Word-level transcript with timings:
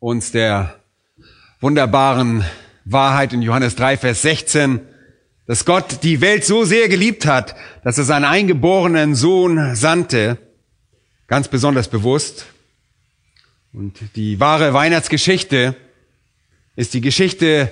uns 0.00 0.32
der 0.32 0.76
wunderbaren 1.60 2.42
Wahrheit 2.86 3.34
in 3.34 3.42
Johannes 3.42 3.76
3, 3.76 3.98
Vers 3.98 4.22
16, 4.22 4.80
dass 5.46 5.66
Gott 5.66 6.02
die 6.02 6.22
Welt 6.22 6.44
so 6.44 6.64
sehr 6.64 6.88
geliebt 6.88 7.26
hat, 7.26 7.54
dass 7.84 7.98
er 7.98 8.04
seinen 8.04 8.24
eingeborenen 8.24 9.14
Sohn 9.14 9.76
sandte, 9.76 10.38
ganz 11.26 11.48
besonders 11.48 11.88
bewusst. 11.88 12.46
Und 13.74 14.00
die 14.16 14.40
wahre 14.40 14.72
Weihnachtsgeschichte 14.72 15.76
ist 16.76 16.94
die 16.94 17.02
Geschichte 17.02 17.70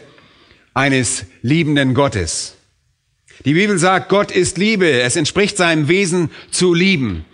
eines 0.74 1.24
liebenden 1.40 1.94
Gottes. 1.94 2.56
Die 3.46 3.54
Bibel 3.54 3.78
sagt, 3.78 4.10
Gott 4.10 4.30
ist 4.30 4.58
Liebe. 4.58 5.00
Es 5.00 5.16
entspricht 5.16 5.56
seinem 5.56 5.88
Wesen 5.88 6.30
zu 6.50 6.74
lieben. 6.74 7.24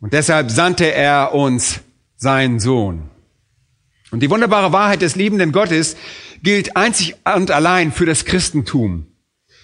Und 0.00 0.12
deshalb 0.12 0.50
sandte 0.50 0.92
er 0.92 1.34
uns 1.34 1.80
seinen 2.16 2.58
Sohn. 2.58 3.10
Und 4.10 4.20
die 4.20 4.30
wunderbare 4.30 4.72
Wahrheit 4.72 5.02
des 5.02 5.16
liebenden 5.16 5.52
Gottes 5.52 5.96
gilt 6.42 6.76
einzig 6.76 7.16
und 7.24 7.50
allein 7.50 7.92
für 7.92 8.06
das 8.06 8.24
Christentum. 8.24 9.06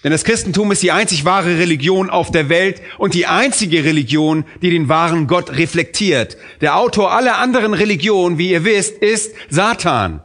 Denn 0.03 0.11
das 0.11 0.23
Christentum 0.23 0.71
ist 0.71 0.83
die 0.83 0.91
einzig 0.91 1.25
wahre 1.25 1.57
Religion 1.57 2.11
auf 2.11 2.29
der 2.29 2.47
Welt 2.47 2.79
und 2.99 3.15
die 3.15 3.25
einzige 3.25 3.83
Religion, 3.83 4.45
die 4.61 4.69
den 4.69 4.87
wahren 4.87 5.25
Gott 5.25 5.57
reflektiert. 5.57 6.37
Der 6.61 6.77
Autor 6.77 7.11
aller 7.11 7.39
anderen 7.39 7.73
Religionen, 7.73 8.37
wie 8.37 8.51
ihr 8.51 8.63
wisst, 8.65 8.99
ist 8.99 9.33
Satan. 9.49 10.21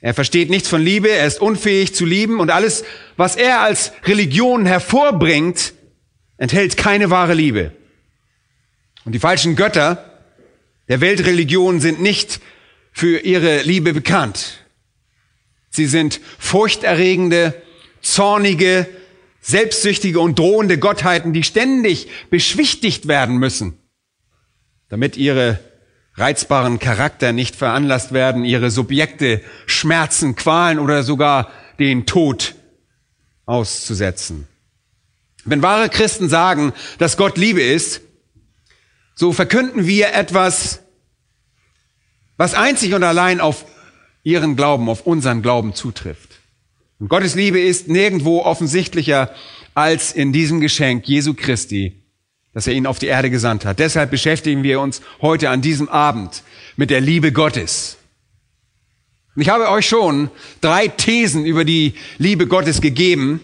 Er 0.00 0.12
versteht 0.12 0.50
nichts 0.50 0.68
von 0.68 0.82
Liebe, 0.82 1.08
er 1.08 1.26
ist 1.26 1.40
unfähig 1.40 1.94
zu 1.94 2.04
lieben 2.04 2.40
und 2.40 2.50
alles, 2.50 2.84
was 3.16 3.36
er 3.36 3.60
als 3.60 3.92
Religion 4.04 4.66
hervorbringt, 4.66 5.72
enthält 6.36 6.76
keine 6.76 7.10
wahre 7.10 7.34
Liebe. 7.34 7.70
Und 9.04 9.12
die 9.12 9.20
falschen 9.20 9.54
Götter 9.54 10.20
der 10.88 11.00
Weltreligion 11.00 11.80
sind 11.80 12.02
nicht 12.02 12.40
für 12.94 13.18
ihre 13.18 13.62
Liebe 13.62 13.92
bekannt. 13.92 14.60
Sie 15.68 15.86
sind 15.86 16.20
furchterregende, 16.38 17.60
zornige, 18.00 18.86
selbstsüchtige 19.40 20.20
und 20.20 20.38
drohende 20.38 20.78
Gottheiten, 20.78 21.32
die 21.32 21.42
ständig 21.42 22.08
beschwichtigt 22.30 23.08
werden 23.08 23.36
müssen, 23.36 23.76
damit 24.88 25.16
ihre 25.16 25.58
reizbaren 26.14 26.78
Charakter 26.78 27.32
nicht 27.32 27.56
veranlasst 27.56 28.12
werden, 28.12 28.44
ihre 28.44 28.70
Subjekte 28.70 29.42
Schmerzen, 29.66 30.36
Qualen 30.36 30.78
oder 30.78 31.02
sogar 31.02 31.50
den 31.80 32.06
Tod 32.06 32.54
auszusetzen. 33.44 34.46
Wenn 35.44 35.62
wahre 35.62 35.88
Christen 35.88 36.28
sagen, 36.28 36.72
dass 36.98 37.16
Gott 37.16 37.36
Liebe 37.36 37.62
ist, 37.62 38.00
so 39.16 39.32
verkünden 39.32 39.86
wir 39.86 40.14
etwas, 40.14 40.83
was 42.36 42.54
einzig 42.54 42.94
und 42.94 43.02
allein 43.02 43.40
auf 43.40 43.64
ihren 44.22 44.56
Glauben, 44.56 44.88
auf 44.88 45.06
unseren 45.06 45.42
Glauben 45.42 45.74
zutrifft. 45.74 46.40
Und 46.98 47.08
Gottes 47.08 47.34
Liebe 47.34 47.60
ist 47.60 47.88
nirgendwo 47.88 48.42
offensichtlicher 48.42 49.30
als 49.74 50.12
in 50.12 50.32
diesem 50.32 50.60
Geschenk 50.60 51.06
Jesu 51.06 51.34
Christi, 51.34 52.00
dass 52.52 52.66
er 52.66 52.74
ihn 52.74 52.86
auf 52.86 52.98
die 52.98 53.06
Erde 53.06 53.30
gesandt 53.30 53.64
hat. 53.64 53.78
Deshalb 53.78 54.10
beschäftigen 54.10 54.62
wir 54.62 54.80
uns 54.80 55.02
heute 55.20 55.50
an 55.50 55.60
diesem 55.60 55.88
Abend 55.88 56.42
mit 56.76 56.90
der 56.90 57.00
Liebe 57.00 57.32
Gottes. 57.32 57.98
Und 59.34 59.42
ich 59.42 59.48
habe 59.48 59.68
euch 59.68 59.88
schon 59.88 60.30
drei 60.60 60.86
Thesen 60.88 61.44
über 61.44 61.64
die 61.64 61.94
Liebe 62.18 62.46
Gottes 62.46 62.80
gegeben, 62.80 63.40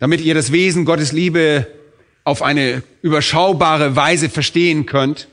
damit 0.00 0.20
ihr 0.20 0.34
das 0.34 0.50
Wesen 0.50 0.84
Gottes 0.84 1.12
Liebe 1.12 1.68
auf 2.24 2.42
eine 2.42 2.82
überschaubare 3.02 3.94
Weise 3.94 4.28
verstehen 4.28 4.84
könnt. 4.86 5.28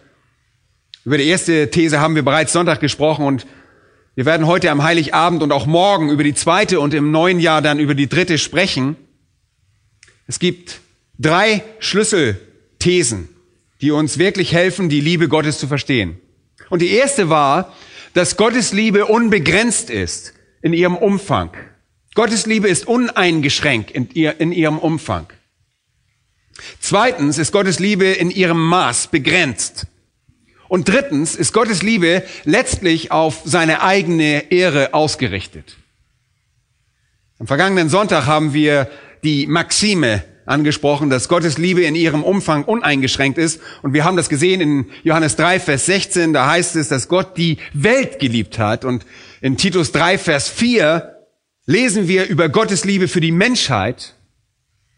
Über 1.09 1.18
die 1.18 1.25
erste 1.25 1.72
These 1.72 2.00
haben 2.00 2.14
wir 2.14 2.22
bereits 2.22 2.53
Sonntag 2.53 2.81
gesprochen 2.81 3.25
und 3.25 3.47
wir 4.14 4.28
werden 4.28 4.46
heute 4.46 4.70
am 4.70 4.84
Heiligabend 4.84 5.42
und 5.42 5.52
auch 5.52 5.66
morgen 5.66 6.12
über 6.12 6.24
die 6.24 6.36
zweite 6.36 6.80
und 6.80 6.94
im 6.94 7.09
neuen 7.09 7.40
Jahr 7.40 7.64
dann 7.64 7.80
über 7.80 7.96
die 7.96 8.08
dritte 8.08 8.38
sprechen. 8.38 8.96
Es 10.28 10.38
gibt 10.38 10.81
drei 11.18 11.64
Schlüsselthesen, 11.80 13.28
die 13.81 13.90
uns 13.90 14.19
wirklich 14.19 14.53
helfen, 14.53 14.88
die 14.88 15.02
Liebe 15.02 15.30
Gottes 15.30 15.58
zu 15.58 15.66
verstehen. 15.66 16.19
Und 16.69 16.84
die 16.84 16.92
erste 16.92 17.28
war, 17.31 17.74
dass 18.14 18.38
Gottes 18.38 18.72
Liebe 18.72 19.08
unbegrenzt 19.08 19.90
ist 19.90 20.36
in 20.62 20.74
ihrem 20.74 20.96
Umfang. 20.96 21.50
Gottes 22.14 22.46
Liebe 22.46 22.68
ist 22.68 22.88
uneingeschränkt 22.88 23.90
in, 23.90 24.12
ihr, 24.14 24.40
in 24.40 24.52
ihrem 24.52 24.78
Umfang. 24.78 25.25
Zweitens 26.80 27.40
ist 27.40 27.52
Gottes 27.52 27.80
Liebe 27.80 28.06
in 28.06 28.30
ihrem 28.30 28.64
Maß 28.64 29.08
begrenzt. 29.08 29.88
Und 30.69 30.88
drittens 30.88 31.35
ist 31.35 31.52
Gottes 31.52 31.81
Liebe 31.81 32.24
letztlich 32.46 33.12
auf 33.12 33.41
seine 33.44 33.81
eigene 33.81 34.52
Ehre 34.52 34.94
ausgerichtet. 34.94 35.75
Am 37.40 37.47
vergangenen 37.47 37.90
Sonntag 37.90 38.28
haben 38.28 38.53
wir 38.53 38.88
die 39.24 39.47
Maxime 39.47 40.24
angesprochen, 40.46 41.09
dass 41.09 41.28
Gottes 41.28 41.57
Liebe 41.57 41.84
in 41.84 41.96
ihrem 41.96 42.24
Umfang 42.24 42.63
uneingeschränkt 42.66 43.40
ist. 43.40 43.59
Und 43.81 43.94
wir 43.94 44.06
haben 44.06 44.16
das 44.16 44.30
gesehen 44.30 44.62
in 44.62 44.85
Johannes 45.03 45.35
3, 45.38 45.59
Vers 45.59 45.88
16. 45.88 46.34
Da 46.34 46.47
heißt 46.47 46.75
es, 46.75 46.90
dass 46.90 47.07
Gott 47.07 47.36
die 47.36 47.57
Welt 47.74 48.19
geliebt 48.19 48.59
hat. 48.59 48.86
Und 48.86 49.07
in 49.41 49.57
Titus 49.57 49.91
3, 49.91 50.19
Vers 50.19 50.50
4 50.50 51.16
lesen 51.66 52.07
wir 52.07 52.28
über 52.28 52.47
Gottes 52.47 52.86
Liebe 52.86 53.07
für 53.07 53.22
die 53.22 53.31
Menschheit. 53.31 54.13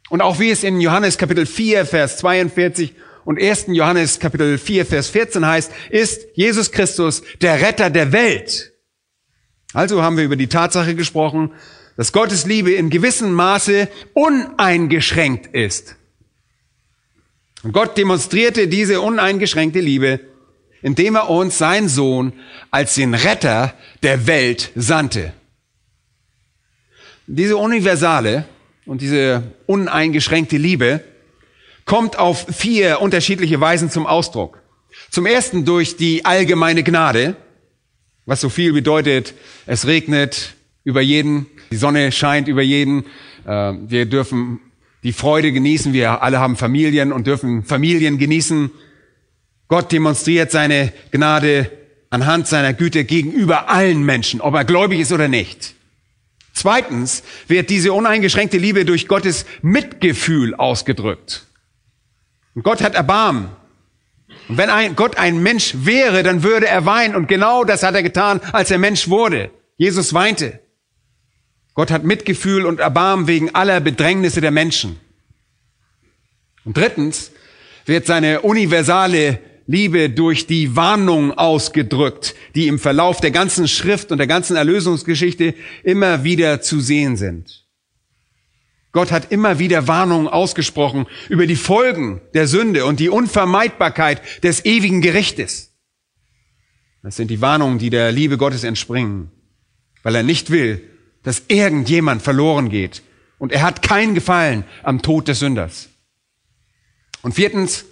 Und 0.10 0.22
auch 0.22 0.40
wie 0.40 0.52
es 0.52 0.64
in 0.64 0.82
Johannes 0.82 1.18
Kapitel 1.18 1.46
4, 1.46 1.86
Vers 1.86 2.18
42 2.18 2.94
und 3.26 3.42
1. 3.42 3.66
Johannes 3.68 4.20
Kapitel 4.20 4.58
4, 4.58 4.86
Vers 4.86 5.10
14 5.10 5.46
heißt, 5.46 5.72
ist 5.90 6.28
Jesus 6.34 6.72
Christus 6.72 7.24
der 7.42 7.62
Retter 7.62 7.90
der 7.90 8.12
Welt. 8.12 8.74
Also 9.74 10.02
haben 10.02 10.18
wir 10.18 10.24
über 10.24 10.36
die 10.36 10.48
Tatsache 10.48 10.96
gesprochen, 10.96 11.52
dass 11.98 12.12
Gottes 12.12 12.46
Liebe 12.46 12.74
in 12.74 12.90
gewissem 12.90 13.32
Maße 13.34 13.88
uneingeschränkt 14.14 15.54
ist. 15.54 15.96
Und 17.64 17.74
Gott 17.74 17.98
demonstrierte 17.98 18.68
diese 18.68 19.02
uneingeschränkte 19.02 19.80
Liebe, 19.80 20.20
indem 20.82 21.16
er 21.16 21.30
uns 21.30 21.58
seinen 21.58 21.90
Sohn 21.90 22.34
als 22.72 22.96
den 22.96 23.14
Retter 23.14 23.74
der 24.02 24.26
Welt 24.26 24.72
sandte. 24.76 25.34
Diese 27.28 27.56
universale 27.56 28.46
und 28.86 29.02
diese 29.02 29.44
uneingeschränkte 29.68 30.58
Liebe 30.58 31.04
kommt 31.86 32.18
auf 32.18 32.46
vier 32.50 33.02
unterschiedliche 33.02 33.60
Weisen 33.60 33.90
zum 33.90 34.06
Ausdruck. 34.06 34.62
Zum 35.10 35.26
ersten 35.26 35.66
durch 35.66 35.98
die 35.98 36.26
allgemeine 36.26 36.84
Gnade, 36.84 37.36
was 38.26 38.42
so 38.42 38.50
viel 38.50 38.74
bedeutet, 38.74 39.34
es 39.66 39.88
regnet 39.88 40.54
über 40.84 41.02
jeden, 41.02 41.48
die 41.72 41.78
Sonne 41.78 42.12
scheint 42.12 42.48
über 42.48 42.62
jeden, 42.62 43.06
äh, 43.46 43.74
wir 43.88 44.06
dürfen 44.06 44.60
die 45.04 45.14
Freude 45.14 45.52
genießen, 45.52 45.94
wir 45.94 46.22
alle 46.22 46.40
haben 46.40 46.56
Familien 46.56 47.12
und 47.12 47.28
dürfen 47.28 47.64
Familien 47.64 48.18
genießen. 48.18 48.70
Gott 49.68 49.92
demonstriert 49.92 50.52
seine 50.52 50.94
Gnade 51.12 51.72
anhand 52.10 52.48
seiner 52.48 52.74
Güte 52.74 53.06
gegenüber 53.06 53.70
allen 53.70 54.04
Menschen, 54.04 54.42
ob 54.42 54.54
er 54.54 54.66
gläubig 54.66 55.00
ist 55.00 55.12
oder 55.12 55.28
nicht. 55.28 55.76
Zweitens 56.54 57.24
wird 57.48 57.70
diese 57.70 57.94
uneingeschränkte 57.94 58.58
Liebe 58.58 58.86
durch 58.86 59.08
Gottes 59.08 59.46
Mitgefühl 59.62 60.54
ausgedrückt. 60.54 61.48
Und 62.54 62.64
Gott 62.64 62.82
hat 62.82 62.96
Erbarmen. 62.96 63.50
Und 64.48 64.58
wenn 64.58 64.70
ein, 64.70 64.96
Gott 64.96 65.18
ein 65.18 65.42
Mensch 65.42 65.74
wäre, 65.80 66.24
dann 66.24 66.44
würde 66.44 66.68
er 66.68 66.86
weinen. 66.86 67.16
Und 67.16 67.28
genau 67.28 67.64
das 67.64 67.84
hat 67.84 67.96
er 67.96 68.04
getan, 68.04 68.42
als 68.52 68.72
er 68.72 68.78
Mensch 68.78 69.08
wurde. 69.08 69.52
Jesus 69.78 70.14
weinte. 70.14 70.60
Gott 71.74 71.92
hat 71.92 72.04
Mitgefühl 72.04 72.66
und 72.66 72.80
Erbarmen 72.80 73.28
wegen 73.28 73.56
aller 73.56 73.80
Bedrängnisse 73.80 74.42
der 74.42 74.52
Menschen. 74.52 75.00
Und 76.66 76.78
drittens 76.78 77.32
wird 77.86 78.06
seine 78.06 78.42
universale 78.42 79.40
Liebe 79.68 80.10
durch 80.10 80.48
die 80.48 80.76
Warnung 80.76 81.38
ausgedrückt, 81.38 82.36
die 82.56 82.68
im 82.68 82.78
Verlauf 82.78 83.22
der 83.22 83.32
ganzen 83.32 83.68
Schrift 83.68 84.12
und 84.12 84.18
der 84.18 84.28
ganzen 84.28 84.58
Erlösungsgeschichte 84.58 85.54
immer 85.84 86.24
wieder 86.24 86.62
zu 86.62 86.82
sehen 86.82 87.16
sind. 87.16 87.61
Gott 88.92 89.12
hat 89.12 89.32
immer 89.32 89.60
wieder 89.60 89.88
Warnungen 89.88 90.28
ausgesprochen 90.28 91.08
über 91.30 91.48
die 91.48 91.56
Folgen 91.56 92.22
der 92.34 92.48
Sünde 92.48 92.86
und 92.86 93.00
die 93.00 93.10
Unvermeidbarkeit 93.10 94.22
des 94.44 94.66
ewigen 94.66 95.02
Gerichtes. 95.02 95.72
Das 97.04 97.16
sind 97.16 97.30
die 97.30 97.42
Warnungen, 97.42 97.80
die 97.80 97.90
der 97.90 98.12
Liebe 98.12 98.38
Gottes 98.38 98.64
entspringen. 98.64 99.32
weil 100.04 100.16
er 100.16 100.24
nicht 100.24 100.50
will, 100.50 100.82
dass 101.24 101.44
irgendjemand 101.48 102.22
verloren 102.22 102.70
geht. 102.70 103.04
Und 103.38 103.52
er 103.52 103.62
hat 103.62 103.82
keinen 103.82 104.16
Gefallen 104.16 104.64
am 104.84 105.02
Tod 105.02 105.28
des 105.28 105.40
Sünders. 105.40 105.90
Und 107.22 107.34
viertens 107.36 107.86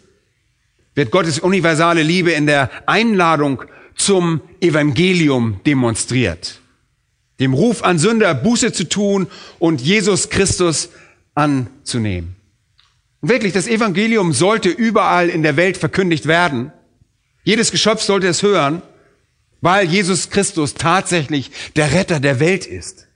wird 0.96 1.12
Gottes 1.12 1.40
universale 1.40 2.04
Liebe 2.04 2.32
in 2.32 2.46
der 2.46 2.70
Einladung 2.88 3.64
zum 3.96 4.42
Evangelium 4.60 5.62
demonstriert. 5.66 6.62
Dem 7.40 7.54
Ruf 7.54 7.84
an 7.84 8.00
Sünder 8.00 8.34
Buße 8.34 8.74
zu 8.74 8.88
tun 8.88 9.28
und 9.60 9.82
Jesus 9.82 10.30
Christus 10.30 10.90
anzunehmen. 11.36 12.36
Und 13.22 13.30
wirklich, 13.30 13.54
das 13.54 13.68
Evangelium 13.68 14.34
sollte 14.34 14.70
überall 14.70 15.30
in 15.30 15.44
der 15.44 15.56
Welt 15.58 15.78
verkündigt 15.78 16.26
werden. 16.26 16.72
Jedes 17.44 17.72
Geschöpf 17.72 18.02
sollte 18.02 18.28
es 18.28 18.44
hören, 18.44 18.82
weil 19.62 19.88
Jesus 19.88 20.30
Christus 20.30 20.74
tatsächlich 20.74 21.52
der 21.76 21.94
Retter 21.94 22.20
der 22.20 22.40
Welt 22.40 22.66
ist. 22.66 23.08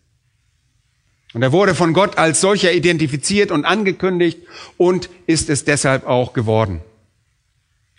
Und 1.33 1.41
er 1.41 1.51
wurde 1.51 1.73
von 1.73 1.93
Gott 1.93 2.17
als 2.17 2.41
solcher 2.41 2.73
identifiziert 2.73 3.51
und 3.51 3.65
angekündigt 3.65 4.39
und 4.77 5.09
ist 5.25 5.49
es 5.49 5.65
deshalb 5.65 6.05
auch 6.05 6.33
geworden. 6.33 6.81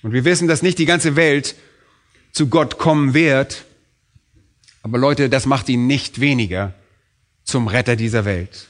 Und 0.03 0.13
wir 0.13 0.25
wissen, 0.25 0.47
dass 0.47 0.63
nicht 0.63 0.79
die 0.79 0.87
ganze 0.87 1.17
Welt 1.17 1.57
zu 2.33 2.49
Gott 2.49 2.79
kommen 2.79 3.15
wird. 3.15 3.65
Aber 4.85 4.99
Leute, 4.99 5.31
das 5.31 5.47
macht 5.47 5.71
ihn 5.71 5.87
nicht 5.87 6.21
weniger 6.21 6.75
zum 7.43 7.69
Retter 7.69 7.97
dieser 7.97 8.27
Welt. 8.27 8.69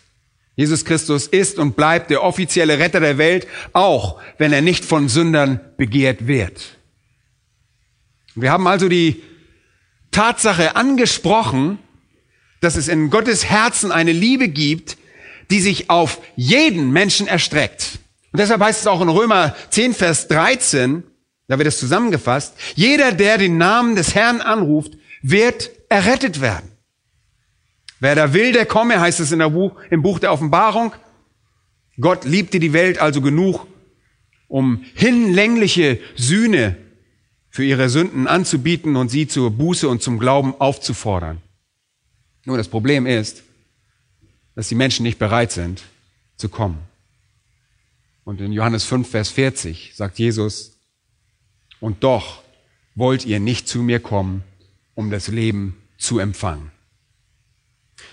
Jesus 0.55 0.85
Christus 0.85 1.27
ist 1.27 1.59
und 1.59 1.75
bleibt 1.75 2.09
der 2.09 2.23
offizielle 2.23 2.79
Retter 2.79 3.01
der 3.01 3.19
Welt, 3.19 3.49
auch 3.73 4.21
wenn 4.39 4.53
er 4.53 4.63
nicht 4.63 4.85
von 4.85 5.09
Sündern 5.09 5.59
begehrt 5.77 6.29
wird. 6.29 6.79
Wir 8.37 8.53
haben 8.53 8.69
also 8.69 8.89
die 8.89 9.25
Tatsache 10.13 10.77
angesprochen, 10.77 11.81
dass 12.61 12.77
es 12.77 12.87
in 12.87 13.11
Gottes 13.11 13.47
Herzen 13.47 13.91
eine 13.91 14.13
Liebe 14.13 14.49
gibt, 14.49 14.97
die 15.51 15.61
sich 15.61 15.91
auf 15.91 16.21
jeden 16.37 16.93
Menschen 16.93 17.27
erstreckt. 17.27 17.99
Und 18.33 18.39
deshalb 18.39 18.63
heißt 18.63 18.83
es 18.83 18.87
auch 18.87 19.01
in 19.01 19.09
Römer 19.09 19.57
10, 19.71 19.95
Vers 19.95 20.29
13, 20.29 21.03
da 21.49 21.59
wird 21.59 21.67
es 21.67 21.81
zusammengefasst, 21.81 22.55
jeder, 22.77 23.11
der 23.11 23.37
den 23.37 23.59
Namen 23.59 23.97
des 23.97 24.15
Herrn 24.15 24.41
anruft, 24.41 24.93
wird 25.21 25.71
errettet 25.95 26.41
werden. 26.41 26.71
Wer 28.01 28.17
da 28.17 28.33
will, 28.33 28.53
der 28.53 28.67
komme, 28.67 29.01
heißt 29.01 29.21
es 29.21 29.31
in 29.31 29.39
der 29.39 29.51
Buch, 29.51 29.77
im 29.91 30.03
Buch 30.03 30.19
der 30.19 30.33
Offenbarung. 30.33 30.93
Gott 32.01 32.25
liebte 32.25 32.59
die 32.59 32.73
Welt 32.73 32.99
also 32.99 33.23
genug, 33.23 33.67
um 34.49 34.85
hinlängliche 34.95 36.01
Sühne 36.17 36.77
für 37.49 37.65
ihre 37.65 37.89
Sünden 37.89 38.27
anzubieten 38.27 38.97
und 38.97 39.09
sie 39.09 39.29
zur 39.29 39.53
Buße 39.53 39.89
und 39.89 40.03
zum 40.03 40.19
Glauben 40.19 40.55
aufzufordern. 40.61 41.41
Nur 42.45 42.57
das 42.57 42.67
Problem 42.67 43.07
ist, 43.07 43.45
dass 44.57 44.69
die 44.69 44.75
Menschen 44.75 45.05
nicht 45.05 45.21
bereit 45.21 45.53
sind 45.53 45.85
zu 46.37 46.49
kommen. 46.49 46.79
Und 48.25 48.41
in 48.41 48.53
Johannes 48.53 48.85
5, 48.85 49.09
Vers 49.09 49.31
40 49.31 49.93
sagt 49.95 50.19
Jesus, 50.19 50.73
und 51.79 52.03
doch 52.03 52.43
wollt 52.97 53.25
ihr 53.25 53.39
nicht 53.39 53.69
zu 53.69 53.83
mir 53.83 54.01
kommen, 54.01 54.43
um 54.97 55.11
das 55.11 55.29
Leben 55.29 55.77
zu 55.99 56.19
empfangen. 56.19 56.71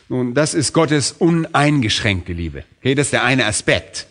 Nun, 0.09 0.33
das 0.33 0.53
ist 0.53 0.73
Gottes 0.73 1.13
uneingeschränkte 1.13 2.33
Liebe. 2.33 2.65
Okay, 2.79 2.95
das 2.95 3.07
ist 3.07 3.13
der 3.13 3.23
eine 3.23 3.45
Aspekt. 3.45 4.07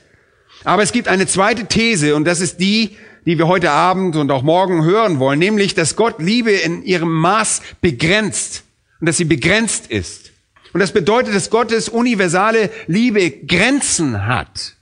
Aber 0.64 0.82
es 0.82 0.92
gibt 0.92 1.08
eine 1.08 1.26
zweite 1.26 1.66
These 1.66 2.14
und 2.14 2.24
das 2.24 2.40
ist 2.40 2.58
die, 2.58 2.96
die 3.26 3.38
wir 3.38 3.48
heute 3.48 3.70
Abend 3.70 4.16
und 4.16 4.30
auch 4.30 4.42
morgen 4.42 4.84
hören 4.84 5.18
wollen, 5.18 5.38
nämlich, 5.38 5.74
dass 5.74 5.96
Gott 5.96 6.20
Liebe 6.20 6.52
in 6.52 6.82
ihrem 6.84 7.12
Maß 7.12 7.62
begrenzt 7.80 8.64
und 9.00 9.08
dass 9.08 9.16
sie 9.16 9.24
begrenzt 9.24 9.88
ist. 9.88 10.30
Und 10.72 10.80
das 10.80 10.92
bedeutet, 10.92 11.34
dass 11.34 11.50
Gottes 11.50 11.88
universale 11.88 12.70
Liebe 12.86 13.30
Grenzen 13.30 14.26
hat. 14.26 14.76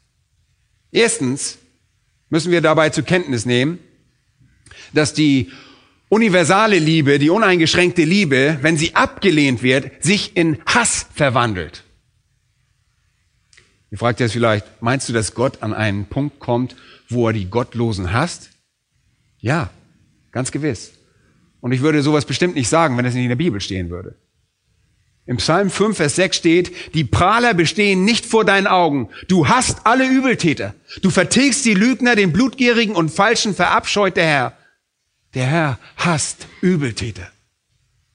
Erstens 0.93 1.59
müssen 2.31 2.53
wir 2.53 2.61
dabei 2.61 2.91
zur 2.91 3.05
Kenntnis 3.05 3.47
nehmen, 3.47 3.79
dass 4.93 5.15
die 5.15 5.51
universale 6.09 6.79
Liebe, 6.79 7.19
die 7.19 7.31
uneingeschränkte 7.31 8.05
Liebe, 8.05 8.59
wenn 8.63 8.77
sie 8.77 8.95
abgelehnt 8.95 9.63
wird, 9.63 10.03
sich 10.03 10.37
in 10.37 10.59
Hass 10.67 11.07
verwandelt. 11.15 11.85
Ihr 13.91 13.99
fragt 13.99 14.21
jetzt 14.21 14.33
vielleicht, 14.33 14.67
meinst 14.83 15.09
du, 15.09 15.13
dass 15.13 15.35
Gott 15.35 15.63
an 15.63 15.73
einen 15.73 16.07
Punkt 16.07 16.41
kommt, 16.41 16.77
wo 17.09 17.27
er 17.29 17.33
die 17.33 17.47
Gottlosen 17.47 18.13
hasst? 18.13 18.51
Ja, 19.39 19.71
ganz 20.31 20.53
gewiss. 20.53 20.93
Und 21.61 21.73
ich 21.73 21.81
würde 21.81 22.03
sowas 22.03 22.25
bestimmt 22.25 22.55
nicht 22.55 22.69
sagen, 22.69 22.97
wenn 22.97 23.07
es 23.07 23.15
nicht 23.15 23.25
in 23.25 23.31
der 23.31 23.37
Bibel 23.37 23.61
stehen 23.61 23.91
würde. 23.91 24.15
Im 25.27 25.37
Psalm 25.39 25.69
5, 25.69 25.97
Vers 25.97 26.17
6 26.17 26.37
steht, 26.37 26.95
die 26.95 27.05
Prahler 27.05 27.53
bestehen 27.53 28.05
nicht 28.05 28.25
vor 28.25 28.47
deinen 28.47 28.67
Augen. 28.67 29.11
Du 29.29 29.47
hast 29.47 29.87
alle 29.87 30.09
Übeltäter. 30.09 30.75
Du 31.03 31.11
vertilgst 31.11 31.67
die 31.67 31.75
Lügner, 31.75 32.17
den 32.17 32.33
Blutgierigen 32.33 32.95
und 32.95 33.11
Falschen 33.11 33.55
verabscheut 33.55 34.17
der 34.17 34.25
Herr. 34.25 34.59
Der 35.35 35.47
Herr 35.47 35.79
hasst 35.97 36.47
Übeltäter. 36.61 37.31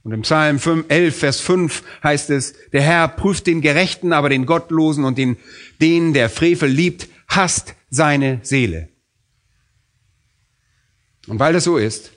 Und 0.03 0.11
im 0.11 0.21
Psalm 0.23 0.59
11, 0.87 1.17
Vers 1.17 1.39
5 1.39 1.83
heißt 2.03 2.29
es, 2.29 2.53
der 2.71 2.81
Herr 2.81 3.07
prüft 3.07 3.47
den 3.47 3.61
Gerechten, 3.61 4.11
aber 4.11 4.29
den 4.29 4.45
Gottlosen 4.45 5.05
und 5.05 5.17
den, 5.17 5.37
den 5.79 6.13
der 6.13 6.29
Frevel 6.29 6.69
liebt, 6.69 7.07
hasst 7.27 7.75
seine 7.89 8.39
Seele. 8.43 8.89
Und 11.27 11.39
weil 11.39 11.53
das 11.53 11.63
so 11.63 11.77
ist, 11.77 12.11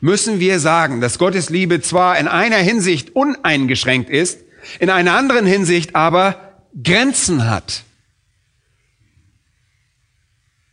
müssen 0.00 0.40
wir 0.40 0.60
sagen, 0.60 1.00
dass 1.00 1.18
Gottes 1.18 1.48
Liebe 1.48 1.80
zwar 1.80 2.18
in 2.18 2.28
einer 2.28 2.58
Hinsicht 2.58 3.16
uneingeschränkt 3.16 4.10
ist, 4.10 4.40
in 4.78 4.90
einer 4.90 5.16
anderen 5.16 5.46
Hinsicht 5.46 5.94
aber 5.94 6.64
Grenzen 6.82 7.48
hat. 7.48 7.84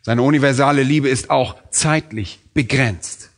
Seine 0.01 0.23
universale 0.23 0.83
Liebe 0.83 1.07
ist 1.07 1.29
auch 1.29 1.55
zeitlich 1.69 2.39
begrenzt. 2.53 3.29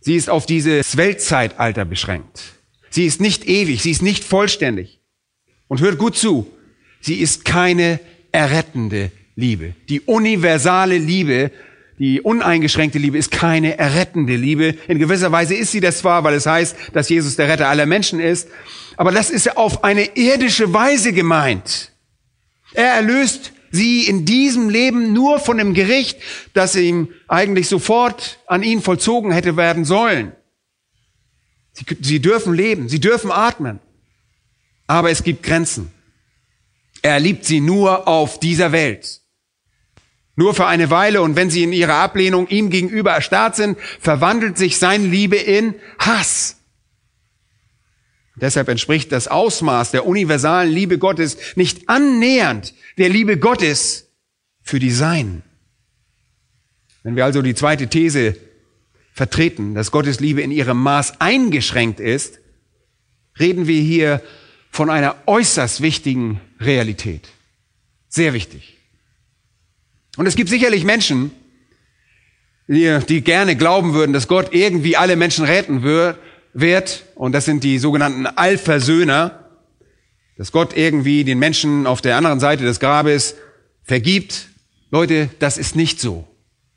Sie 0.00 0.16
ist 0.16 0.30
auf 0.30 0.46
dieses 0.46 0.96
Weltzeitalter 0.96 1.84
beschränkt. 1.84 2.54
Sie 2.88 3.04
ist 3.04 3.20
nicht 3.20 3.46
ewig, 3.46 3.82
sie 3.82 3.90
ist 3.90 4.02
nicht 4.02 4.24
vollständig. 4.24 5.00
Und 5.68 5.80
hört 5.80 5.98
gut 5.98 6.16
zu, 6.16 6.50
sie 7.00 7.16
ist 7.16 7.44
keine 7.44 8.00
errettende 8.32 9.12
Liebe. 9.36 9.74
Die 9.88 10.00
universale 10.00 10.98
Liebe, 10.98 11.52
die 11.98 12.20
uneingeschränkte 12.20 12.98
Liebe 12.98 13.18
ist 13.18 13.30
keine 13.30 13.78
errettende 13.78 14.36
Liebe. 14.36 14.74
In 14.88 14.98
gewisser 14.98 15.30
Weise 15.30 15.54
ist 15.54 15.70
sie 15.72 15.80
das 15.80 15.98
zwar, 15.98 16.24
weil 16.24 16.34
es 16.34 16.46
heißt, 16.46 16.76
dass 16.94 17.08
Jesus 17.08 17.36
der 17.36 17.48
Retter 17.48 17.68
aller 17.68 17.86
Menschen 17.86 18.20
ist, 18.20 18.48
aber 18.96 19.12
das 19.12 19.30
ist 19.30 19.56
auf 19.56 19.84
eine 19.84 20.16
irdische 20.16 20.72
Weise 20.72 21.12
gemeint. 21.12 21.92
Er 22.72 22.94
erlöst 22.94 23.52
sie 23.70 24.04
in 24.06 24.24
diesem 24.24 24.68
Leben 24.68 25.12
nur 25.12 25.38
von 25.38 25.58
dem 25.58 25.74
Gericht, 25.74 26.18
das 26.54 26.76
ihm 26.76 27.08
eigentlich 27.28 27.68
sofort 27.68 28.38
an 28.46 28.62
ihn 28.62 28.82
vollzogen 28.82 29.32
hätte 29.32 29.56
werden 29.56 29.84
sollen. 29.84 30.32
Sie, 31.72 31.84
sie 32.00 32.20
dürfen 32.20 32.54
leben, 32.54 32.88
sie 32.88 33.00
dürfen 33.00 33.30
atmen, 33.30 33.80
aber 34.86 35.10
es 35.10 35.22
gibt 35.22 35.42
Grenzen. 35.42 35.90
Er 37.02 37.20
liebt 37.20 37.44
sie 37.44 37.60
nur 37.60 38.06
auf 38.08 38.40
dieser 38.40 38.72
Welt. 38.72 39.20
Nur 40.36 40.54
für 40.54 40.66
eine 40.66 40.90
Weile 40.90 41.22
und 41.22 41.36
wenn 41.36 41.50
sie 41.50 41.62
in 41.62 41.72
ihrer 41.72 41.96
Ablehnung 41.96 42.48
ihm 42.48 42.70
gegenüber 42.70 43.12
erstarrt 43.12 43.56
sind, 43.56 43.78
verwandelt 44.00 44.58
sich 44.58 44.78
seine 44.78 45.06
Liebe 45.06 45.36
in 45.36 45.74
Hass. 45.98 46.59
Deshalb 48.40 48.68
entspricht 48.68 49.12
das 49.12 49.28
Ausmaß 49.28 49.90
der 49.90 50.06
universalen 50.06 50.70
Liebe 50.70 50.98
Gottes 50.98 51.36
nicht 51.56 51.88
annähernd 51.88 52.74
der 52.98 53.08
Liebe 53.08 53.38
Gottes 53.38 54.08
für 54.62 54.78
die 54.78 54.90
Seinen. 54.90 55.42
Wenn 57.02 57.16
wir 57.16 57.24
also 57.24 57.42
die 57.42 57.54
zweite 57.54 57.88
These 57.88 58.36
vertreten, 59.12 59.74
dass 59.74 59.90
Gottes 59.90 60.20
Liebe 60.20 60.42
in 60.42 60.50
ihrem 60.50 60.82
Maß 60.82 61.20
eingeschränkt 61.20 62.00
ist, 62.00 62.40
reden 63.38 63.66
wir 63.66 63.80
hier 63.80 64.22
von 64.70 64.90
einer 64.90 65.16
äußerst 65.26 65.80
wichtigen 65.80 66.40
Realität. 66.60 67.28
Sehr 68.08 68.32
wichtig. 68.32 68.76
Und 70.16 70.26
es 70.26 70.36
gibt 70.36 70.50
sicherlich 70.50 70.84
Menschen, 70.84 71.30
die, 72.68 73.20
gerne 73.22 73.56
glauben 73.56 73.94
würden, 73.94 74.12
dass 74.12 74.28
Gott 74.28 74.52
irgendwie 74.52 74.96
alle 74.96 75.16
Menschen 75.16 75.44
retten 75.44 75.82
wird, 75.82 76.18
wird, 76.52 77.04
und 77.14 77.32
das 77.32 77.44
sind 77.44 77.64
die 77.64 77.78
sogenannten 77.78 78.26
Allversöhner, 78.26 79.50
dass 80.36 80.52
Gott 80.52 80.76
irgendwie 80.76 81.24
den 81.24 81.38
Menschen 81.38 81.86
auf 81.86 82.00
der 82.00 82.16
anderen 82.16 82.40
Seite 82.40 82.64
des 82.64 82.80
Grabes 82.80 83.36
vergibt. 83.82 84.48
Leute, 84.90 85.28
das 85.38 85.58
ist 85.58 85.76
nicht 85.76 86.00
so. 86.00 86.26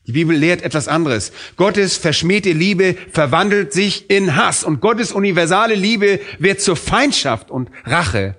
Die 0.06 0.12
Bibel 0.12 0.36
lehrt 0.36 0.62
etwas 0.64 0.88
anderes. 0.90 1.32
Gottes 1.56 1.96
verschmähte 1.96 2.52
Liebe 2.52 2.98
verwandelt 3.12 3.72
sich 3.72 4.10
in 4.10 4.36
Hass 4.36 4.64
und 4.64 4.82
Gottes 4.82 5.14
universale 5.14 5.76
Liebe 5.76 6.20
wird 6.40 6.60
zur 6.60 6.76
Feindschaft 6.76 7.50
und 7.50 7.70
Rache, 7.86 8.36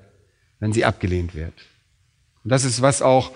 wenn 0.60 0.74
sie 0.74 0.84
abgelehnt 0.84 1.34
wird. 1.34 1.54
Und 2.44 2.50
das 2.50 2.64
ist, 2.64 2.82
was 2.82 3.00
auch 3.00 3.32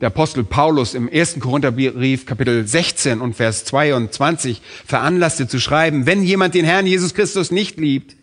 der 0.00 0.06
Apostel 0.06 0.44
Paulus 0.44 0.94
im 0.94 1.08
ersten 1.08 1.40
Korintherbrief 1.40 2.24
Kapitel 2.24 2.66
16 2.66 3.20
und 3.20 3.34
Vers 3.34 3.64
22 3.66 4.62
veranlasste 4.86 5.46
zu 5.46 5.60
schreiben, 5.60 6.06
wenn 6.06 6.22
jemand 6.22 6.54
den 6.54 6.64
Herrn 6.64 6.86
Jesus 6.86 7.14
Christus 7.14 7.50
nicht 7.50 7.78
liebt, 7.78 8.16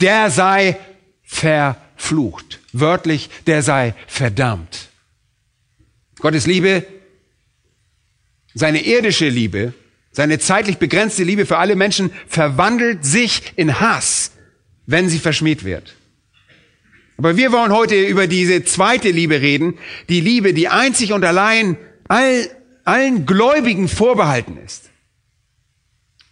der 0.00 0.30
sei 0.30 0.78
verflucht. 1.24 2.60
Wörtlich, 2.72 3.30
der 3.46 3.62
sei 3.62 3.94
verdammt. 4.06 4.88
Gottes 6.20 6.46
Liebe, 6.46 6.86
seine 8.54 8.84
irdische 8.84 9.28
Liebe, 9.28 9.74
seine 10.12 10.38
zeitlich 10.38 10.78
begrenzte 10.78 11.24
Liebe 11.24 11.46
für 11.46 11.58
alle 11.58 11.74
Menschen 11.74 12.12
verwandelt 12.28 13.04
sich 13.04 13.52
in 13.56 13.80
Hass, 13.80 14.30
wenn 14.86 15.08
sie 15.08 15.18
verschmäht 15.18 15.64
wird. 15.64 15.96
Aber 17.16 17.36
wir 17.36 17.52
wollen 17.52 17.72
heute 17.72 17.94
über 17.94 18.26
diese 18.26 18.64
zweite 18.64 19.10
Liebe 19.10 19.40
reden, 19.40 19.78
die 20.08 20.20
Liebe, 20.20 20.52
die 20.52 20.68
einzig 20.68 21.12
und 21.12 21.24
allein 21.24 21.76
all, 22.08 22.48
allen 22.84 23.24
Gläubigen 23.26 23.88
vorbehalten 23.88 24.58
ist. 24.64 24.90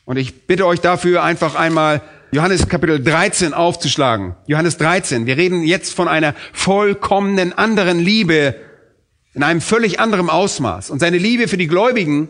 Und 0.05 0.17
ich 0.17 0.47
bitte 0.47 0.67
euch 0.67 0.81
dafür 0.81 1.23
einfach 1.23 1.55
einmal 1.55 2.03
Johannes 2.33 2.69
Kapitel 2.69 3.03
13 3.03 3.55
aufzuschlagen. 3.55 4.35
Johannes 4.47 4.77
13. 4.79 5.27
Wir 5.27 5.37
reden 5.37 5.63
jetzt 5.63 5.95
von 5.95 6.09
einer 6.09 6.35
vollkommenen 6.53 7.53
anderen 7.53 8.01
Liebe 8.01 8.57
in 9.35 9.43
einem 9.43 9.61
völlig 9.61 10.01
anderen 10.01 10.29
Ausmaß. 10.29 10.91
Und 10.91 10.99
seine 10.99 11.19
Liebe 11.19 11.47
für 11.47 11.57
die 11.57 11.69
Gläubigen, 11.69 12.29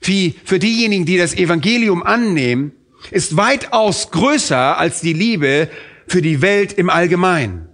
für 0.00 0.58
diejenigen, 0.58 1.04
die 1.04 1.18
das 1.18 1.34
Evangelium 1.34 2.02
annehmen, 2.02 2.72
ist 3.10 3.36
weitaus 3.36 4.10
größer 4.10 4.78
als 4.78 5.00
die 5.00 5.12
Liebe 5.12 5.68
für 6.10 6.22
die 6.22 6.42
Welt 6.42 6.72
im 6.72 6.90
Allgemeinen. 6.90 7.68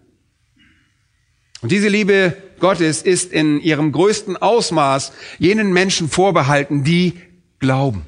Und 1.63 1.73
diese 1.73 1.89
Liebe 1.89 2.37
Gottes 2.61 3.01
ist 3.01 3.33
in 3.33 3.61
ihrem 3.61 3.93
größten 3.93 4.37
Ausmaß 4.37 5.13
jenen 5.39 5.73
Menschen 5.73 6.11
vorbehalten, 6.11 6.85
die 6.85 7.15
glauben. 7.61 8.03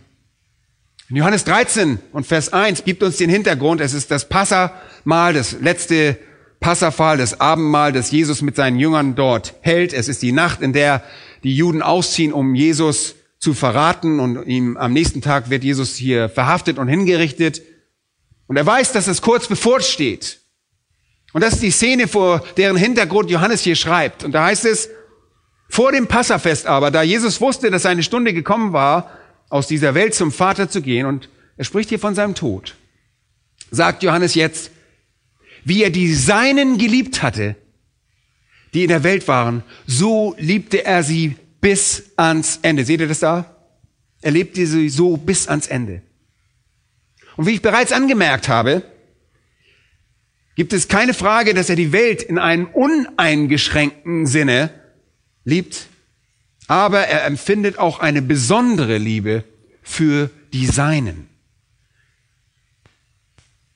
In 1.08 1.16
Johannes 1.16 1.44
13 1.44 1.98
und 2.12 2.26
Vers 2.26 2.52
1 2.52 2.84
gibt 2.84 3.02
uns 3.02 3.16
den 3.16 3.30
Hintergrund. 3.30 3.80
Es 3.80 3.94
ist 3.94 4.10
das 4.10 4.28
Passamal, 4.28 5.32
das 5.32 5.52
letzte 5.62 6.18
Passafall, 6.60 7.16
das 7.16 7.40
Abendmahl, 7.40 7.92
das 7.92 8.10
Jesus 8.10 8.42
mit 8.42 8.54
seinen 8.54 8.78
Jüngern 8.78 9.14
dort 9.14 9.54
hält. 9.62 9.94
Es 9.94 10.08
ist 10.08 10.20
die 10.20 10.32
Nacht, 10.32 10.60
in 10.60 10.74
der 10.74 11.02
die 11.42 11.56
Juden 11.56 11.80
ausziehen, 11.80 12.34
um 12.34 12.54
Jesus 12.54 13.14
zu 13.38 13.54
verraten 13.54 14.20
und 14.20 14.46
ihm 14.46 14.76
am 14.76 14.92
nächsten 14.92 15.22
Tag 15.22 15.48
wird 15.48 15.64
Jesus 15.64 15.96
hier 15.96 16.28
verhaftet 16.28 16.76
und 16.76 16.88
hingerichtet. 16.88 17.62
Und 18.48 18.56
er 18.56 18.66
weiß, 18.66 18.92
dass 18.92 19.06
es 19.06 19.22
kurz 19.22 19.46
bevorsteht. 19.46 20.40
Und 21.32 21.42
das 21.42 21.54
ist 21.54 21.62
die 21.62 21.70
Szene, 21.70 22.08
vor 22.08 22.44
deren 22.56 22.76
Hintergrund 22.76 23.30
Johannes 23.30 23.62
hier 23.62 23.76
schreibt. 23.76 24.24
Und 24.24 24.32
da 24.32 24.46
heißt 24.46 24.64
es, 24.64 24.88
vor 25.68 25.92
dem 25.92 26.08
Passafest 26.08 26.66
aber, 26.66 26.90
da 26.90 27.02
Jesus 27.02 27.40
wusste, 27.40 27.70
dass 27.70 27.82
seine 27.82 28.02
Stunde 28.02 28.32
gekommen 28.32 28.72
war, 28.72 29.12
aus 29.50 29.66
dieser 29.66 29.94
Welt 29.94 30.14
zum 30.14 30.32
Vater 30.32 30.68
zu 30.68 30.82
gehen, 30.82 31.06
und 31.06 31.28
er 31.56 31.64
spricht 31.64 31.90
hier 31.90 31.98
von 31.98 32.14
seinem 32.14 32.34
Tod, 32.34 32.74
sagt 33.70 34.02
Johannes 34.02 34.34
jetzt, 34.34 34.70
wie 35.64 35.82
er 35.82 35.90
die 35.90 36.14
Seinen 36.14 36.78
geliebt 36.78 37.22
hatte, 37.22 37.56
die 38.72 38.82
in 38.82 38.88
der 38.88 39.02
Welt 39.04 39.28
waren, 39.28 39.62
so 39.86 40.34
liebte 40.38 40.84
er 40.84 41.02
sie 41.02 41.36
bis 41.60 42.12
ans 42.16 42.60
Ende. 42.62 42.84
Seht 42.84 43.00
ihr 43.00 43.08
das 43.08 43.20
da? 43.20 43.56
Er 44.22 44.30
lebte 44.30 44.66
sie 44.66 44.88
so 44.88 45.16
bis 45.16 45.48
ans 45.48 45.66
Ende. 45.66 46.02
Und 47.38 47.46
wie 47.46 47.52
ich 47.52 47.62
bereits 47.62 47.92
angemerkt 47.92 48.48
habe, 48.48 48.82
gibt 50.56 50.72
es 50.72 50.88
keine 50.88 51.14
Frage, 51.14 51.54
dass 51.54 51.70
er 51.70 51.76
die 51.76 51.92
Welt 51.92 52.20
in 52.20 52.36
einem 52.36 52.66
uneingeschränkten 52.66 54.26
Sinne 54.26 54.70
liebt, 55.44 55.86
aber 56.66 56.98
er 57.06 57.24
empfindet 57.26 57.78
auch 57.78 58.00
eine 58.00 58.22
besondere 58.22 58.98
Liebe 58.98 59.44
für 59.82 60.30
die 60.52 60.66
Seinen. 60.66 61.28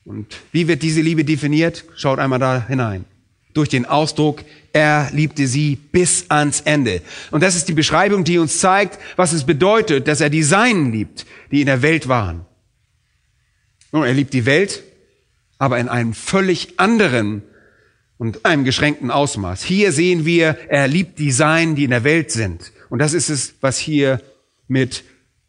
Und 0.03 0.35
wie 0.51 0.67
wird 0.67 0.83
diese 0.83 0.99
Liebe 0.99 1.23
definiert? 1.23 1.85
Schaut 1.95 2.19
einmal 2.19 2.39
da 2.39 2.67
hinein. 2.67 3.05
Durch 3.53 3.69
den 3.69 3.85
Ausdruck, 3.85 4.43
er 4.73 5.09
liebte 5.13 5.47
sie 5.47 5.77
bis 5.77 6.25
ans 6.29 6.59
Ende. 6.59 7.01
Und 7.31 7.41
das 7.41 7.55
ist 7.55 7.69
die 7.69 7.73
Beschreibung, 7.73 8.25
die 8.25 8.39
uns 8.39 8.59
zeigt, 8.59 8.99
was 9.15 9.31
es 9.31 9.45
bedeutet, 9.45 10.09
dass 10.09 10.19
er 10.19 10.29
die 10.29 10.43
Seinen 10.43 10.91
liebt, 10.91 11.25
die 11.49 11.61
in 11.61 11.67
der 11.67 11.81
Welt 11.81 12.09
waren. 12.09 12.45
Nun, 13.93 14.03
er 14.03 14.13
liebt 14.13 14.33
die 14.33 14.45
Welt, 14.45 14.83
aber 15.59 15.77
in 15.77 15.87
einem 15.87 16.13
völlig 16.13 16.79
anderen 16.79 17.43
und 18.17 18.43
einem 18.43 18.65
geschränkten 18.65 19.11
Ausmaß. 19.11 19.63
Hier 19.63 19.91
sehen 19.91 20.25
wir, 20.25 20.57
er 20.67 20.87
liebt 20.87 21.19
die 21.19 21.31
Sein, 21.31 21.75
die 21.75 21.83
in 21.83 21.91
der 21.91 22.03
Welt 22.03 22.31
sind. 22.31 22.71
Und 22.89 22.99
das 22.99 23.13
ist 23.13 23.29
es, 23.29 23.53
was 23.61 23.77
hier 23.77 24.19
mit 24.67 25.03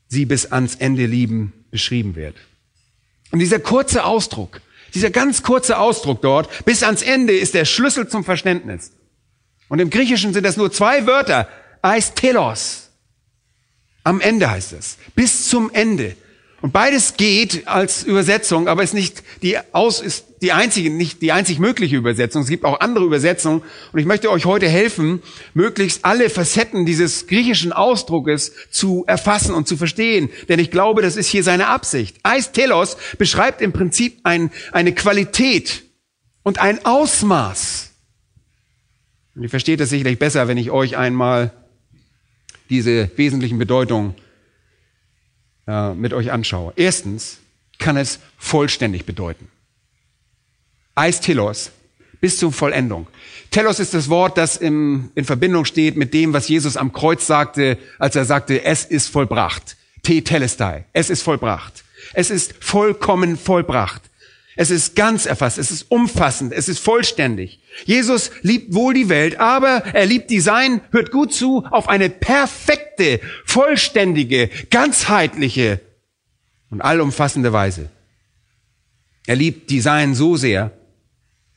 sie 0.09 0.27
bis 0.27 0.53
ans 0.53 0.75
Ende 0.77 1.07
lieben 1.07 1.53
beschrieben 1.71 2.17
wird. 2.17 2.37
Und 3.33 3.39
dieser 3.39 3.59
kurze 3.59 4.05
Ausdruck, 4.05 4.61
dieser 4.93 5.11
ganz 5.11 5.43
kurze 5.43 5.79
Ausdruck 5.79 6.21
dort, 6.21 6.65
bis 6.67 6.83
ans 6.83 7.03
Ende 7.03 7.35
ist 7.35 7.55
der 7.55 7.65
Schlüssel 7.65 8.09
zum 8.09 8.25
Verständnis. 8.25 8.93
Und 9.69 9.79
im 9.79 9.89
Griechischen 9.89 10.35
sind 10.35 10.45
das 10.45 10.59
nur 10.59 10.71
zwei 10.71 11.07
Wörter, 11.07 11.49
aistelos. 11.81 12.91
Am 14.05 14.21
Ende 14.21 14.51
heißt 14.51 14.75
es, 14.75 14.99
bis 15.15 15.49
zum 15.49 15.71
Ende. 15.73 16.15
Und 16.65 16.73
beides 16.73 17.19
geht 17.19 17.69
als 17.69 18.05
Übersetzung, 18.05 18.69
aber 18.69 18.83
ist 18.83 18.95
nicht 18.95 19.23
die 19.43 19.59
aus, 19.73 20.01
ist 20.01 20.25
die 20.41 20.53
einzige, 20.53 20.89
nicht 20.89 21.21
die 21.21 21.31
einzig 21.31 21.59
mögliche 21.59 21.95
Übersetzung. 21.95 22.41
Es 22.41 22.49
gibt 22.49 22.65
auch 22.65 22.81
andere 22.81 23.05
Übersetzungen. 23.05 23.61
Und 23.93 23.99
ich 23.99 24.07
möchte 24.07 24.31
euch 24.31 24.47
heute 24.47 24.67
helfen, 24.67 25.23
möglichst 25.53 26.07
alle 26.07 26.31
Facetten 26.31 26.87
dieses 26.87 27.27
griechischen 27.27 27.75
Ausdruckes 27.75 28.53
zu 28.71 29.05
erfassen 29.07 29.55
und 29.55 29.69
zu 29.69 29.77
verstehen. 29.77 30.31
Denn 30.49 30.59
ich 30.59 30.71
glaube, 30.71 31.03
das 31.03 31.17
ist 31.17 31.29
hier 31.29 31.43
seine 31.45 31.67
Absicht. 31.67 32.17
Eistelos 32.23 32.97
beschreibt 33.19 33.61
im 33.61 33.75
Prinzip 33.75 34.21
ein, 34.23 34.51
eine 34.73 34.95
Qualität 34.95 35.83
und 36.45 36.61
ein 36.61 36.83
Ausmaß. 36.87 37.91
Und 39.35 39.43
ihr 39.43 39.51
versteht 39.51 39.81
das 39.81 39.91
sicherlich 39.91 40.19
besser, 40.19 40.49
wenn 40.49 40.57
ich 40.57 40.71
euch 40.71 40.97
einmal 40.97 41.53
diese 42.71 43.11
wesentlichen 43.17 43.59
Bedeutungen 43.59 44.15
äh, 45.67 45.95
mit 45.95 46.13
euch 46.13 46.33
anschaue. 46.33 46.73
Erstens 46.77 47.39
kann 47.79 47.97
es 47.97 48.21
vollständig 48.39 49.05
bedeuten. 49.05 49.49
Eis 50.95 51.21
Telos 51.21 51.71
bis 52.21 52.39
zur 52.39 52.53
Vollendung. 52.53 53.07
Telos 53.51 53.81
ist 53.81 53.95
das 53.95 54.09
Wort, 54.09 54.39
das 54.39 54.57
im, 54.57 55.11
in 55.15 55.25
Verbindung 55.25 55.65
steht 55.65 55.97
mit 55.97 56.15
dem, 56.15 56.33
was 56.33 56.49
Jesus 56.49 56.77
am 56.77 56.93
Kreuz 56.93 57.27
sagte, 57.27 57.79
als 57.99 58.17
er 58.17 58.25
sagte, 58.25 58.65
es 58.65 58.85
ist 58.85 59.09
vollbracht. 59.09 59.77
Te 60.03 60.23
telestai. 60.23 60.87
Es 60.93 61.11
ist 61.11 61.23
vollbracht. 61.23 61.85
Es 62.13 62.31
ist 62.31 62.55
vollkommen 62.61 63.37
vollbracht. 63.37 64.03
Es 64.57 64.71
ist 64.71 64.95
ganz 64.95 65.27
erfasst, 65.27 65.59
es 65.59 65.71
ist 65.71 65.91
umfassend, 65.91 66.53
es 66.53 66.69
ist 66.69 66.79
vollständig. 66.79 67.61
Jesus 67.85 68.31
liebt 68.43 68.73
wohl 68.73 68.95
die 68.95 69.09
Welt, 69.09 69.41
aber 69.41 69.85
er 69.93 70.07
liebt 70.07 70.31
die 70.31 70.41
Sein, 70.41 70.81
hört 70.91 71.11
gut 71.11 71.33
zu, 71.33 71.65
auf 71.71 71.89
eine 71.89 72.09
perfekte, 72.09 73.21
vollständige, 73.45 74.51
ganzheitliche 74.71 75.81
und 76.71 76.83
allumfassende 76.83 77.53
Weise. 77.53 77.91
Er 79.27 79.37
liebt 79.37 79.71
die 79.71 79.81
Sein 79.81 80.15
so 80.15 80.37
sehr, 80.37 80.71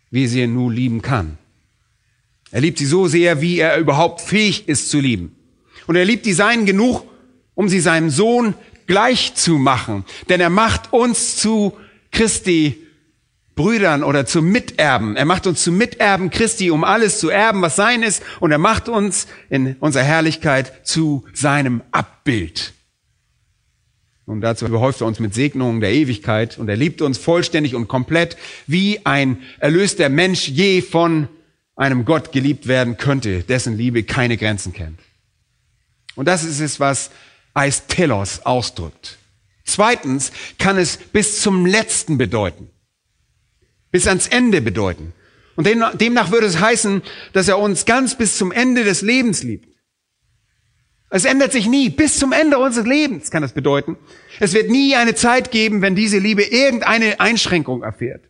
wie 0.09 0.27
sie 0.27 0.47
nur 0.47 0.71
lieben 0.71 1.01
kann. 1.01 1.37
Er 2.49 2.61
liebt 2.61 2.79
sie 2.79 2.85
so 2.85 3.07
sehr, 3.07 3.41
wie 3.41 3.59
er 3.59 3.77
überhaupt 3.77 4.21
fähig 4.21 4.67
ist 4.67 4.89
zu 4.89 4.99
lieben. 4.99 5.35
Und 5.85 5.97
er 5.97 6.05
liebt 6.05 6.25
die 6.25 6.33
Seinen 6.33 6.65
genug, 6.65 7.03
um 7.53 7.69
sie 7.69 7.79
seinem 7.79 8.09
Sohn 8.09 8.55
gleich 8.87 9.35
zu 9.35 9.57
machen. 9.57 10.05
Denn 10.29 10.39
er 10.39 10.49
macht 10.49 10.93
uns 10.93 11.35
zu 11.35 11.73
Christi 12.11 12.86
Brüdern 13.57 14.03
oder 14.03 14.25
zu 14.25 14.41
Miterben. 14.41 15.17
Er 15.17 15.25
macht 15.25 15.45
uns 15.47 15.61
zu 15.61 15.73
Miterben 15.73 16.29
Christi, 16.29 16.71
um 16.71 16.85
alles 16.85 17.19
zu 17.19 17.29
erben, 17.29 17.61
was 17.61 17.75
sein 17.75 18.03
ist. 18.03 18.23
Und 18.39 18.51
er 18.53 18.57
macht 18.57 18.87
uns 18.87 19.27
in 19.49 19.75
unserer 19.81 20.03
Herrlichkeit 20.03 20.87
zu 20.87 21.25
seinem 21.33 21.81
Abbild. 21.91 22.73
Und 24.25 24.39
dazu 24.41 24.65
überhäuft 24.65 25.01
er 25.01 25.07
uns 25.07 25.19
mit 25.19 25.33
Segnungen 25.33 25.81
der 25.81 25.91
Ewigkeit. 25.91 26.57
Und 26.57 26.69
er 26.69 26.77
liebt 26.77 27.01
uns 27.01 27.17
vollständig 27.17 27.75
und 27.75 27.89
komplett, 27.89 28.37
wie 28.67 29.05
ein 29.05 29.41
erlöster 29.59 30.07
Mensch 30.07 30.47
je 30.47 30.81
von 30.81 31.27
einem 31.75 32.05
Gott 32.05 32.31
geliebt 32.31 32.67
werden 32.67 32.95
könnte, 32.97 33.43
dessen 33.43 33.77
Liebe 33.77 34.03
keine 34.03 34.37
Grenzen 34.37 34.71
kennt. 34.71 34.99
Und 36.15 36.27
das 36.27 36.43
ist 36.43 36.61
es, 36.61 36.79
was 36.79 37.11
Aistelos 37.53 38.45
ausdrückt. 38.45 39.17
Zweitens 39.63 40.31
kann 40.57 40.77
es 40.77 40.97
bis 40.97 41.41
zum 41.41 41.65
Letzten 41.65 42.17
bedeuten 42.17 42.69
bis 43.91 44.07
ans 44.07 44.27
Ende 44.27 44.61
bedeuten. 44.61 45.13
Und 45.55 45.67
demnach 45.67 46.31
würde 46.31 46.45
es 46.45 46.59
heißen, 46.59 47.01
dass 47.33 47.47
er 47.47 47.57
uns 47.57 47.85
ganz 47.85 48.15
bis 48.15 48.37
zum 48.37 48.51
Ende 48.51 48.83
des 48.83 49.01
Lebens 49.01 49.43
liebt. 49.43 49.75
Es 51.09 51.25
ändert 51.25 51.51
sich 51.51 51.67
nie. 51.67 51.89
Bis 51.89 52.19
zum 52.19 52.31
Ende 52.31 52.57
unseres 52.59 52.85
Lebens 52.85 53.31
kann 53.31 53.41
das 53.41 53.53
bedeuten. 53.53 53.97
Es 54.39 54.53
wird 54.53 54.69
nie 54.69 54.95
eine 54.95 55.15
Zeit 55.15 55.51
geben, 55.51 55.81
wenn 55.81 55.95
diese 55.95 56.19
Liebe 56.19 56.43
irgendeine 56.43 57.19
Einschränkung 57.19 57.81
erfährt. 57.81 58.25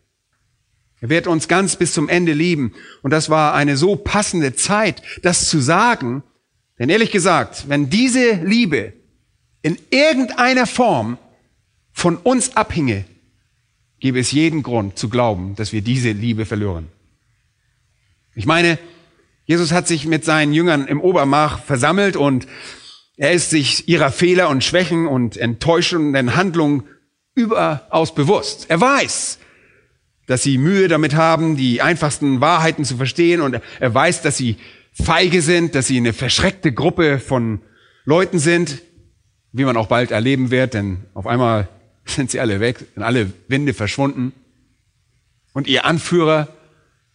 Er 1.00 1.10
wird 1.10 1.26
uns 1.26 1.48
ganz 1.48 1.76
bis 1.76 1.92
zum 1.92 2.08
Ende 2.08 2.32
lieben. 2.32 2.74
Und 3.02 3.10
das 3.10 3.30
war 3.30 3.54
eine 3.54 3.76
so 3.76 3.96
passende 3.96 4.54
Zeit, 4.54 5.02
das 5.22 5.48
zu 5.48 5.60
sagen. 5.60 6.22
Denn 6.78 6.88
ehrlich 6.88 7.10
gesagt, 7.10 7.68
wenn 7.68 7.90
diese 7.90 8.32
Liebe 8.44 8.92
in 9.62 9.76
irgendeiner 9.90 10.66
Form 10.66 11.18
von 11.92 12.16
uns 12.16 12.56
abhinge, 12.56 13.04
gäbe 14.00 14.20
es 14.20 14.32
jeden 14.32 14.62
Grund 14.62 14.98
zu 14.98 15.08
glauben, 15.08 15.54
dass 15.56 15.72
wir 15.72 15.82
diese 15.82 16.12
Liebe 16.12 16.46
verlieren. 16.46 16.88
Ich 18.34 18.46
meine, 18.46 18.78
Jesus 19.44 19.72
hat 19.72 19.88
sich 19.88 20.06
mit 20.06 20.24
seinen 20.24 20.52
Jüngern 20.52 20.86
im 20.86 21.00
Obermach 21.00 21.60
versammelt 21.60 22.16
und 22.16 22.46
er 23.16 23.32
ist 23.32 23.50
sich 23.50 23.88
ihrer 23.88 24.12
Fehler 24.12 24.48
und 24.48 24.62
Schwächen 24.62 25.06
und 25.06 25.36
enttäuschenden 25.36 26.36
Handlungen 26.36 26.84
überaus 27.34 28.14
bewusst. 28.14 28.66
Er 28.68 28.80
weiß, 28.80 29.38
dass 30.26 30.42
sie 30.42 30.58
Mühe 30.58 30.88
damit 30.88 31.14
haben, 31.14 31.56
die 31.56 31.80
einfachsten 31.82 32.40
Wahrheiten 32.40 32.84
zu 32.84 32.96
verstehen 32.96 33.40
und 33.40 33.60
er 33.80 33.94
weiß, 33.94 34.22
dass 34.22 34.36
sie 34.36 34.56
feige 34.92 35.42
sind, 35.42 35.74
dass 35.74 35.86
sie 35.86 35.96
eine 35.96 36.12
verschreckte 36.12 36.72
Gruppe 36.72 37.18
von 37.18 37.62
Leuten 38.04 38.38
sind, 38.38 38.82
wie 39.52 39.64
man 39.64 39.76
auch 39.76 39.86
bald 39.86 40.10
erleben 40.10 40.50
wird, 40.50 40.74
denn 40.74 41.04
auf 41.14 41.26
einmal 41.26 41.68
sind 42.14 42.30
sie 42.30 42.40
alle 42.40 42.60
weg, 42.60 42.78
sind 42.94 43.02
alle 43.02 43.32
Winde 43.48 43.74
verschwunden. 43.74 44.32
Und 45.52 45.66
ihr 45.66 45.84
Anführer, 45.84 46.48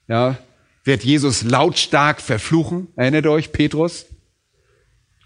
ja, 0.07 0.37
wird 0.83 1.03
Jesus 1.03 1.43
lautstark 1.43 2.21
verfluchen. 2.21 2.87
Erinnert 2.95 3.27
euch, 3.27 3.51
Petrus? 3.51 4.05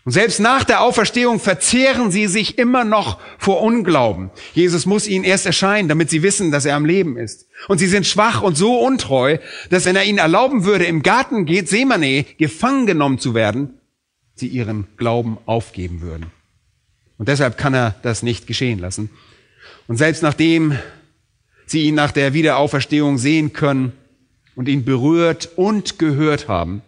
Und 0.07 0.13
selbst 0.13 0.39
nach 0.39 0.63
der 0.63 0.81
Auferstehung 0.83 1.39
verzehren 1.39 2.11
sie 2.11 2.27
sich 2.27 2.57
immer 2.57 2.85
noch 2.85 3.19
vor 3.37 3.61
Unglauben. 3.61 4.29
Jesus 4.53 4.85
muss 4.85 5.05
ihnen 5.05 5.25
erst 5.25 5.45
erscheinen, 5.45 5.89
damit 5.89 6.09
sie 6.09 6.23
wissen, 6.23 6.49
dass 6.49 6.63
er 6.63 6.77
am 6.77 6.85
Leben 6.85 7.17
ist. 7.17 7.47
Und 7.67 7.79
sie 7.79 7.87
sind 7.87 8.07
schwach 8.07 8.41
und 8.41 8.55
so 8.55 8.79
untreu, 8.79 9.37
dass 9.69 9.83
wenn 9.83 9.97
er 9.97 10.05
ihnen 10.05 10.19
erlauben 10.19 10.63
würde, 10.63 10.85
im 10.85 11.03
Garten 11.03 11.45
Gethsemane 11.45 12.23
gefangen 12.37 12.85
genommen 12.85 13.19
zu 13.19 13.33
werden, 13.33 13.81
sie 14.33 14.47
ihren 14.47 14.87
Glauben 14.95 15.39
aufgeben 15.45 15.99
würden. 15.99 16.27
Und 17.17 17.27
deshalb 17.27 17.57
kann 17.57 17.73
er 17.73 17.95
das 18.01 18.23
nicht 18.23 18.47
geschehen 18.47 18.79
lassen. 18.79 19.09
Und 19.87 19.97
selbst 19.97 20.21
nachdem 20.21 20.77
sie 21.65 21.83
ihn 21.83 21.95
nach 21.95 22.11
der 22.11 22.33
Wiederauferstehung 22.33 23.17
sehen 23.17 23.53
können 23.53 23.93
und 24.55 24.67
ihn 24.67 24.85
berührt 24.85 25.49
und 25.55 25.99
gehört 25.99 26.47
haben, 26.47 26.81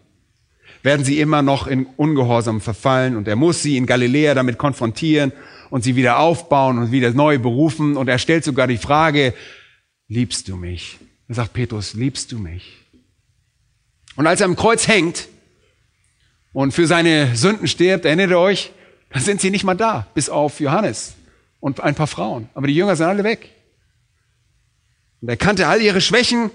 werden 0.84 1.06
sie 1.06 1.20
immer 1.20 1.42
noch 1.42 1.68
in 1.68 1.86
Ungehorsam 1.98 2.62
verfallen 2.62 3.16
und 3.16 3.28
er 3.28 3.36
muss 3.36 3.62
sie 3.62 3.78
in 3.78 3.86
Galiläa 3.86 4.34
damit 4.34 4.58
konfrontieren 4.58 5.34
und 5.70 5.84
sie 5.84 5.96
wieder 5.96 6.20
aufbauen 6.20 6.78
und 6.78 6.92
wieder 6.92 7.12
neu 7.12 7.38
berufen 7.38 7.98
und 7.98 8.08
er 8.08 8.18
stellt 8.18 8.44
sogar 8.44 8.68
die 8.68 8.78
Frage, 8.78 9.34
liebst 10.08 10.48
du 10.48 10.56
mich? 10.56 10.98
Er 11.28 11.36
sagt 11.36 11.54
Petrus, 11.54 11.94
liebst 11.94 12.32
du 12.32 12.40
mich? 12.40 12.78
Und 14.16 14.26
als 14.26 14.42
er 14.42 14.46
am 14.46 14.56
Kreuz 14.56 14.88
hängt 14.88 15.28
und 16.54 16.74
für 16.74 16.88
seine 16.88 17.36
Sünden 17.36 17.68
stirbt, 17.68 18.06
erinnert 18.06 18.32
ihr 18.32 18.40
euch, 18.40 18.72
dann 19.12 19.22
sind 19.22 19.42
sie 19.42 19.52
nicht 19.52 19.64
mal 19.64 19.76
da, 19.76 20.08
bis 20.14 20.30
auf 20.30 20.60
Johannes 20.60 21.14
und 21.60 21.82
ein 21.82 21.96
paar 21.96 22.08
Frauen. 22.08 22.50
Aber 22.54 22.68
die 22.68 22.76
Jünger 22.76 22.96
sind 22.96 23.08
alle 23.08 23.24
weg. 23.24 23.50
Und 25.22 25.30
er 25.30 25.38
kannte 25.38 25.68
all 25.68 25.82
ihre 25.82 26.02
Schwächen 26.02 26.52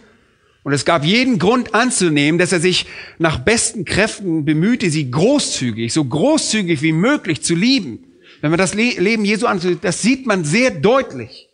und 0.62 0.72
es 0.72 0.86
gab 0.86 1.04
jeden 1.04 1.38
Grund 1.38 1.74
anzunehmen, 1.74 2.38
dass 2.38 2.52
er 2.52 2.60
sich 2.60 2.86
nach 3.18 3.38
besten 3.38 3.84
Kräften 3.84 4.46
bemühte, 4.46 4.88
sie 4.90 5.10
großzügig, 5.10 5.92
so 5.92 6.04
großzügig 6.04 6.80
wie 6.80 6.92
möglich 6.92 7.42
zu 7.42 7.54
lieben. 7.54 8.04
Wenn 8.40 8.50
man 8.50 8.58
das 8.58 8.74
Leben 8.74 9.24
Jesu 9.24 9.46
ansieht, 9.46 9.84
das 9.84 10.00
sieht 10.00 10.26
man 10.26 10.44
sehr 10.44 10.70
deutlich. 10.70 11.50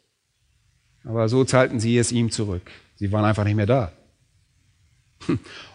Aber 1.04 1.28
so 1.28 1.44
zahlten 1.44 1.80
sie 1.80 1.98
es 1.98 2.12
ihm 2.12 2.30
zurück. 2.30 2.62
Sie 2.96 3.10
waren 3.10 3.24
einfach 3.24 3.44
nicht 3.44 3.56
mehr 3.56 3.66
da. 3.66 3.92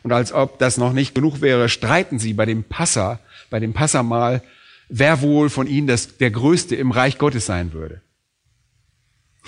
Und 0.04 0.12
als 0.12 0.32
ob 0.32 0.58
das 0.60 0.78
noch 0.78 0.94
nicht 0.94 1.14
genug 1.14 1.42
wäre, 1.42 1.68
streiten 1.70 2.20
sie 2.20 2.34
bei 2.34 2.46
dem 2.46 2.64
Passa, 2.64 3.20
bei 3.50 3.60
dem 3.60 3.74
Passamal, 3.74 4.42
wer 4.90 5.22
wohl 5.22 5.50
von 5.50 5.68
ihnen 5.68 5.88
das, 5.88 6.18
der 6.18 6.32
Größte 6.32 6.76
im 6.76 6.92
Reich 6.92 7.18
Gottes 7.18 7.46
sein 7.46 7.74
würde. 7.74 8.02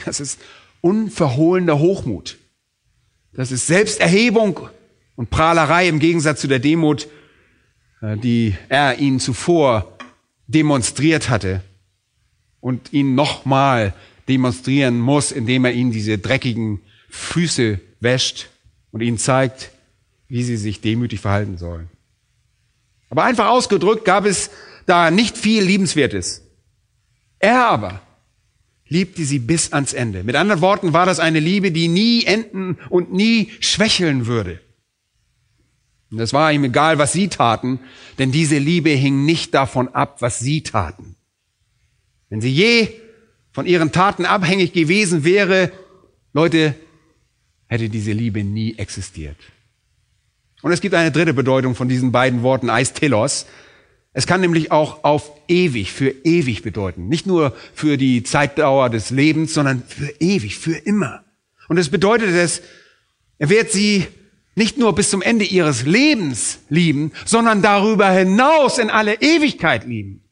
Das 0.06 0.20
ist 0.20 0.39
unverhohlener 0.82 1.79
Hochmut. 1.79 2.38
Das 3.33 3.51
ist 3.51 3.68
Selbsterhebung 3.68 4.70
und 5.16 5.29
Prahlerei 5.29 5.88
im 5.88 6.00
Gegensatz 6.00 6.42
zu 6.42 6.48
der 6.48 6.59
Demut, 6.59 7.07
äh, 8.01 8.18
die 8.18 8.55
er 8.70 9.00
ihnen 9.00 9.20
zuvor 9.20 9.98
demonstriert 10.48 11.29
hatte 11.29 11.61
und 12.59 12.94
ihn 12.94 13.16
nochmal 13.16 13.94
demonstrieren 14.27 15.00
muss, 15.00 15.31
indem 15.31 15.66
er 15.66 15.74
ihnen 15.74 15.92
diese 15.92 16.18
dreckigen 16.18 16.81
Füße 17.09 17.79
wäscht 18.00 18.50
und 18.92 19.01
ihnen 19.01 19.18
zeigt, 19.18 19.72
wie 20.27 20.44
sie 20.44 20.57
sich 20.57 20.81
demütig 20.81 21.20
verhalten 21.20 21.57
sollen. 21.57 21.90
Aber 23.09 23.24
einfach 23.24 23.48
ausgedrückt 23.48 24.03
gab 24.05 24.25
es 24.25 24.50
da 24.87 25.11
nicht 25.11 25.37
viel 25.37 25.63
Liebenswertes. 25.63 26.43
Er 27.39 27.67
aber 27.67 28.01
liebte 28.87 29.23
sie 29.25 29.39
bis 29.39 29.73
ans 29.73 29.93
Ende. 29.93 30.23
Mit 30.23 30.35
anderen 30.35 30.61
Worten 30.61 30.93
war 30.93 31.05
das 31.05 31.19
eine 31.19 31.39
Liebe, 31.39 31.71
die 31.71 31.87
nie 31.87 32.25
enden 32.25 32.77
und 32.89 33.13
nie 33.13 33.51
schwächeln 33.59 34.25
würde. 34.25 34.59
Und 36.09 36.19
es 36.19 36.31
war 36.33 36.53
ihm 36.53 36.63
egal, 36.63 36.97
was 36.97 37.11
sie 37.11 37.27
taten, 37.27 37.79
denn 38.17 38.31
diese 38.31 38.57
Liebe 38.57 38.89
hing 38.89 39.25
nicht 39.25 39.53
davon 39.53 39.89
ab, 39.89 40.21
was 40.21 40.39
sie 40.39 40.63
taten. 40.63 41.15
Wenn 42.29 42.41
sie 42.41 42.51
je 42.51 42.89
von 43.51 43.65
ihren 43.65 43.91
Taten 43.91 44.25
abhängig 44.25 44.71
gewesen 44.71 45.23
wäre, 45.25 45.71
Leute, 46.31 46.75
hätte 47.67 47.89
diese 47.89 48.13
Liebe 48.13 48.43
nie 48.43 48.77
existiert. 48.77 49.37
Und 50.61 50.71
es 50.71 50.81
gibt 50.81 50.95
eine 50.95 51.11
dritte 51.11 51.33
Bedeutung 51.33 51.75
von 51.75 51.89
diesen 51.89 52.11
beiden 52.11 52.41
Worten, 52.41 52.69
Eistelos. 52.69 53.45
Es 54.13 54.25
kann 54.25 54.41
nämlich 54.41 54.72
auch 54.72 55.03
auf 55.03 55.31
ewig, 55.48 55.91
für 55.91 56.09
ewig 56.24 56.63
bedeuten. 56.63 57.07
Nicht 57.07 57.27
nur 57.27 57.55
für 57.74 57.98
die 57.98 58.24
Zeitdauer 58.24 58.89
des 58.89 59.11
Lebens, 59.11 59.53
sondern 59.53 59.83
für 59.87 60.11
ewig, 60.20 60.57
für 60.57 60.75
immer. 60.75 61.24
Und 61.67 61.77
es 61.77 61.89
bedeutet 61.89 62.29
es, 62.29 62.61
er 63.37 63.50
wird 63.50 63.72
sie 63.72 64.07
nicht 64.55 64.79
nur 64.79 64.96
bis 64.96 65.11
zum 65.11 65.22
Ende 65.22 65.46
ihres 65.46 65.85
Lebens 65.85 66.59
lieben, 66.67 67.11
sondern 67.25 67.61
darüber 67.61 68.09
hinaus 68.09 68.79
in 68.79 68.89
alle 68.89 69.22
Ewigkeit 69.22 69.85
lieben. 69.85 70.24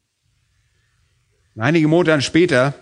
einige 1.56 1.86
Monate 1.86 2.22
später 2.22 2.74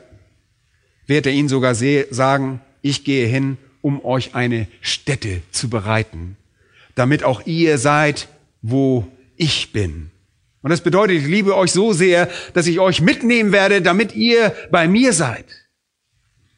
wird 1.07 1.27
er 1.27 1.33
ihnen 1.33 1.51
sogar 1.51 1.75
sagen, 1.75 2.63
ich 2.81 3.05
gehe 3.05 3.27
hin, 3.27 3.59
um 3.83 4.03
euch 4.03 4.35
eine 4.35 4.69
Stätte 4.81 5.43
zu 5.51 5.69
bereiten, 5.69 6.39
damit 6.95 7.25
auch 7.25 7.45
ihr 7.45 7.77
seid, 7.77 8.29
wo 8.63 9.07
ich 9.37 9.73
bin. 9.73 10.11
Und 10.65 10.71
das 10.71 10.81
bedeutet, 10.81 11.19
ich 11.19 11.27
liebe 11.27 11.55
euch 11.55 11.73
so 11.73 11.93
sehr, 11.93 12.31
dass 12.55 12.67
ich 12.67 12.81
euch 12.81 13.03
mitnehmen 13.03 13.53
werde, 13.53 13.83
damit 13.83 14.15
ihr 14.17 14.55
bei 14.71 14.89
mir 14.89 15.13
seid. 15.13 15.45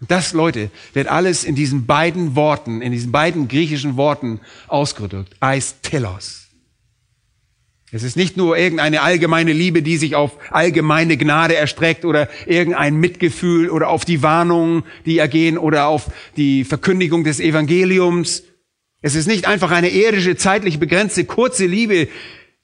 Und 0.00 0.12
das, 0.12 0.32
Leute, 0.32 0.70
wird 0.92 1.08
alles 1.08 1.42
in 1.42 1.56
diesen 1.56 1.86
beiden 1.86 2.36
Worten, 2.36 2.82
in 2.82 2.92
diesen 2.92 3.10
beiden 3.10 3.48
griechischen 3.48 3.96
Worten 3.96 4.38
ausgedrückt. 4.68 5.34
Eis 5.40 5.80
telos. 5.82 6.46
Es 7.90 8.04
ist 8.04 8.16
nicht 8.16 8.36
nur 8.36 8.56
irgendeine 8.56 9.02
allgemeine 9.02 9.52
Liebe, 9.52 9.82
die 9.82 9.96
sich 9.96 10.14
auf 10.14 10.38
allgemeine 10.52 11.16
Gnade 11.16 11.56
erstreckt 11.56 12.04
oder 12.04 12.28
irgendein 12.46 12.94
Mitgefühl 12.94 13.70
oder 13.70 13.88
auf 13.88 14.04
die 14.04 14.22
Warnungen, 14.22 14.84
die 15.04 15.18
ergehen 15.18 15.58
oder 15.58 15.88
auf 15.88 16.12
die 16.36 16.62
Verkündigung 16.62 17.24
des 17.24 17.40
Evangeliums. 17.40 18.44
Es 19.02 19.16
ist 19.16 19.26
nicht 19.26 19.48
einfach 19.48 19.72
eine 19.72 19.88
irdische, 19.88 20.36
zeitlich 20.36 20.78
begrenzte, 20.78 21.24
kurze 21.24 21.66
Liebe, 21.66 22.06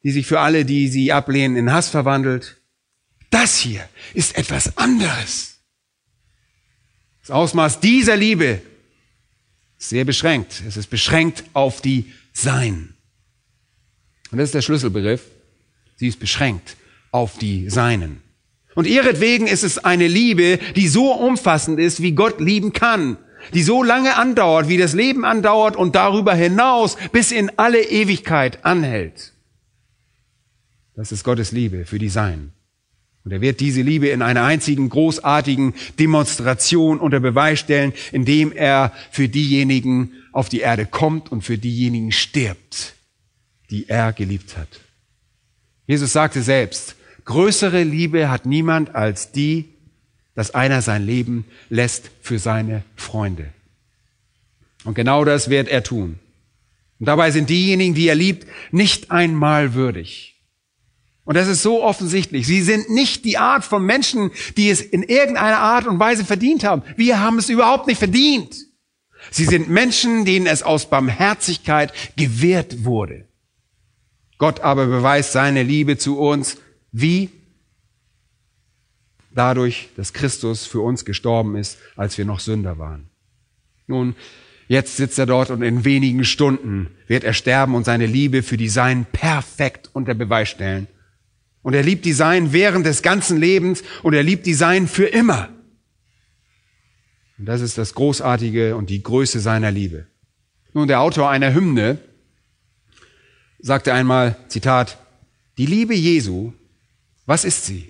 die 0.03 0.11
sich 0.11 0.27
für 0.27 0.41
alle, 0.41 0.65
die 0.65 0.89
sie 0.89 1.13
ablehnen, 1.13 1.57
in 1.57 1.73
Hass 1.73 1.89
verwandelt. 1.89 2.61
Das 3.31 3.59
hier 3.59 3.89
ist 4.15 4.37
etwas 4.37 4.77
anderes. 4.77 5.61
Das 7.21 7.31
Ausmaß 7.31 7.81
dieser 7.81 8.17
Liebe 8.17 8.61
ist 9.79 9.91
sehr 9.91 10.05
beschränkt. 10.05 10.63
Es 10.67 10.77
ist 10.77 10.91
beschränkt 10.91 11.45
auf 11.53 11.81
die 11.81 12.13
Sein. 12.33 12.95
Und 14.31 14.39
das 14.39 14.49
ist 14.49 14.55
der 14.55 14.63
Schlüsselbegriff. 14.63 15.23
Sie 15.97 16.09
ist 16.09 16.19
beschränkt 16.19 16.77
auf 17.13 17.39
die 17.39 17.71
Seinen. 17.71 18.23
Und 18.75 18.87
ihretwegen 18.87 19.47
ist 19.47 19.63
es 19.63 19.79
eine 19.79 20.09
Liebe, 20.09 20.59
die 20.75 20.89
so 20.89 21.13
umfassend 21.13 21.79
ist, 21.79 22.03
wie 22.03 22.13
Gott 22.13 22.41
lieben 22.41 22.73
kann. 22.73 23.19
Die 23.55 23.63
so 23.63 23.83
lange 23.83 24.17
andauert, 24.17 24.69
wie 24.69 24.79
das 24.79 24.95
Leben 24.95 25.25
andauert 25.25 25.77
und 25.77 25.95
darüber 25.95 26.35
hinaus 26.35 26.97
bis 27.13 27.33
in 27.33 27.51
alle 27.59 27.83
Ewigkeit 27.83 28.65
anhält. 28.65 29.32
Das 30.95 31.13
ist 31.13 31.25
Gottes 31.25 31.53
Liebe 31.53 31.85
für 31.87 31.99
die 31.99 32.09
Seinen. 32.09 32.53
Und 33.25 33.33
er 33.33 33.41
wird 33.41 33.61
diese 33.61 33.83
Liebe 33.83 34.09
in 34.09 34.21
einer 34.21 34.45
einzigen 34.45 34.89
großartigen 34.89 35.75
Demonstration 35.99 36.99
unter 36.99 37.21
Beweis 37.21 37.61
stellen, 37.61 37.93
indem 38.11 38.51
er 38.51 38.93
für 39.11 39.29
diejenigen 39.29 40.13
auf 40.33 40.49
die 40.49 40.61
Erde 40.61 40.87
kommt 40.87 41.31
und 41.31 41.43
für 41.43 41.57
diejenigen 41.57 42.11
stirbt, 42.11 42.95
die 43.71 43.89
er 43.89 44.13
geliebt 44.13 44.57
hat. 44.57 44.69
Jesus 45.87 46.13
sagte 46.13 46.43
selbst, 46.43 46.97
größere 47.25 47.85
Liebe 47.85 48.29
hat 48.29 48.45
niemand 48.45 48.95
als 48.95 49.31
die, 49.31 49.69
dass 50.35 50.55
einer 50.55 50.83
sein 50.83 51.05
Leben 51.07 51.45
lässt 51.69 52.11
für 52.23 52.39
seine 52.39 52.83
Freunde. 52.97 53.53
Und 54.85 54.95
genau 54.95 55.25
das 55.25 55.49
wird 55.49 55.69
er 55.69 55.85
tun. 55.85 56.19
Und 56.99 57.07
dabei 57.07 57.31
sind 57.31 57.51
diejenigen, 57.51 57.95
die 57.95 58.09
er 58.09 58.15
liebt, 58.15 58.49
nicht 58.73 59.11
einmal 59.11 59.75
würdig. 59.75 60.32
Und 61.25 61.37
das 61.37 61.49
ist 61.49 61.63
so 61.63 61.83
offensichtlich. 61.83 62.47
Sie 62.47 62.63
sind 62.63 62.91
nicht 62.91 63.25
die 63.25 63.39
Art 63.39 63.65
von 63.65 63.85
Menschen, 63.85 64.33
die 64.57 64.71
es 64.71 64.81
in 64.81 65.03
irgendeiner 65.03 65.59
Art 65.59 65.87
und 65.87 66.01
Weise 66.01 66.25
verdient 66.25 66.65
haben. 66.65 66.83
Wir 66.97 67.21
haben 67.21 67.39
es 67.39 67.49
überhaupt 67.49 67.87
nicht 67.87 67.99
verdient. 67.99 68.57
Sie 69.31 69.45
sind 69.45 69.71
Menschen, 69.71 70.25
denen 70.25 70.47
es 70.47 70.65
aus 70.65 70.91
Barmherzigkeit 70.91 71.93
gewährt 72.17 72.85
wurde. 72.85 73.29
Gott 74.39 74.61
aber 74.61 74.87
beweist 74.87 75.33
seine 75.33 75.63
Liebe 75.63 75.97
zu 75.97 76.19
uns 76.19 76.57
wie? 76.91 77.31
Dadurch, 79.35 79.89
dass 79.97 80.13
Christus 80.13 80.67
für 80.67 80.81
uns 80.81 81.05
gestorben 81.05 81.57
ist, 81.57 81.79
als 81.97 82.19
wir 82.19 82.25
noch 82.25 82.41
Sünder 82.41 82.79
waren. 82.79 83.09
Nun, 83.87 84.15
jetzt 84.69 84.97
sitzt 84.97 85.19
er 85.19 85.27
dort 85.27 85.51
und 85.51 85.63
in 85.63 85.85
wenigen 85.85 86.25
Stunden 86.25 86.91
wird 87.07 87.25
er 87.25 87.33
sterben 87.33 87.75
und 87.75 87.85
seine 87.85 88.07
Liebe 88.07 88.43
für 88.43 88.57
die 88.57 88.69
Seinen 88.69 89.07
perfekt 89.07 89.91
unter 89.93 90.15
Beweis 90.15 90.51
stellen. 90.51 90.89
Und 91.63 91.75
er 91.75 91.83
liebt 91.83 92.05
die 92.05 92.13
Seinen 92.13 92.53
während 92.53 92.87
des 92.87 93.03
ganzen 93.03 93.39
Lebens 93.39 93.83
und 94.03 94.15
er 94.15 94.23
liebt 94.23 94.47
die 94.47 94.55
Seinen 94.55 94.89
für 94.89 95.07
immer. 95.07 95.49
Und 97.39 97.47
das 97.47 97.61
ist 97.61 97.79
das 97.79 97.95
Großartige 97.95 98.77
und 98.77 98.91
die 98.91 99.03
Größe 99.03 99.41
seiner 99.41 99.71
Liebe. 99.71 100.07
Nun, 100.75 100.89
der 100.89 101.01
Autor 101.01 101.31
einer 101.31 101.55
Hymne 101.55 101.99
sagte 103.59 103.93
einmal, 103.93 104.37
Zitat, 104.49 104.99
die 105.59 105.67
Liebe 105.67 105.95
Jesu, 105.95 106.53
was 107.27 107.45
ist 107.45 107.67
sie? 107.67 107.89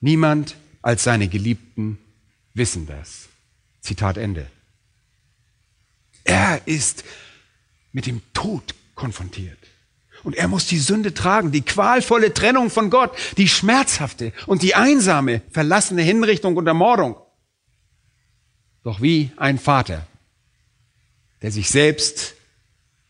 Niemand 0.00 0.56
als 0.82 1.04
seine 1.04 1.28
Geliebten 1.28 1.98
wissen 2.54 2.86
das. 2.86 3.28
Zitat 3.80 4.16
Ende. 4.16 4.46
Er 6.24 6.60
ist 6.66 7.04
mit 7.92 8.06
dem 8.06 8.22
Tod 8.32 8.74
konfrontiert. 8.94 9.58
Und 10.24 10.34
er 10.34 10.48
muss 10.48 10.66
die 10.66 10.78
Sünde 10.78 11.14
tragen, 11.14 11.52
die 11.52 11.60
qualvolle 11.62 12.32
Trennung 12.32 12.70
von 12.70 12.90
Gott, 12.90 13.16
die 13.36 13.46
schmerzhafte 13.46 14.32
und 14.46 14.62
die 14.62 14.74
einsame, 14.74 15.42
verlassene 15.50 16.02
Hinrichtung 16.02 16.56
und 16.56 16.66
Ermordung. 16.66 17.16
Doch 18.82 19.00
wie 19.00 19.30
ein 19.36 19.58
Vater, 19.58 20.06
der 21.42 21.52
sich 21.52 21.68
selbst 21.70 22.34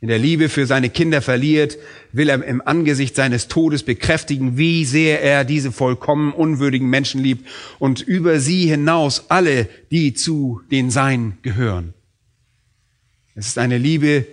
in 0.01 0.09
der 0.09 0.19
Liebe 0.19 0.49
für 0.49 0.67
seine 0.67 0.91
Kinder 0.91 1.23
verliert, 1.23 1.79
will 2.13 2.29
er 2.29 2.45
im 2.45 2.61
Angesicht 2.61 3.17
seines 3.17 3.49
Todes 3.49 3.85
bekräftigen, 3.85 4.59
wie 4.59 4.85
sehr 4.85 5.23
er 5.23 5.45
diese 5.45 5.73
vollkommen 5.73 6.33
unwürdigen 6.33 6.91
Menschen 6.91 7.23
liebt 7.23 7.49
und 7.79 8.03
über 8.03 8.39
sie 8.39 8.67
hinaus 8.67 9.31
alle, 9.31 9.69
die 9.91 10.13
zu 10.13 10.61
den 10.71 10.91
Seinen 10.91 11.39
gehören. 11.43 11.95
Es 13.35 13.47
ist 13.47 13.57
eine 13.57 13.79
Liebe, 13.79 14.27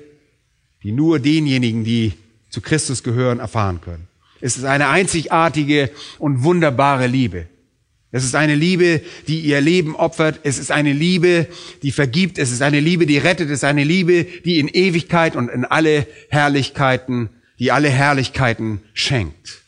die 0.84 0.92
nur 0.92 1.20
denjenigen, 1.20 1.84
die 1.84 2.14
zu 2.52 2.62
Christus 2.62 3.02
gehören, 3.02 3.40
erfahren 3.40 3.82
können. 3.82 4.08
Es 4.40 4.58
ist 4.58 4.66
eine 4.66 4.90
einzigartige 4.90 5.90
und 6.20 6.44
wunderbare 6.44 7.08
Liebe. 7.08 7.48
Es 8.12 8.26
ist 8.26 8.36
eine 8.36 8.56
Liebe, 8.56 9.02
die 9.28 9.40
ihr 9.40 9.62
Leben 9.62 9.96
opfert. 9.96 10.42
Es 10.44 10.60
ist 10.60 10.72
eine 10.72 10.92
Liebe, 10.92 11.48
die 11.82 11.92
vergibt. 11.92 12.38
Es 12.38 12.52
ist 12.52 12.62
eine 12.62 12.82
Liebe, 12.82 13.06
die 13.06 13.18
rettet. 13.18 13.50
Es 13.50 13.60
ist 13.60 13.64
eine 13.64 13.86
Liebe, 13.86 14.26
die 14.26 14.60
in 14.60 14.68
Ewigkeit 14.68 15.36
und 15.36 15.50
in 15.50 15.64
alle 15.64 16.06
Herrlichkeiten, 16.30 17.30
die 17.58 17.72
alle 17.72 17.90
Herrlichkeiten 17.90 18.82
schenkt. 18.94 19.62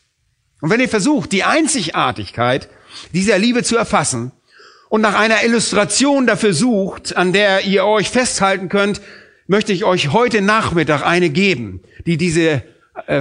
Und 0.60 0.68
wenn 0.70 0.80
ihr 0.80 0.88
versucht, 0.88 1.32
die 1.32 1.44
Einzigartigkeit 1.44 2.68
dieser 3.14 3.38
Liebe 3.38 3.62
zu 3.62 3.76
erfassen 3.76 4.32
und 4.90 5.00
nach 5.00 5.14
einer 5.14 5.42
Illustration 5.42 6.26
dafür 6.26 6.52
sucht, 6.52 7.16
an 7.16 7.32
der 7.32 7.64
ihr 7.64 7.86
euch 7.86 8.10
festhalten 8.10 8.68
könnt, 8.68 9.00
möchte 9.46 9.72
ich 9.72 9.84
euch 9.84 10.12
heute 10.12 10.42
Nachmittag 10.42 11.02
eine 11.02 11.30
geben, 11.30 11.80
die 12.06 12.16
diese, 12.16 12.62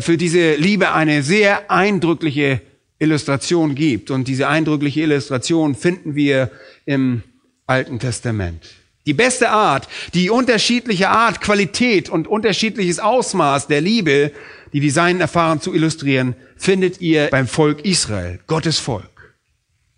für 0.02 0.18
diese 0.18 0.56
Liebe 0.56 0.94
eine 0.94 1.24
sehr 1.24 1.72
eindrückliche 1.72 2.62
Illustration 3.00 3.76
gibt. 3.76 4.12
Und 4.12 4.28
diese 4.28 4.48
eindrückliche 4.48 5.02
Illustration 5.02 5.76
finden 5.76 6.16
wir 6.16 6.52
im 6.86 7.24
Alten 7.68 8.00
Testament. 8.00 8.70
Die 9.06 9.14
beste 9.14 9.50
Art, 9.50 9.90
die 10.14 10.30
unterschiedliche 10.30 11.10
Art, 11.10 11.42
Qualität 11.42 12.10
und 12.10 12.28
unterschiedliches 12.28 13.00
Ausmaß 13.00 13.68
der 13.68 13.82
Liebe, 13.82 14.32
die 14.72 14.80
die 14.80 14.90
Seinen 14.90 15.20
erfahren, 15.20 15.60
zu 15.60 15.74
illustrieren, 15.74 16.36
findet 16.56 17.02
ihr 17.02 17.28
beim 17.30 17.48
Volk 17.48 17.84
Israel, 17.84 18.40
Gottes 18.48 18.80
Volk. 18.80 19.36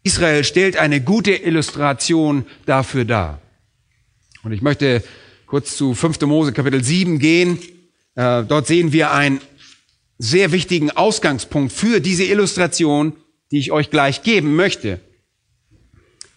Israel 0.01 0.43
stellt 0.43 0.77
eine 0.77 1.01
gute 1.01 1.31
Illustration 1.31 2.45
dafür 2.65 3.05
dar. 3.05 3.41
Und 4.43 4.51
ich 4.51 4.61
möchte 4.61 5.03
kurz 5.45 5.77
zu 5.77 5.93
5. 5.93 6.21
Mose 6.21 6.53
Kapitel 6.53 6.83
7 6.83 7.19
gehen. 7.19 7.59
Äh, 8.15 8.43
dort 8.43 8.67
sehen 8.67 8.91
wir 8.91 9.11
ein 9.11 9.39
sehr 10.17 10.51
wichtigen 10.51 10.91
Ausgangspunkt 10.91 11.73
für 11.73 11.99
diese 11.99 12.23
Illustration, 12.23 13.15
die 13.51 13.59
ich 13.59 13.71
euch 13.71 13.89
gleich 13.89 14.23
geben 14.23 14.55
möchte. 14.55 14.99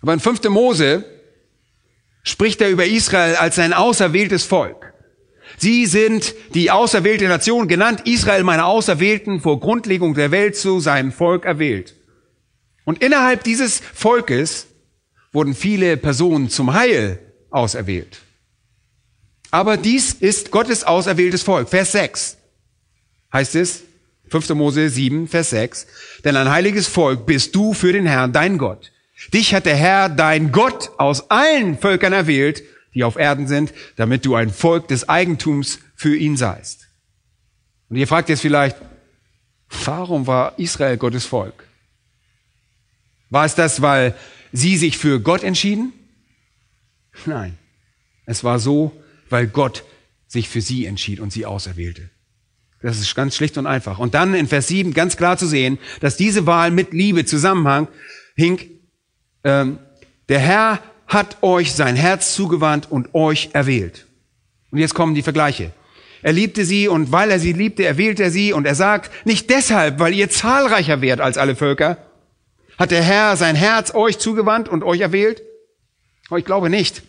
Aber 0.03 0.13
in 0.13 0.21
5. 0.21 0.45
Mose 0.49 1.05
spricht 2.23 2.61
er 2.61 2.71
über 2.71 2.87
Israel 2.87 3.37
als 3.37 3.57
sein 3.57 3.73
auserwähltes 3.73 4.45
Volk. 4.45 4.93
Sie 5.57 5.87
sind 5.87 6.35
die 6.55 6.71
auserwählte 6.71 7.27
Nation, 7.27 7.69
genannt 7.69 8.03
Israel 8.05 8.45
meine 8.45 8.67
Auserwählten, 8.67 9.41
vor 9.41 9.61
Grundlegung 9.61 10.15
der 10.15 10.31
Welt 10.31 10.57
zu 10.57 10.79
seinem 10.81 11.11
Volk 11.11 11.45
erwählt. 11.45 11.97
Und 12.85 13.03
innerhalb 13.03 13.45
dieses 13.45 13.81
Volkes 13.81 14.67
wurden 15.33 15.55
viele 15.55 15.97
Personen 15.97 16.49
zum 16.49 16.75
Heil 16.75 17.19
auserwählt. 17.51 18.21
Aber 19.51 19.77
dies 19.77 20.13
ist 20.13 20.51
Gottes 20.51 20.85
auserwähltes 20.85 21.43
Volk. 21.43 21.69
Vers 21.69 21.93
6 21.93 22.38
heißt 23.33 23.55
es, 23.57 23.85
5. 24.31 24.51
Mose 24.51 24.89
7, 24.91 25.29
Vers 25.29 25.51
6, 25.51 25.87
denn 26.25 26.37
ein 26.37 26.51
heiliges 26.51 26.87
Volk 26.87 27.27
bist 27.27 27.55
du 27.55 27.73
für 27.73 27.93
den 27.93 28.07
Herrn, 28.07 28.33
dein 28.33 28.59
Gott. 28.59 28.93
Dich 29.33 29.55
hat 29.55 29.67
der 29.67 29.77
Herr, 29.77 30.09
dein 30.09 30.53
Gott, 30.53 30.91
aus 30.99 31.31
allen 31.31 31.79
Völkern 31.79 32.13
erwählt, 32.13 32.63
die 32.95 33.05
auf 33.05 33.17
Erden 33.17 33.47
sind, 33.47 33.73
damit 33.97 34.25
du 34.25 34.35
ein 34.35 34.51
Volk 34.51 34.89
des 34.89 35.09
Eigentums 35.09 35.79
für 35.95 36.17
ihn 36.17 36.37
seist. 36.37 36.89
Und 37.89 37.97
ihr 37.97 38.07
fragt 38.07 38.29
jetzt 38.29 38.43
vielleicht, 38.43 38.77
warum 39.85 40.27
war 40.27 40.59
Israel 40.59 40.97
Gottes 40.97 41.25
Volk? 41.25 41.65
War 43.31 43.45
es 43.45 43.55
das, 43.55 43.83
weil 43.83 44.15
sie 44.53 44.77
sich 44.77 44.99
für 44.99 45.21
Gott 45.21 45.43
entschieden? 45.43 45.93
Nein, 47.27 47.59
es 48.25 48.45
war 48.45 48.59
so, 48.59 48.93
weil 49.29 49.47
Gott 49.47 49.85
sich 50.27 50.49
für 50.49 50.61
sie 50.61 50.87
entschied 50.87 51.21
und 51.21 51.33
sie 51.33 51.47
auserwählte. 51.47 52.11
Das 52.81 52.99
ist 52.99 53.15
ganz 53.15 53.35
schlicht 53.35 53.59
und 53.59 53.67
einfach. 53.67 53.99
Und 53.99 54.15
dann 54.15 54.35
in 54.35 54.47
Vers 54.47 54.69
7 54.69 54.95
ganz 54.95 55.17
klar 55.17 55.37
zu 55.37 55.47
sehen, 55.47 55.79
dass 56.01 56.17
diese 56.17 56.47
Wahl 56.47 56.71
mit 56.71 56.93
Liebe 56.93 57.25
zusammenhang, 57.25 57.89
hing, 58.37 58.61
ähm, 59.45 59.79
der 60.29 60.39
Herr 60.39 60.81
hat 61.09 61.43
euch 61.43 61.73
sein 61.73 61.97
Herz 61.97 62.35
zugewandt 62.35 62.91
und 62.91 63.15
euch 63.15 63.51
erwählt. 63.53 64.07
Und 64.71 64.79
jetzt 64.79 64.95
kommen 64.95 65.15
die 65.15 65.23
Vergleiche. 65.23 65.73
Er 66.23 66.33
liebte 66.33 66.65
sie 66.65 66.89
und 66.89 67.13
weil 67.13 67.31
er 67.31 67.39
sie 67.41 67.53
liebte, 67.53 67.85
erwählte 67.85 68.25
er 68.25 68.31
sie 68.31 68.53
und 68.53 68.67
er 68.67 68.75
sagt, 68.75 69.11
nicht 69.27 69.51
deshalb, 69.51 69.99
weil 69.99 70.15
ihr 70.15 70.29
zahlreicher 70.31 71.01
wärt 71.01 71.21
als 71.21 71.39
alle 71.39 71.57
Völker, 71.57 71.97
hat 72.77 72.91
der 72.91 73.03
Herr 73.03 73.37
sein 73.37 73.57
Herz 73.57 73.95
euch 73.95 74.19
zugewandt 74.19 74.69
und 74.69 74.85
euch 74.85 75.01
erwählt. 75.01 75.43
Aber 76.29 76.39
ich 76.39 76.45
glaube 76.45 76.71
nicht, 76.71 77.03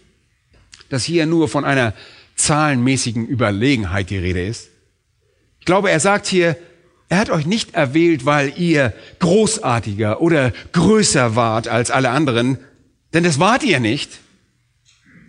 dass 0.89 1.03
hier 1.03 1.25
nur 1.25 1.47
von 1.47 1.65
einer 1.65 1.93
zahlenmäßigen 2.35 3.27
Überlegenheit 3.27 4.09
die 4.09 4.17
Rede 4.17 4.45
ist. 4.45 4.69
Ich 5.69 5.71
glaube, 5.71 5.91
er 5.91 5.99
sagt 5.99 6.25
hier, 6.25 6.57
er 7.09 7.19
hat 7.19 7.29
euch 7.29 7.45
nicht 7.45 7.75
erwählt, 7.75 8.25
weil 8.25 8.59
ihr 8.59 8.91
großartiger 9.19 10.19
oder 10.19 10.51
größer 10.71 11.35
wart 11.35 11.67
als 11.67 11.91
alle 11.91 12.09
anderen, 12.09 12.57
denn 13.13 13.23
das 13.23 13.37
wart 13.37 13.61
ihr 13.61 13.79
nicht. 13.79 14.17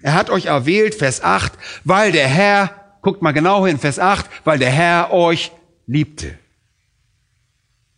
Er 0.00 0.14
hat 0.14 0.30
euch 0.30 0.46
erwählt, 0.46 0.94
Vers 0.94 1.22
8, 1.22 1.52
weil 1.84 2.10
der 2.10 2.26
Herr, 2.26 2.74
guckt 3.02 3.20
mal 3.20 3.32
genau 3.32 3.66
hin, 3.66 3.78
Vers 3.78 3.98
8, 3.98 4.24
weil 4.44 4.58
der 4.58 4.70
Herr 4.70 5.12
euch 5.12 5.52
liebte. 5.86 6.38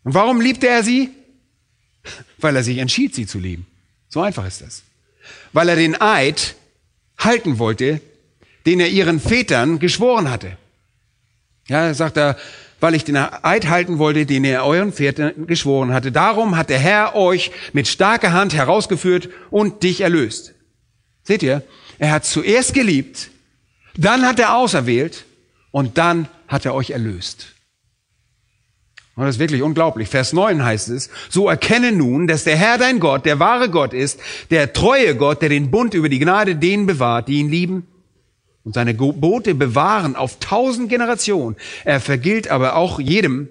Und 0.03 0.15
warum 0.15 0.41
liebte 0.41 0.67
er 0.67 0.83
sie? 0.83 1.11
Weil 2.39 2.57
er 2.57 2.65
sich 2.65 2.79
entschied, 2.79 3.15
sie 3.15 3.29
zu 3.29 3.39
lieben. 3.39 3.69
So 4.09 4.21
einfach 4.21 4.49
ist 4.49 4.63
das. 4.63 4.83
Weil 5.53 5.69
er 5.69 5.77
den 5.77 6.01
Eid 6.01 6.57
halten 7.19 7.61
wollte, 7.61 8.01
den 8.67 8.81
er 8.81 8.89
ihren 8.89 9.21
Vätern 9.21 9.79
geschworen 9.79 10.29
hatte. 10.29 10.57
Ja, 11.69 11.95
sagt 11.95 12.17
er, 12.17 12.37
weil 12.81 12.95
ich 12.95 13.05
den 13.05 13.17
Eid 13.17 13.69
halten 13.69 13.99
wollte, 13.99 14.27
den 14.27 14.45
er 14.45 14.67
euren 14.67 14.93
Vätern 14.93 15.47
geschworen 15.47 15.93
hatte. 15.93 16.11
Darum 16.11 16.57
hat 16.57 16.69
der 16.69 16.81
Herr 16.81 17.15
euch 17.15 17.53
mit 17.73 17.87
starker 17.87 18.33
Hand 18.33 18.55
herausgeführt 18.55 19.29
und 19.51 19.85
dich 19.85 20.01
erlöst. 20.01 20.55
Seht 21.23 21.45
ihr? 21.45 21.63
Er 22.01 22.11
hat 22.11 22.25
zuerst 22.25 22.75
geliebt, 22.75 23.31
dann 23.97 24.27
hat 24.27 24.41
er 24.41 24.57
auserwählt 24.57 25.25
und 25.71 25.97
dann 25.97 26.29
hat 26.49 26.65
er 26.65 26.75
euch 26.75 26.91
erlöst. 26.91 27.53
Und 29.15 29.27
das 29.27 29.37
ist 29.37 29.41
wirklich 29.41 29.63
unglaublich. 29.63 30.09
Vers 30.09 30.33
9 30.33 30.65
heißt 30.65 30.89
es, 30.89 31.11
so 31.29 31.49
erkenne 31.49 31.93
nun, 31.93 32.27
dass 32.27 32.43
der 32.43 32.57
Herr 32.57 32.79
dein 32.79 32.99
Gott, 32.99 33.27
der 33.27 33.39
wahre 33.39 33.71
Gott 33.71 33.93
ist, 33.93 34.19
der 34.51 34.73
treue 34.73 35.15
Gott, 35.15 35.43
der 35.43 35.51
den 35.51 35.71
Bund 35.71 35.95
über 35.95 36.09
die 36.09 36.19
Gnade 36.19 36.57
denen 36.57 36.87
bewahrt, 36.87 37.29
die 37.29 37.39
ihn 37.39 37.51
lieben 37.51 37.87
und 38.65 38.75
seine 38.75 38.95
Gebote 38.95 39.55
bewahren 39.55 40.17
auf 40.17 40.39
tausend 40.39 40.89
Generationen. 40.89 41.57
Er 41.85 42.01
vergilt 42.01 42.49
aber 42.49 42.77
auch 42.77 43.01
jedem, 43.01 43.49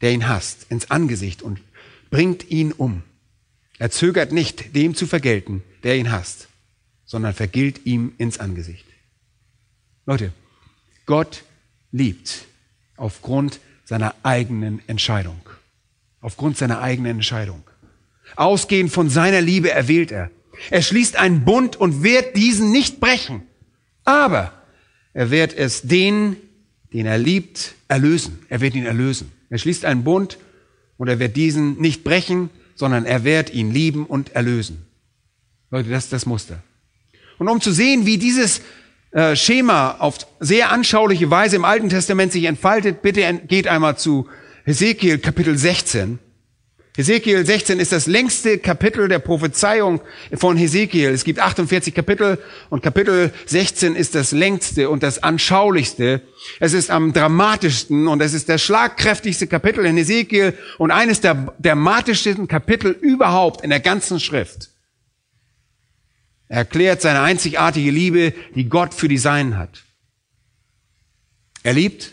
der 0.00 0.12
ihn 0.12 0.28
hasst, 0.28 0.66
ins 0.68 0.90
Angesicht 0.90 1.42
und 1.42 1.60
bringt 2.10 2.50
ihn 2.50 2.72
um. 2.72 3.02
Er 3.78 3.90
zögert 3.90 4.32
nicht, 4.32 4.76
dem 4.76 4.94
zu 4.94 5.06
vergelten, 5.06 5.62
der 5.82 5.96
ihn 5.96 6.12
hasst, 6.12 6.48
sondern 7.04 7.34
vergilt 7.34 7.84
ihm 7.86 8.12
ins 8.18 8.38
Angesicht. 8.38 8.86
Leute, 10.06 10.32
Gott 11.06 11.42
liebt 11.90 12.46
aufgrund 12.96 13.60
seiner 13.84 14.14
eigenen 14.22 14.80
Entscheidung. 14.86 15.40
Aufgrund 16.20 16.56
seiner 16.56 16.80
eigenen 16.80 17.16
Entscheidung. 17.16 17.62
Ausgehend 18.36 18.90
von 18.90 19.10
seiner 19.10 19.40
Liebe 19.40 19.70
erwählt 19.70 20.10
er. 20.10 20.30
Er 20.70 20.82
schließt 20.82 21.16
einen 21.16 21.44
Bund 21.44 21.76
und 21.76 22.02
wird 22.02 22.36
diesen 22.36 22.70
nicht 22.70 23.00
brechen. 23.00 23.42
Aber 24.04 24.52
er 25.12 25.30
wird 25.30 25.54
es 25.54 25.82
den, 25.82 26.36
den 26.92 27.06
er 27.06 27.18
liebt, 27.18 27.74
erlösen. 27.88 28.38
Er 28.48 28.60
wird 28.60 28.74
ihn 28.74 28.86
erlösen. 28.86 29.32
Er 29.50 29.58
schließt 29.58 29.84
einen 29.84 30.04
Bund 30.04 30.38
und 30.96 31.08
er 31.08 31.18
wird 31.18 31.36
diesen 31.36 31.80
nicht 31.80 32.04
brechen, 32.04 32.50
sondern 32.74 33.04
er 33.04 33.24
wird 33.24 33.52
ihn 33.52 33.72
lieben 33.72 34.06
und 34.06 34.34
erlösen. 34.34 34.84
Leute, 35.70 35.90
das 35.90 36.04
ist 36.04 36.12
das 36.12 36.26
Muster. 36.26 36.62
Und 37.38 37.48
um 37.48 37.60
zu 37.60 37.72
sehen, 37.72 38.06
wie 38.06 38.18
dieses 38.18 38.60
äh, 39.10 39.36
Schema 39.36 39.92
auf 39.98 40.18
sehr 40.40 40.70
anschauliche 40.70 41.30
Weise 41.30 41.56
im 41.56 41.64
Alten 41.64 41.88
Testament 41.88 42.32
sich 42.32 42.44
entfaltet, 42.44 43.02
bitte 43.02 43.40
geht 43.46 43.68
einmal 43.68 43.96
zu 43.96 44.28
Hesekiel 44.64 45.18
Kapitel 45.18 45.56
16. 45.56 46.18
Hesekiel 46.96 47.44
16 47.44 47.80
ist 47.80 47.90
das 47.90 48.06
längste 48.06 48.58
Kapitel 48.58 49.08
der 49.08 49.18
Prophezeiung 49.18 50.00
von 50.32 50.56
Hesekiel. 50.56 51.10
Es 51.10 51.24
gibt 51.24 51.40
48 51.40 51.92
Kapitel 51.92 52.38
und 52.70 52.84
Kapitel 52.84 53.32
16 53.46 53.96
ist 53.96 54.14
das 54.14 54.30
längste 54.30 54.88
und 54.88 55.02
das 55.02 55.20
anschaulichste. 55.20 56.22
Es 56.60 56.72
ist 56.72 56.92
am 56.92 57.12
dramatischsten 57.12 58.06
und 58.06 58.22
es 58.22 58.32
ist 58.32 58.48
das 58.48 58.62
schlagkräftigste 58.62 59.48
Kapitel 59.48 59.84
in 59.86 59.96
Hesekiel 59.96 60.56
und 60.78 60.92
eines 60.92 61.20
der 61.20 61.52
dramatischsten 61.58 62.46
Kapitel 62.46 62.92
überhaupt 62.92 63.64
in 63.64 63.70
der 63.70 63.80
ganzen 63.80 64.20
Schrift. 64.20 64.70
Er 66.46 66.58
erklärt 66.58 67.02
seine 67.02 67.22
einzigartige 67.22 67.90
Liebe, 67.90 68.34
die 68.54 68.68
Gott 68.68 68.94
für 68.94 69.08
die 69.08 69.18
Seinen 69.18 69.58
hat. 69.58 69.82
Er 71.64 71.72
liebt, 71.72 72.12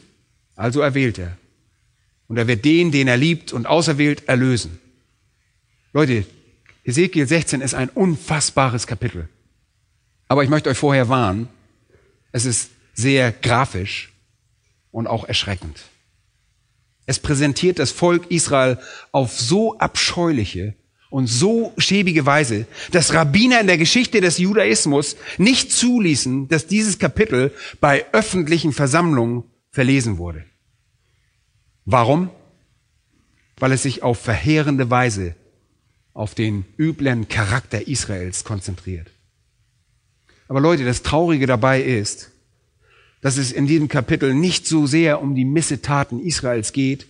also 0.55 0.81
erwählt 0.81 1.19
er. 1.19 1.37
Und 2.31 2.37
er 2.37 2.47
wird 2.47 2.63
den, 2.63 2.93
den 2.93 3.09
er 3.09 3.17
liebt 3.17 3.51
und 3.51 3.65
auserwählt, 3.65 4.29
erlösen. 4.29 4.79
Leute, 5.91 6.25
Ezekiel 6.85 7.27
16 7.27 7.59
ist 7.59 7.73
ein 7.73 7.89
unfassbares 7.89 8.87
Kapitel. 8.87 9.27
Aber 10.29 10.41
ich 10.41 10.49
möchte 10.49 10.69
euch 10.69 10.77
vorher 10.77 11.09
warnen, 11.09 11.49
es 12.31 12.45
ist 12.45 12.71
sehr 12.93 13.33
grafisch 13.33 14.13
und 14.91 15.07
auch 15.07 15.25
erschreckend. 15.25 15.81
Es 17.05 17.19
präsentiert 17.19 17.79
das 17.79 17.91
Volk 17.91 18.31
Israel 18.31 18.79
auf 19.11 19.37
so 19.37 19.77
abscheuliche 19.79 20.75
und 21.09 21.27
so 21.27 21.73
schäbige 21.77 22.25
Weise, 22.25 22.65
dass 22.91 23.13
Rabbiner 23.13 23.59
in 23.59 23.67
der 23.67 23.77
Geschichte 23.77 24.21
des 24.21 24.37
Judaismus 24.37 25.17
nicht 25.37 25.73
zuließen, 25.73 26.47
dass 26.47 26.65
dieses 26.65 26.97
Kapitel 26.97 27.53
bei 27.81 28.05
öffentlichen 28.13 28.71
Versammlungen 28.71 29.43
verlesen 29.69 30.17
wurde. 30.17 30.45
Warum? 31.85 32.29
Weil 33.57 33.71
es 33.71 33.83
sich 33.83 34.03
auf 34.03 34.19
verheerende 34.19 34.89
Weise 34.89 35.35
auf 36.13 36.35
den 36.35 36.65
üblen 36.77 37.27
Charakter 37.27 37.87
Israels 37.87 38.43
konzentriert. 38.43 39.07
Aber 40.47 40.59
Leute, 40.59 40.83
das 40.83 41.03
Traurige 41.03 41.47
dabei 41.47 41.81
ist, 41.81 42.31
dass 43.21 43.37
es 43.37 43.51
in 43.51 43.67
diesem 43.67 43.87
Kapitel 43.87 44.33
nicht 44.33 44.67
so 44.67 44.87
sehr 44.87 45.21
um 45.21 45.35
die 45.35 45.45
Missetaten 45.45 46.19
Israels 46.19 46.73
geht, 46.73 47.07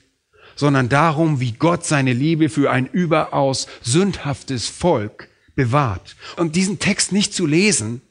sondern 0.56 0.90
darum, 0.90 1.40
wie 1.40 1.54
Gott 1.54 1.86
seine 1.86 2.14
Liebe 2.14 2.50
für 2.50 2.70
ein 2.70 2.86
überaus 2.86 3.68
sündhaftes 3.82 4.68
Volk 4.68 5.30
bewahrt. 5.56 6.16
Und 6.38 6.56
diesen 6.56 6.80
Text 6.80 7.12
nicht 7.12 7.34
zu 7.34 7.48
lesen, 7.48 8.02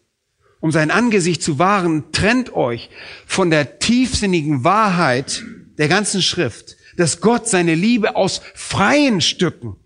um 0.58 0.72
sein 0.72 0.90
Angesicht 0.90 1.42
zu 1.42 1.58
wahren, 1.58 2.04
trennt 2.12 2.52
euch 2.54 2.90
von 3.26 3.50
der 3.50 3.78
tiefsinnigen 3.78 4.64
Wahrheit 4.64 5.44
der 5.80 5.88
ganzen 5.88 6.20
Schrift, 6.20 6.76
dass 6.98 7.22
Gott 7.22 7.48
seine 7.48 7.74
Liebe 7.74 8.14
aus 8.14 8.42
freien 8.54 9.22
Stücken 9.22 9.76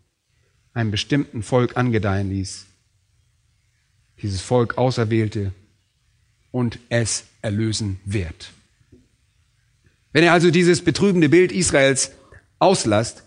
einem 0.72 0.90
bestimmten 0.90 1.44
Volk 1.44 1.76
angedeihen 1.76 2.30
ließ. 2.30 2.66
Dieses 4.20 4.40
Volk 4.40 4.76
auserwählte 4.76 5.52
und 6.50 6.80
es 6.88 7.26
erlösen 7.42 8.00
wird. 8.04 8.50
Wenn 10.12 10.24
ihr 10.24 10.33
also 10.33 10.50
dieses 10.50 10.83
betrübende 10.83 11.28
Bild 11.28 11.52
Israels 11.52 12.11
auslasst, 12.59 13.22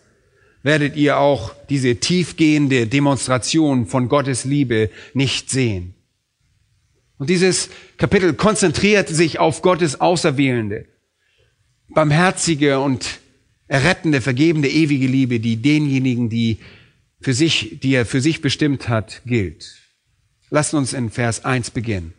werdet 0.62 0.98
ihr 0.98 1.20
auch 1.20 1.56
diese 1.70 1.96
tiefgehende 1.96 2.86
Demonstration 2.86 3.88
von 3.88 4.10
Gottes 4.10 4.44
Liebe 4.44 4.90
nicht 5.14 5.50
sehen. 5.50 5.94
Und 7.18 7.30
dieses 7.30 7.70
Kapitel 7.96 8.34
konzentriert 8.34 9.08
sich 9.08 9.40
auf 9.40 9.62
Gottes 9.62 10.02
Auserwählende 10.02 10.86
barmherzige 11.98 12.80
und 12.80 13.22
errettende, 13.68 14.22
vergebende, 14.22 14.70
ewige 14.70 15.08
Liebe, 15.08 15.40
die 15.40 15.60
denjenigen, 15.64 16.30
die 16.30 16.60
für 17.20 17.34
sich, 17.34 17.80
die 17.82 17.96
er 17.96 18.06
für 18.06 18.22
sich 18.22 18.44
bestimmt 18.44 18.88
hat, 18.88 19.24
gilt. 19.26 19.78
Lasst 20.52 20.76
uns 20.76 20.94
in 20.94 21.10
Vers 21.10 21.44
1 21.44 21.72
beginnen. 21.72 22.14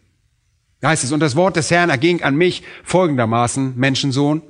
Da 0.81 0.89
heißt 0.89 1.05
es, 1.05 1.13
und 1.13 1.21
das 1.21 1.37
Wort 1.37 1.55
des 1.55 1.71
Herrn 1.71 1.91
erging 1.91 2.25
an 2.25 2.35
mich 2.35 2.65
folgendermaßen, 2.83 3.75
Menschensohn. 3.77 4.43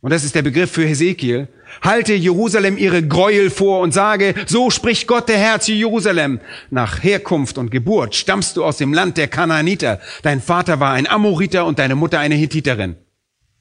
Und 0.00 0.10
das 0.10 0.24
ist 0.24 0.34
der 0.34 0.42
Begriff 0.42 0.72
für 0.72 0.84
Hesekiel. 0.84 1.46
Halte 1.80 2.14
Jerusalem 2.14 2.76
ihre 2.76 3.06
Gräuel 3.06 3.50
vor 3.50 3.82
und 3.82 3.94
sage, 3.94 4.34
so 4.46 4.68
spricht 4.70 5.06
Gott 5.06 5.28
der 5.28 5.38
Herr 5.38 5.60
zu 5.60 5.70
Jerusalem. 5.70 6.40
Nach 6.70 7.04
Herkunft 7.04 7.56
und 7.56 7.70
Geburt 7.70 8.16
stammst 8.16 8.56
du 8.56 8.64
aus 8.64 8.78
dem 8.78 8.92
Land 8.92 9.16
der 9.16 9.28
Kanaaniter. 9.28 10.00
Dein 10.22 10.40
Vater 10.40 10.80
war 10.80 10.92
ein 10.92 11.06
Amoriter 11.06 11.66
und 11.66 11.78
deine 11.78 11.94
Mutter 11.94 12.18
eine 12.18 12.34
Hethiterin. 12.34 12.96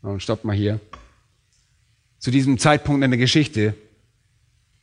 Und 0.04 0.22
stoppt 0.22 0.44
mal 0.44 0.56
hier. 0.56 0.82
Zu 2.20 2.30
diesem 2.30 2.58
Zeitpunkt 2.58 3.04
in 3.04 3.12
der 3.12 3.18
Geschichte 3.18 3.74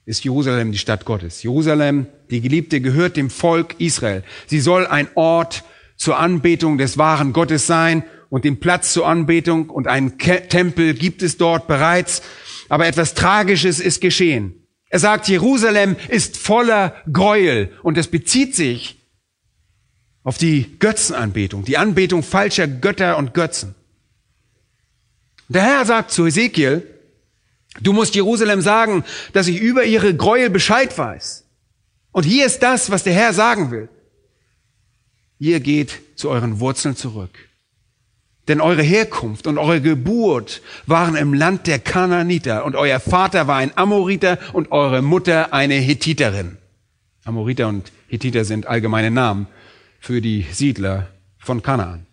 ist 0.06 0.24
Jerusalem 0.24 0.72
die 0.72 0.78
Stadt 0.78 1.04
Gottes. 1.04 1.42
Jerusalem, 1.42 2.06
die 2.30 2.40
Geliebte, 2.40 2.80
gehört 2.80 3.18
dem 3.18 3.28
Volk 3.28 3.76
Israel. 3.78 4.24
Sie 4.46 4.60
soll 4.60 4.86
ein 4.86 5.08
Ort 5.14 5.62
zur 5.96 6.18
Anbetung 6.18 6.78
des 6.78 6.96
wahren 6.96 7.34
Gottes 7.34 7.66
sein 7.66 8.02
und 8.30 8.44
den 8.46 8.60
Platz 8.60 8.94
zur 8.94 9.06
Anbetung 9.06 9.68
und 9.68 9.88
einen 9.88 10.16
Tempel 10.18 10.94
gibt 10.94 11.22
es 11.22 11.36
dort 11.36 11.68
bereits. 11.68 12.22
Aber 12.70 12.86
etwas 12.86 13.12
Tragisches 13.12 13.78
ist 13.78 14.00
geschehen. 14.00 14.54
Er 14.88 15.00
sagt, 15.00 15.28
Jerusalem 15.28 15.96
ist 16.08 16.38
voller 16.38 16.94
Gräuel 17.12 17.72
und 17.82 17.98
es 17.98 18.06
bezieht 18.06 18.56
sich 18.56 18.96
auf 20.22 20.38
die 20.38 20.78
Götzenanbetung, 20.78 21.64
die 21.64 21.76
Anbetung 21.76 22.22
falscher 22.22 22.66
Götter 22.66 23.18
und 23.18 23.34
Götzen. 23.34 23.74
Der 25.50 25.62
Herr 25.62 25.84
sagt 25.84 26.12
zu 26.12 26.26
Ezekiel, 26.26 26.86
du 27.80 27.92
musst 27.92 28.14
Jerusalem 28.14 28.60
sagen, 28.60 29.04
dass 29.32 29.48
ich 29.48 29.60
über 29.60 29.82
ihre 29.84 30.14
Gräuel 30.14 30.48
Bescheid 30.48 30.96
weiß. 30.96 31.44
Und 32.12 32.22
hier 32.22 32.46
ist 32.46 32.62
das, 32.62 32.90
was 32.90 33.02
der 33.02 33.14
Herr 33.14 33.32
sagen 33.32 33.72
will. 33.72 33.88
Ihr 35.40 35.58
geht 35.58 35.98
zu 36.14 36.30
euren 36.30 36.60
Wurzeln 36.60 36.94
zurück. 36.94 37.36
Denn 38.46 38.60
eure 38.60 38.82
Herkunft 38.82 39.48
und 39.48 39.58
eure 39.58 39.80
Geburt 39.80 40.62
waren 40.86 41.16
im 41.16 41.34
Land 41.34 41.66
der 41.66 41.80
Kanaaniter 41.80 42.64
und 42.64 42.76
euer 42.76 43.00
Vater 43.00 43.48
war 43.48 43.56
ein 43.56 43.76
Amoriter 43.76 44.38
und 44.52 44.70
eure 44.70 45.02
Mutter 45.02 45.52
eine 45.52 45.74
Hethiterin. 45.74 46.58
Amoriter 47.24 47.66
und 47.66 47.90
Hethiter 48.08 48.44
sind 48.44 48.66
allgemeine 48.66 49.10
Namen 49.10 49.48
für 49.98 50.20
die 50.20 50.46
Siedler 50.52 51.08
von 51.38 51.60
Kanaan. 51.60 52.06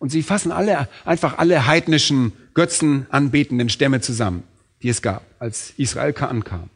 Und 0.00 0.08
sie 0.08 0.22
fassen 0.22 0.50
alle, 0.50 0.88
einfach 1.04 1.36
alle 1.38 1.66
heidnischen, 1.66 2.32
Götzen 2.54 3.06
anbetenden 3.10 3.68
Stämme 3.68 4.00
zusammen, 4.00 4.42
die 4.82 4.88
es 4.88 5.02
gab, 5.02 5.22
als 5.38 5.74
Israel 5.76 6.14
ankam. 6.18 6.70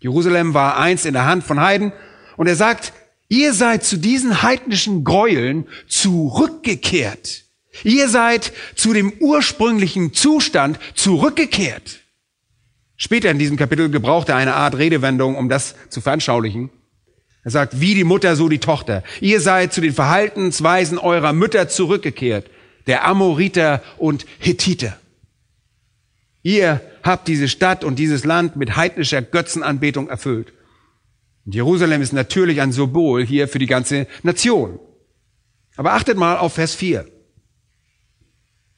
Jerusalem 0.00 0.54
war 0.54 0.78
einst 0.78 1.06
in 1.06 1.12
der 1.12 1.26
Hand 1.26 1.44
von 1.44 1.60
Heiden 1.60 1.92
und 2.36 2.46
er 2.48 2.56
sagt, 2.56 2.94
ihr 3.28 3.52
seid 3.52 3.84
zu 3.84 3.98
diesen 3.98 4.42
heidnischen 4.42 5.04
Gräueln 5.04 5.68
zurückgekehrt. 5.86 7.44
Ihr 7.84 8.08
seid 8.08 8.52
zu 8.74 8.94
dem 8.94 9.12
ursprünglichen 9.20 10.14
Zustand 10.14 10.78
zurückgekehrt. 10.94 12.00
Später 12.96 13.30
in 13.30 13.38
diesem 13.38 13.58
Kapitel 13.58 13.90
gebraucht 13.90 14.30
er 14.30 14.36
eine 14.36 14.54
Art 14.54 14.78
Redewendung, 14.78 15.36
um 15.36 15.50
das 15.50 15.74
zu 15.90 16.00
veranschaulichen. 16.00 16.70
Er 17.44 17.50
sagt, 17.50 17.80
wie 17.80 17.94
die 17.94 18.04
Mutter, 18.04 18.36
so 18.36 18.48
die 18.48 18.60
Tochter. 18.60 19.02
Ihr 19.20 19.40
seid 19.40 19.72
zu 19.72 19.80
den 19.80 19.92
Verhaltensweisen 19.92 20.98
eurer 20.98 21.32
Mütter 21.32 21.68
zurückgekehrt, 21.68 22.48
der 22.86 23.04
Amoriter 23.04 23.82
und 23.98 24.26
Hethiter. 24.38 24.96
Ihr 26.42 26.80
habt 27.02 27.28
diese 27.28 27.48
Stadt 27.48 27.84
und 27.84 27.98
dieses 27.98 28.24
Land 28.24 28.56
mit 28.56 28.76
heidnischer 28.76 29.22
Götzenanbetung 29.22 30.08
erfüllt. 30.08 30.52
Und 31.44 31.54
Jerusalem 31.54 32.00
ist 32.02 32.12
natürlich 32.12 32.60
ein 32.60 32.72
Symbol 32.72 33.24
hier 33.24 33.48
für 33.48 33.58
die 33.58 33.66
ganze 33.66 34.06
Nation. 34.22 34.78
Aber 35.76 35.94
achtet 35.94 36.16
mal 36.16 36.36
auf 36.36 36.54
Vers 36.54 36.74
4. 36.76 37.06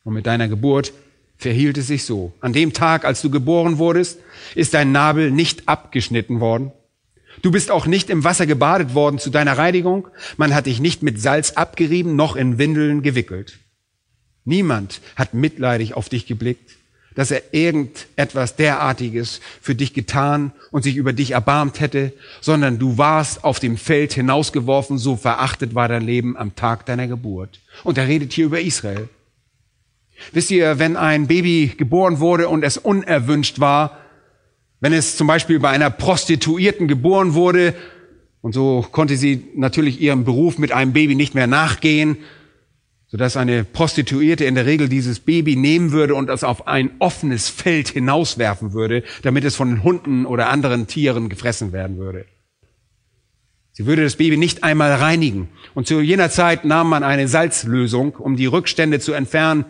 Und 0.05 0.15
mit 0.15 0.27
deiner 0.27 0.49
Geburt 0.49 0.93
verhielt 1.37 1.77
es 1.77 1.89
sich 1.89 2.05
so. 2.05 2.33
An 2.41 2.55
dem 2.55 2.73
Tag, 2.73 3.05
als 3.05 3.21
du 3.21 3.31
geboren 3.31 3.77
wurdest, 3.77 4.21
ist 4.55 4.73
dein 4.73 4.93
Nabel 4.93 5.31
nicht 5.31 5.69
abgeschnitten 5.69 6.41
worden 6.41 6.73
Du 7.43 7.51
bist 7.51 7.71
auch 7.71 7.87
nicht 7.87 8.11
im 8.11 8.25
Wasser 8.25 8.47
gebadet 8.47 8.95
worden 8.95 9.19
zu 9.19 9.31
deiner 9.31 9.59
Reinigung. 9.59 10.09
Man 10.37 10.55
hat 10.55 10.67
dich 10.67 10.81
nicht 10.81 11.03
mit 11.03 11.21
Salz 11.21 11.53
abgerieben, 11.53 12.17
noch 12.17 12.37
in 12.37 12.59
Windeln 12.59 13.03
gewickelt. 13.03 13.59
Niemand 14.45 15.01
hat 15.17 15.35
mitleidig 15.35 15.95
auf 15.95 16.09
dich 16.09 16.27
geblickt, 16.27 16.77
dass 17.15 17.31
er 17.31 17.43
irgendetwas 17.53 18.57
derartiges 18.57 19.41
für 19.61 19.75
dich 19.75 19.95
getan 19.95 20.53
und 20.71 20.83
sich 20.83 20.97
über 20.97 21.13
dich 21.13 21.31
erbarmt 21.31 21.81
hätte, 21.81 22.13
sondern 22.41 22.79
du 22.79 22.99
warst 22.99 23.45
auf 23.45 23.61
dem 23.61 23.77
Feld 23.77 24.13
hinausgeworfen, 24.13 24.99
so 24.99 25.17
verachtet 25.17 25.75
war 25.75 25.89
dein 25.89 26.03
Leben 26.03 26.37
am 26.37 26.57
Tag 26.57 26.87
deiner 26.87 27.07
Geburt. 27.07 27.61
Und 27.85 27.99
er 27.99 28.09
redet 28.09 28.33
hier 28.33 28.47
über 28.47 28.61
Israel. 28.61 29.09
Wisst 30.33 30.51
ihr, 30.51 30.79
wenn 30.79 30.97
ein 30.97 31.27
Baby 31.27 31.73
geboren 31.77 32.21
wurde 32.21 32.49
und 32.49 32.63
es 32.63 32.77
unerwünscht 32.77 33.61
war, 33.61 33.99
wenn 34.85 34.93
es 34.93 35.17
zum 35.17 35.27
Beispiel 35.27 35.61
bei 35.61 35.71
einer 35.71 35.89
Prostituierten 35.89 36.89
geboren 36.89 37.33
wurde, 37.33 37.73
und 38.43 38.53
so 38.53 38.87
konnte 38.93 39.17
sie 39.17 39.43
natürlich 39.55 39.99
ihrem 39.99 40.25
Beruf 40.25 40.59
mit 40.59 40.73
einem 40.73 40.93
Baby 40.93 41.15
nicht 41.15 41.35
mehr 41.35 41.47
nachgehen, 41.47 42.19
sodass 43.07 43.39
eine 43.39 43.65
Prostituierte 43.65 44.45
in 44.45 44.57
der 44.57 44.67
Regel 44.67 44.91
dieses 44.91 45.21
Baby 45.21 45.57
nehmen 45.57 45.93
würde 45.93 46.15
und 46.15 46.29
es 46.29 46.45
auf 46.45 46.69
ein 46.69 46.91
offenes 46.99 47.49
Feld 47.49 47.89
hinauswerfen 47.89 48.75
würde, 48.75 49.05
damit 49.23 49.45
es 49.45 49.57
von 49.57 49.83
Hunden 49.83 50.27
oder 50.27 50.51
anderen 50.51 50.87
Tieren 50.87 51.31
gefressen 51.31 51.73
werden 51.73 51.97
würde. 51.97 52.27
Sie 53.73 53.87
würde 53.87 54.03
das 54.03 54.17
Baby 54.17 54.37
nicht 54.37 54.65
einmal 54.65 54.93
reinigen. 54.93 55.49
Und 55.73 55.87
zu 55.87 56.03
jener 56.03 56.29
Zeit 56.29 56.67
nahm 56.67 56.91
man 56.91 57.05
eine 57.05 57.27
Salzlösung, 57.27 58.17
um 58.17 58.37
die 58.37 58.45
Rückstände 58.45 59.01
zu 59.01 59.15
entfernen, 59.15 59.65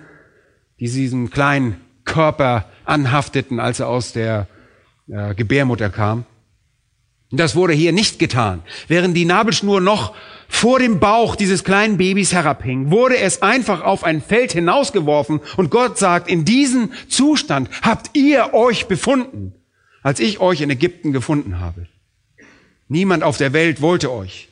die 0.80 0.90
diesem 0.90 1.30
kleinen 1.30 1.76
Körper 2.04 2.68
anhafteten, 2.84 3.60
als 3.60 3.78
er 3.78 3.86
aus 3.86 4.12
der 4.12 4.48
äh, 5.08 5.34
Gebärmutter 5.34 5.90
kam. 5.90 6.24
Das 7.30 7.56
wurde 7.56 7.72
hier 7.72 7.92
nicht 7.92 8.18
getan. 8.18 8.62
Während 8.86 9.16
die 9.16 9.24
Nabelschnur 9.24 9.80
noch 9.80 10.14
vor 10.48 10.78
dem 10.78 11.00
Bauch 11.00 11.36
dieses 11.36 11.64
kleinen 11.64 11.96
Babys 11.96 12.32
herabhing, 12.32 12.90
wurde 12.90 13.18
es 13.18 13.42
einfach 13.42 13.82
auf 13.82 14.04
ein 14.04 14.22
Feld 14.22 14.52
hinausgeworfen 14.52 15.40
und 15.56 15.70
Gott 15.70 15.98
sagt, 15.98 16.28
in 16.28 16.44
diesem 16.44 16.92
Zustand 17.08 17.68
habt 17.82 18.16
ihr 18.16 18.54
euch 18.54 18.86
befunden, 18.86 19.52
als 20.02 20.20
ich 20.20 20.38
euch 20.38 20.60
in 20.60 20.70
Ägypten 20.70 21.12
gefunden 21.12 21.58
habe. 21.58 21.88
Niemand 22.88 23.24
auf 23.24 23.36
der 23.36 23.52
Welt 23.52 23.80
wollte 23.80 24.12
euch. 24.12 24.48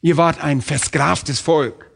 Ihr 0.00 0.16
wart 0.16 0.42
ein 0.42 0.62
versklavtes 0.62 1.40
Volk. 1.40 1.90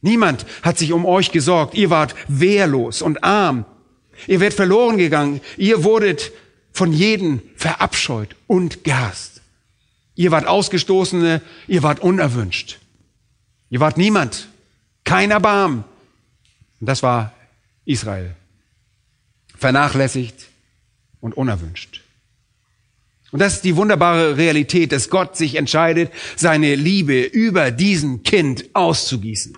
Niemand 0.00 0.46
hat 0.62 0.78
sich 0.78 0.92
um 0.92 1.04
euch 1.04 1.30
gesorgt. 1.30 1.74
Ihr 1.74 1.90
wart 1.90 2.14
wehrlos 2.26 3.02
und 3.02 3.22
arm. 3.22 3.66
Ihr 4.26 4.40
werdet 4.40 4.56
verloren 4.56 4.96
gegangen. 4.96 5.40
Ihr 5.58 5.84
wurdet 5.84 6.32
von 6.80 6.94
jedem 6.94 7.42
verabscheut 7.56 8.36
und 8.46 8.84
gehasst. 8.84 9.42
Ihr 10.14 10.30
wart 10.30 10.46
Ausgestoßene, 10.46 11.42
ihr 11.68 11.82
wart 11.82 12.00
unerwünscht. 12.00 12.78
Ihr 13.68 13.80
wart 13.80 13.98
niemand, 13.98 14.48
kein 15.04 15.30
Erbarm. 15.30 15.84
Und 16.80 16.86
das 16.86 17.02
war 17.02 17.34
Israel. 17.84 18.34
Vernachlässigt 19.58 20.46
und 21.20 21.36
unerwünscht. 21.36 22.00
Und 23.30 23.40
das 23.40 23.56
ist 23.56 23.64
die 23.64 23.76
wunderbare 23.76 24.38
Realität, 24.38 24.90
dass 24.92 25.10
Gott 25.10 25.36
sich 25.36 25.56
entscheidet, 25.56 26.10
seine 26.34 26.76
Liebe 26.76 27.20
über 27.24 27.70
diesen 27.72 28.22
Kind 28.22 28.70
auszugießen. 28.72 29.52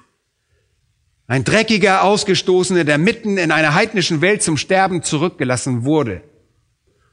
Ein 1.28 1.44
dreckiger 1.44 2.02
Ausgestoßener, 2.02 2.82
der 2.82 2.98
mitten 2.98 3.38
in 3.38 3.52
einer 3.52 3.74
heidnischen 3.74 4.22
Welt 4.22 4.42
zum 4.42 4.56
Sterben 4.56 5.04
zurückgelassen 5.04 5.84
wurde. 5.84 6.24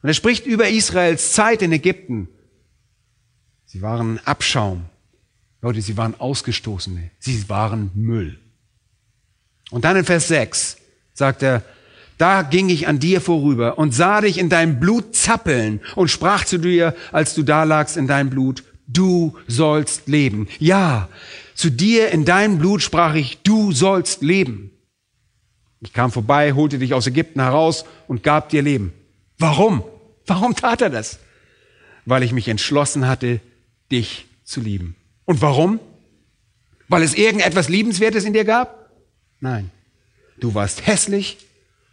Und 0.01 0.09
er 0.09 0.13
spricht 0.13 0.45
über 0.45 0.69
Israels 0.69 1.33
Zeit 1.33 1.61
in 1.61 1.71
Ägypten. 1.71 2.29
Sie 3.65 3.81
waren 3.81 4.19
Abschaum. 4.25 4.85
Leute, 5.61 5.81
sie 5.81 5.97
waren 5.97 6.19
Ausgestoßene. 6.19 7.11
Sie 7.19 7.49
waren 7.49 7.91
Müll. 7.93 8.39
Und 9.71 9.85
dann 9.85 9.97
in 9.97 10.05
Vers 10.05 10.29
6 10.29 10.77
sagt 11.13 11.43
er, 11.43 11.63
da 12.17 12.41
ging 12.41 12.69
ich 12.69 12.87
an 12.87 12.99
dir 12.99 13.21
vorüber 13.21 13.77
und 13.77 13.93
sah 13.93 14.21
dich 14.21 14.37
in 14.37 14.49
deinem 14.49 14.79
Blut 14.79 15.15
zappeln 15.15 15.79
und 15.95 16.09
sprach 16.09 16.43
zu 16.43 16.57
dir, 16.57 16.95
als 17.11 17.33
du 17.33 17.43
da 17.43 17.63
lagst 17.63 17.95
in 17.95 18.07
deinem 18.07 18.29
Blut, 18.29 18.63
du 18.87 19.37
sollst 19.47 20.07
leben. 20.07 20.47
Ja, 20.59 21.07
zu 21.55 21.69
dir 21.69 22.09
in 22.11 22.25
deinem 22.25 22.57
Blut 22.57 22.81
sprach 22.81 23.15
ich, 23.15 23.41
du 23.43 23.71
sollst 23.71 24.21
leben. 24.21 24.71
Ich 25.81 25.93
kam 25.93 26.11
vorbei, 26.11 26.53
holte 26.53 26.79
dich 26.79 26.93
aus 26.93 27.07
Ägypten 27.07 27.39
heraus 27.39 27.85
und 28.07 28.23
gab 28.23 28.49
dir 28.49 28.61
Leben. 28.61 28.93
Warum? 29.39 29.83
Warum 30.27 30.55
tat 30.55 30.81
er 30.81 30.89
das? 30.89 31.19
Weil 32.05 32.23
ich 32.23 32.33
mich 32.33 32.47
entschlossen 32.47 33.07
hatte, 33.07 33.39
dich 33.91 34.27
zu 34.43 34.61
lieben. 34.61 34.95
Und 35.25 35.41
warum? 35.41 35.79
Weil 36.87 37.03
es 37.03 37.15
irgendetwas 37.15 37.69
Liebenswertes 37.69 38.25
in 38.25 38.33
dir 38.33 38.45
gab? 38.45 38.91
Nein. 39.39 39.71
Du 40.39 40.53
warst 40.53 40.85
hässlich, 40.85 41.37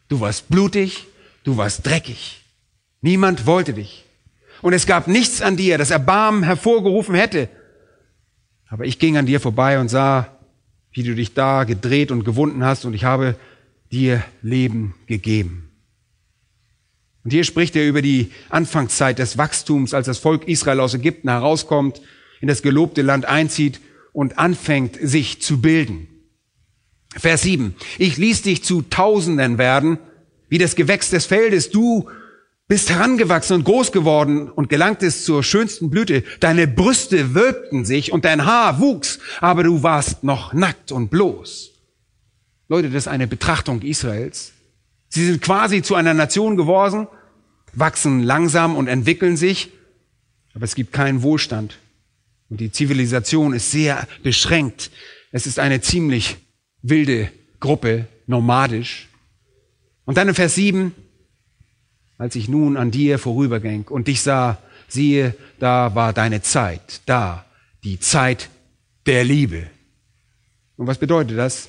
du 0.09 0.21
warst 0.21 0.49
blutig, 0.49 1.07
du 1.45 1.57
warst 1.57 1.87
dreckig. 1.87 2.43
Niemand 3.01 3.47
wollte 3.47 3.75
dich. 3.75 4.05
Und 4.63 4.73
es 4.73 4.87
gab 4.87 5.07
nichts 5.07 5.43
an 5.43 5.57
dir, 5.57 5.79
das 5.79 5.91
Erbarmen 5.91 6.43
hervorgerufen 6.43 7.15
hätte. 7.15 7.49
Aber 8.69 8.85
ich 8.85 8.99
ging 8.99 9.17
an 9.17 9.27
dir 9.27 9.41
vorbei 9.41 9.79
und 9.79 9.89
sah, 9.89 10.37
wie 10.93 11.03
du 11.03 11.15
dich 11.15 11.35
da 11.35 11.65
gedreht 11.65 12.11
und 12.11 12.25
gewunden 12.25 12.65
hast 12.65 12.85
und 12.85 12.95
ich 12.95 13.05
habe 13.05 13.37
dir 13.93 14.25
Leben 14.43 14.95
gegeben. 15.07 15.66
Und 17.27 17.33
hier 17.33 17.43
spricht 17.43 17.75
er 17.75 17.89
über 17.89 18.03
die 18.03 18.31
Anfangszeit 18.51 19.19
des 19.19 19.37
Wachstums, 19.37 19.95
als 19.95 20.07
das 20.07 20.19
Volk 20.19 20.47
Israel 20.47 20.79
aus 20.79 20.95
Ägypten 20.95 21.29
herauskommt, 21.29 22.01
in 22.41 22.47
das 22.47 22.63
gelobte 22.63 23.03
Land 23.03 23.25
einzieht 23.25 23.81
und 24.13 24.39
anfängt, 24.39 24.97
sich 25.03 25.43
zu 25.43 25.61
bilden. 25.61 26.07
Vers 27.17 27.43
7. 27.43 27.75
Ich 27.99 28.17
ließ 28.17 28.43
dich 28.43 28.63
zu 28.63 28.83
Tausenden 28.83 29.59
werden, 29.59 29.99
wie 30.49 30.59
das 30.59 30.77
Gewächs 30.77 31.11
des 31.11 31.27
Feldes. 31.27 31.71
Du 31.71 32.09
bist 32.69 32.91
herangewachsen 32.91 33.57
und 33.57 33.65
groß 33.65 33.91
geworden 33.91 34.49
und 34.49 34.69
gelangtest 34.69 35.25
zur 35.25 35.43
schönsten 35.43 35.91
Blüte. 35.91 36.23
Deine 36.39 36.69
Brüste 36.69 37.35
wölbten 37.35 37.85
sich 37.85 38.13
und 38.13 38.25
dein 38.25 38.47
Haar 38.47 38.79
wuchs, 38.79 39.19
aber 39.41 39.65
du 39.65 39.83
warst 39.83 40.23
noch 40.23 40.53
nackt 40.53 40.93
und 40.93 41.09
bloß. 41.09 41.73
Leute, 42.69 42.91
das 42.91 42.99
ist 42.99 43.09
eine 43.09 43.27
Betrachtung 43.27 43.83
Israels. 43.83 44.53
Sie 45.09 45.25
sind 45.27 45.41
quasi 45.41 45.83
zu 45.83 45.97
einer 45.97 46.15
Nation 46.15 46.57
geworden, 46.57 47.09
wachsen 47.77 48.23
langsam 48.23 48.75
und 48.75 48.89
entwickeln 48.89 49.37
sich, 49.37 49.71
aber 50.55 50.65
es 50.65 50.75
gibt 50.75 50.93
keinen 50.93 51.23
Wohlstand. 51.23 51.79
Und 52.49 52.61
die 52.61 52.73
Zivilisation 52.73 53.53
ist 53.53 53.71
sehr 53.71 54.07
beschränkt. 54.23 54.91
Es 55.31 55.47
ist 55.47 55.59
eine 55.59 55.81
ziemlich 55.81 56.37
wilde 56.83 57.31
Gruppe, 57.61 58.07
nomadisch. 58.27 59.09
Und 60.05 60.17
dann 60.17 60.29
in 60.29 60.35
Vers 60.35 60.55
7, 60.55 60.93
als 62.19 62.37
ich 62.37 62.49
nun 62.49 62.77
an 62.77 62.91
dir 62.91 63.19
vorüberging 63.19 63.85
und 63.89 64.09
dich 64.09 64.23
sah, 64.23 64.59
siehe, 64.89 65.35
da 65.59 65.95
war 65.95 66.13
deine 66.13 66.43
Zeit, 66.43 67.03
da 67.07 67.45
die 67.85 68.01
Zeit 68.01 68.49
der 69.05 69.25
Liebe. 69.25 69.67
Und 70.77 70.87
was 70.87 70.99
bedeutet 70.99 71.37
das? 71.37 71.69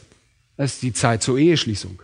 Das 0.56 0.74
ist 0.74 0.84
die 0.84 0.94
Zeit 0.94 1.24
zur 1.24 1.38
Eheschließung. 1.38 2.02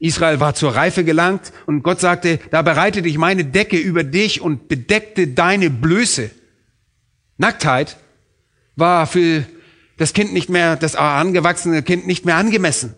Israel 0.00 0.40
war 0.40 0.54
zur 0.54 0.74
Reife 0.74 1.04
gelangt 1.04 1.52
und 1.66 1.82
Gott 1.82 2.00
sagte, 2.00 2.40
da 2.50 2.62
bereitete 2.62 3.06
ich 3.06 3.18
meine 3.18 3.44
Decke 3.44 3.76
über 3.76 4.02
dich 4.02 4.40
und 4.40 4.66
bedeckte 4.66 5.28
deine 5.28 5.68
Blöße. 5.68 6.30
Nacktheit 7.36 7.98
war 8.76 9.06
für 9.06 9.44
das 9.98 10.14
Kind 10.14 10.32
nicht 10.32 10.48
mehr, 10.48 10.76
das 10.76 10.96
angewachsene 10.96 11.82
Kind 11.82 12.06
nicht 12.06 12.24
mehr 12.24 12.36
angemessen. 12.36 12.94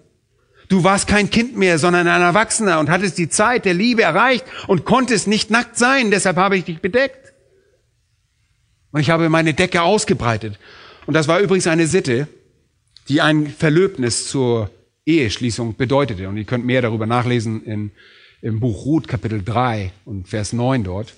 Du 0.68 0.84
warst 0.84 1.08
kein 1.08 1.28
Kind 1.28 1.56
mehr, 1.56 1.80
sondern 1.80 2.06
ein 2.06 2.22
Erwachsener 2.22 2.78
und 2.78 2.88
hattest 2.88 3.18
die 3.18 3.28
Zeit 3.28 3.64
der 3.64 3.74
Liebe 3.74 4.02
erreicht 4.02 4.44
und 4.68 4.84
konntest 4.84 5.26
nicht 5.26 5.50
nackt 5.50 5.76
sein. 5.76 6.12
Deshalb 6.12 6.36
habe 6.36 6.56
ich 6.56 6.64
dich 6.64 6.80
bedeckt. 6.80 7.32
Und 8.92 9.00
ich 9.00 9.10
habe 9.10 9.28
meine 9.28 9.54
Decke 9.54 9.82
ausgebreitet. 9.82 10.58
Und 11.06 11.14
das 11.14 11.26
war 11.26 11.40
übrigens 11.40 11.66
eine 11.66 11.88
Sitte, 11.88 12.28
die 13.08 13.20
ein 13.20 13.48
Verlöbnis 13.48 14.28
zur 14.28 14.70
Eheschließung 15.06 15.76
bedeutete. 15.76 16.28
Und 16.28 16.36
ihr 16.36 16.44
könnt 16.44 16.64
mehr 16.64 16.82
darüber 16.82 17.06
nachlesen 17.06 17.64
in, 17.64 17.90
im 18.40 18.60
Buch 18.60 18.84
Ruth 18.84 19.08
Kapitel 19.08 19.42
3 19.42 19.92
und 20.04 20.28
Vers 20.28 20.52
9 20.52 20.84
dort. 20.84 21.14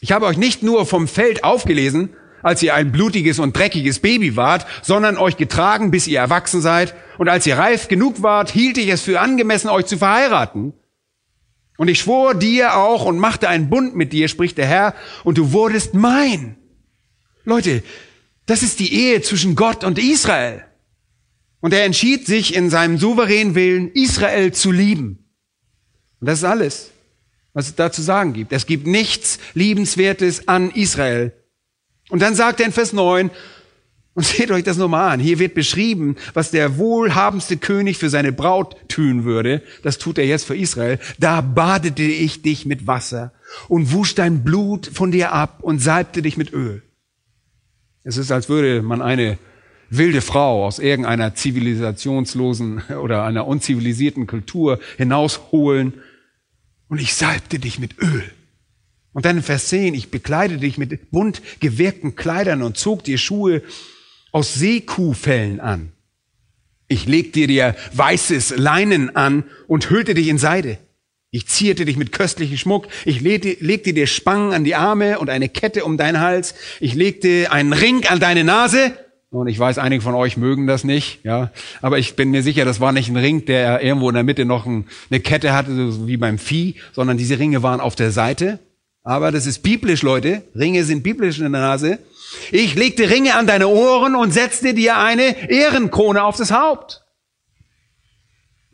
Ich 0.00 0.12
habe 0.12 0.26
euch 0.26 0.36
nicht 0.36 0.62
nur 0.62 0.84
vom 0.86 1.06
Feld 1.06 1.44
aufgelesen, 1.44 2.10
als 2.42 2.62
ihr 2.62 2.74
ein 2.74 2.90
blutiges 2.90 3.38
und 3.38 3.56
dreckiges 3.56 4.00
Baby 4.00 4.36
wart, 4.36 4.66
sondern 4.82 5.16
euch 5.16 5.36
getragen, 5.36 5.90
bis 5.90 6.06
ihr 6.08 6.18
erwachsen 6.18 6.60
seid. 6.60 6.94
Und 7.18 7.28
als 7.28 7.46
ihr 7.46 7.56
reif 7.56 7.88
genug 7.88 8.22
wart, 8.22 8.50
hielt 8.50 8.78
ich 8.78 8.88
es 8.88 9.02
für 9.02 9.20
angemessen, 9.20 9.68
euch 9.68 9.86
zu 9.86 9.98
verheiraten. 9.98 10.72
Und 11.76 11.88
ich 11.88 12.00
schwor 12.00 12.34
dir 12.34 12.76
auch 12.76 13.04
und 13.04 13.18
machte 13.18 13.48
einen 13.48 13.70
Bund 13.70 13.94
mit 13.94 14.12
dir, 14.12 14.28
spricht 14.28 14.58
der 14.58 14.66
Herr, 14.66 14.94
und 15.24 15.38
du 15.38 15.52
wurdest 15.52 15.94
mein. 15.94 16.56
Leute, 17.44 17.82
das 18.46 18.62
ist 18.62 18.80
die 18.80 18.92
Ehe 18.92 19.22
zwischen 19.22 19.54
Gott 19.54 19.84
und 19.84 19.98
Israel. 19.98 20.64
Und 21.62 21.72
er 21.72 21.84
entschied 21.84 22.26
sich 22.26 22.54
in 22.54 22.68
seinem 22.68 22.98
souveränen 22.98 23.54
Willen, 23.54 23.90
Israel 23.92 24.52
zu 24.52 24.70
lieben. 24.70 25.30
Und 26.20 26.28
das 26.28 26.40
ist 26.40 26.44
alles. 26.44 26.90
was 27.54 27.68
es 27.68 27.74
da 27.74 27.92
zu 27.92 28.02
sagen 28.02 28.32
gibt. 28.32 28.52
Es 28.52 28.66
gibt 28.66 28.86
nichts 28.86 29.38
Liebenswertes 29.54 30.48
an 30.48 30.70
Israel. 30.70 31.32
Und 32.08 32.20
dann 32.20 32.34
sagt 32.34 32.60
er 32.60 32.66
in 32.66 32.72
Vers 32.72 32.92
9, 32.92 33.30
und 34.14 34.26
seht 34.26 34.50
euch 34.50 34.64
das 34.64 34.76
nochmal 34.76 35.10
an. 35.10 35.20
Hier 35.20 35.38
wird 35.38 35.54
beschrieben, 35.54 36.16
was 36.34 36.50
der 36.50 36.78
wohlhabendste 36.78 37.56
König 37.56 37.96
für 37.96 38.10
seine 38.10 38.32
Braut 38.32 38.76
tun 38.88 39.24
würde. 39.24 39.62
Das 39.82 39.98
tut 39.98 40.18
er 40.18 40.26
jetzt 40.26 40.44
für 40.44 40.56
Israel. 40.56 40.98
Da 41.18 41.40
badete 41.40 42.02
ich 42.02 42.42
dich 42.42 42.66
mit 42.66 42.86
Wasser 42.86 43.32
und 43.68 43.92
wusch 43.92 44.14
dein 44.14 44.44
Blut 44.44 44.90
von 44.92 45.12
dir 45.12 45.32
ab 45.32 45.58
und 45.62 45.78
salbte 45.78 46.22
dich 46.22 46.36
mit 46.36 46.52
Öl. 46.52 46.82
Es 48.04 48.16
ist, 48.16 48.32
als 48.32 48.48
würde 48.48 48.82
man 48.82 49.00
eine 49.00 49.38
wilde 49.96 50.20
Frau 50.20 50.66
aus 50.66 50.78
irgendeiner 50.78 51.34
zivilisationslosen 51.34 52.82
oder 53.02 53.24
einer 53.24 53.46
unzivilisierten 53.46 54.26
Kultur 54.26 54.80
hinausholen 54.96 55.94
und 56.88 57.00
ich 57.00 57.14
salbte 57.14 57.58
dich 57.58 57.78
mit 57.78 57.98
Öl. 58.00 58.24
Und 59.12 59.26
dann 59.26 59.38
in 59.38 59.42
Vers 59.42 59.68
10, 59.68 59.94
ich 59.94 60.10
bekleidete 60.10 60.60
dich 60.60 60.78
mit 60.78 61.10
bunt 61.10 61.42
gewirkten 61.60 62.16
Kleidern 62.16 62.62
und 62.62 62.78
zog 62.78 63.04
dir 63.04 63.18
Schuhe 63.18 63.62
aus 64.30 64.54
Seekuhfellen 64.54 65.60
an. 65.60 65.92
Ich 66.88 67.06
legte 67.06 67.46
dir 67.46 67.76
weißes 67.92 68.56
Leinen 68.56 69.14
an 69.14 69.44
und 69.66 69.90
hüllte 69.90 70.14
dich 70.14 70.28
in 70.28 70.38
Seide. 70.38 70.78
Ich 71.30 71.46
zierte 71.46 71.86
dich 71.86 71.96
mit 71.96 72.12
köstlichem 72.12 72.58
Schmuck. 72.58 72.88
Ich 73.06 73.22
legte, 73.22 73.56
legte 73.60 73.94
dir 73.94 74.06
Spangen 74.06 74.52
an 74.52 74.64
die 74.64 74.74
Arme 74.74 75.18
und 75.18 75.30
eine 75.30 75.48
Kette 75.48 75.84
um 75.84 75.96
deinen 75.96 76.20
Hals. 76.20 76.54
Ich 76.80 76.94
legte 76.94 77.50
einen 77.50 77.72
Ring 77.72 78.06
an 78.06 78.20
deine 78.20 78.44
Nase. 78.44 78.92
Und 79.32 79.46
ich 79.46 79.58
weiß, 79.58 79.78
einige 79.78 80.02
von 80.02 80.14
euch 80.14 80.36
mögen 80.36 80.66
das 80.66 80.84
nicht, 80.84 81.24
ja. 81.24 81.52
Aber 81.80 81.98
ich 81.98 82.16
bin 82.16 82.30
mir 82.30 82.42
sicher, 82.42 82.66
das 82.66 82.80
war 82.80 82.92
nicht 82.92 83.08
ein 83.08 83.16
Ring, 83.16 83.46
der 83.46 83.82
irgendwo 83.82 84.10
in 84.10 84.14
der 84.14 84.24
Mitte 84.24 84.44
noch 84.44 84.66
eine 84.66 85.20
Kette 85.20 85.54
hatte, 85.54 85.90
so 85.90 86.06
wie 86.06 86.18
beim 86.18 86.36
Vieh, 86.36 86.74
sondern 86.92 87.16
diese 87.16 87.38
Ringe 87.38 87.62
waren 87.62 87.80
auf 87.80 87.94
der 87.94 88.10
Seite. 88.10 88.58
Aber 89.02 89.32
das 89.32 89.46
ist 89.46 89.60
biblisch, 89.62 90.02
Leute. 90.02 90.42
Ringe 90.54 90.84
sind 90.84 91.02
biblisch 91.02 91.38
in 91.38 91.50
der 91.50 91.62
Nase. 91.62 91.98
Ich 92.50 92.74
legte 92.74 93.08
Ringe 93.08 93.34
an 93.34 93.46
deine 93.46 93.68
Ohren 93.68 94.16
und 94.16 94.34
setzte 94.34 94.74
dir 94.74 94.98
eine 94.98 95.50
Ehrenkrone 95.50 96.22
auf 96.22 96.36
das 96.36 96.52
Haupt. 96.52 97.02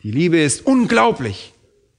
Die 0.03 0.11
Liebe 0.11 0.39
ist 0.41 0.65
unglaublich 0.65 1.53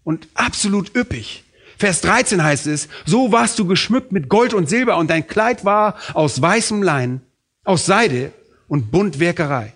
und 0.05 0.29
absolut 0.35 0.95
üppig. 0.95 1.45
Vers 1.79 2.03
13 2.03 2.45
heißt 2.45 2.67
es, 2.67 2.91
so 3.07 3.33
warst 3.33 3.59
du 3.59 3.65
geschmückt 3.65 4.13
mit 4.13 4.29
Gold 4.29 4.53
und 4.53 4.69
Silber 4.69 4.99
und 4.99 5.09
dein 5.09 5.27
Kleid 5.27 5.65
war 5.65 5.97
aus 6.13 6.43
weißem 6.43 6.83
Lein, 6.83 7.23
aus 7.65 7.87
Seide 7.87 8.33
und 8.71 8.93
Buntwerkerei. 8.93 9.75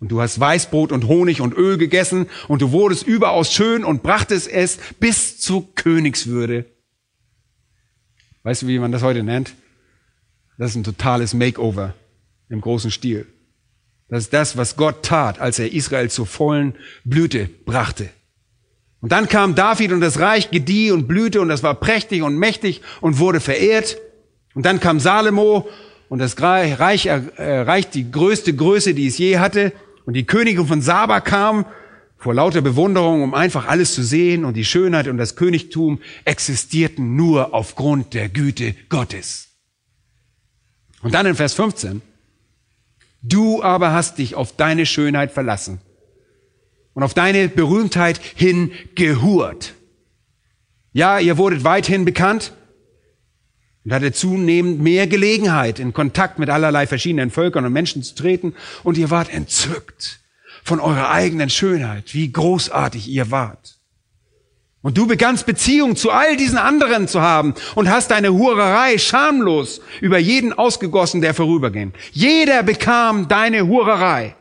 Und 0.00 0.10
du 0.10 0.20
hast 0.20 0.38
Weißbrot 0.38 0.90
und 0.90 1.06
Honig 1.06 1.40
und 1.40 1.56
Öl 1.56 1.78
gegessen 1.78 2.26
und 2.48 2.62
du 2.62 2.72
wurdest 2.72 3.06
überaus 3.06 3.52
schön 3.52 3.84
und 3.84 4.02
brachtest 4.02 4.48
es 4.48 4.78
bis 4.98 5.38
zur 5.38 5.72
Königswürde. 5.76 6.66
Weißt 8.42 8.62
du, 8.62 8.66
wie 8.66 8.80
man 8.80 8.90
das 8.90 9.02
heute 9.02 9.22
nennt? 9.22 9.54
Das 10.58 10.70
ist 10.70 10.76
ein 10.76 10.84
totales 10.84 11.32
Makeover 11.32 11.94
im 12.48 12.60
großen 12.60 12.90
Stil. 12.90 13.26
Das 14.08 14.24
ist 14.24 14.32
das, 14.32 14.56
was 14.56 14.76
Gott 14.76 15.04
tat, 15.04 15.38
als 15.40 15.60
er 15.60 15.72
Israel 15.72 16.10
zur 16.10 16.26
vollen 16.26 16.74
Blüte 17.04 17.48
brachte. 17.64 18.08
Und 19.00 19.12
dann 19.12 19.28
kam 19.28 19.54
David 19.54 19.92
und 19.92 20.00
das 20.00 20.18
Reich 20.18 20.50
gedieh 20.50 20.90
und 20.90 21.06
blühte 21.06 21.40
und 21.40 21.48
das 21.48 21.62
war 21.62 21.74
prächtig 21.74 22.22
und 22.22 22.36
mächtig 22.36 22.82
und 23.00 23.20
wurde 23.20 23.38
verehrt. 23.38 23.96
Und 24.54 24.66
dann 24.66 24.80
kam 24.80 24.98
Salomo 24.98 25.68
und 26.08 26.18
das 26.20 26.40
Reich 26.40 27.06
erreicht 27.06 27.94
die 27.94 28.10
größte 28.10 28.54
Größe, 28.54 28.94
die 28.94 29.06
es 29.06 29.18
je 29.18 29.38
hatte. 29.38 29.72
Und 30.06 30.14
die 30.14 30.24
Königin 30.24 30.66
von 30.66 30.80
Saba 30.80 31.20
kam 31.20 31.66
vor 32.16 32.34
lauter 32.34 32.62
Bewunderung, 32.62 33.22
um 33.22 33.34
einfach 33.34 33.68
alles 33.68 33.94
zu 33.94 34.02
sehen. 34.02 34.44
Und 34.44 34.54
die 34.54 34.64
Schönheit 34.64 35.06
und 35.06 35.18
das 35.18 35.36
Königtum 35.36 36.00
existierten 36.24 37.14
nur 37.14 37.52
aufgrund 37.52 38.14
der 38.14 38.28
Güte 38.30 38.74
Gottes. 38.88 39.48
Und 41.02 41.14
dann 41.14 41.26
in 41.26 41.34
Vers 41.34 41.54
15, 41.54 42.00
du 43.22 43.62
aber 43.62 43.92
hast 43.92 44.18
dich 44.18 44.34
auf 44.34 44.56
deine 44.56 44.86
Schönheit 44.86 45.30
verlassen 45.30 45.80
und 46.94 47.02
auf 47.02 47.14
deine 47.14 47.48
Berühmtheit 47.48 48.18
hin 48.34 48.72
gehurt. 48.94 49.74
Ja, 50.92 51.18
ihr 51.18 51.36
wurdet 51.36 51.62
weithin 51.64 52.04
bekannt 52.04 52.52
und 53.84 53.92
hattet 53.92 54.16
zunehmend 54.16 54.80
mehr 54.80 55.06
Gelegenheit, 55.06 55.78
in 55.78 55.92
Kontakt 55.92 56.38
mit 56.38 56.50
allerlei 56.50 56.86
verschiedenen 56.86 57.30
Völkern 57.30 57.64
und 57.64 57.72
Menschen 57.72 58.02
zu 58.02 58.14
treten 58.14 58.54
und 58.84 58.98
ihr 58.98 59.10
wart 59.10 59.32
entzückt 59.32 60.20
von 60.62 60.80
eurer 60.80 61.10
eigenen 61.10 61.50
Schönheit, 61.50 62.14
wie 62.14 62.30
großartig 62.30 63.08
ihr 63.08 63.30
wart. 63.30 63.78
Und 64.80 64.96
du 64.96 65.06
begannst 65.06 65.44
Beziehung 65.46 65.96
zu 65.96 66.10
all 66.10 66.36
diesen 66.36 66.58
anderen 66.58 67.08
zu 67.08 67.20
haben 67.20 67.54
und 67.74 67.90
hast 67.90 68.10
deine 68.10 68.32
Hurerei 68.32 68.96
schamlos 68.96 69.80
über 70.00 70.18
jeden 70.18 70.52
ausgegossen, 70.52 71.20
der 71.20 71.34
vorüberging. 71.34 71.92
Jeder 72.12 72.62
bekam 72.62 73.26
deine 73.26 73.66
Hurerei. 73.66 74.36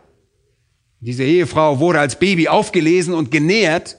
Diese 0.99 1.23
Ehefrau 1.23 1.79
wurde 1.79 1.99
als 1.99 2.19
Baby 2.19 2.47
aufgelesen 2.47 3.13
und 3.13 3.31
genährt, 3.31 3.97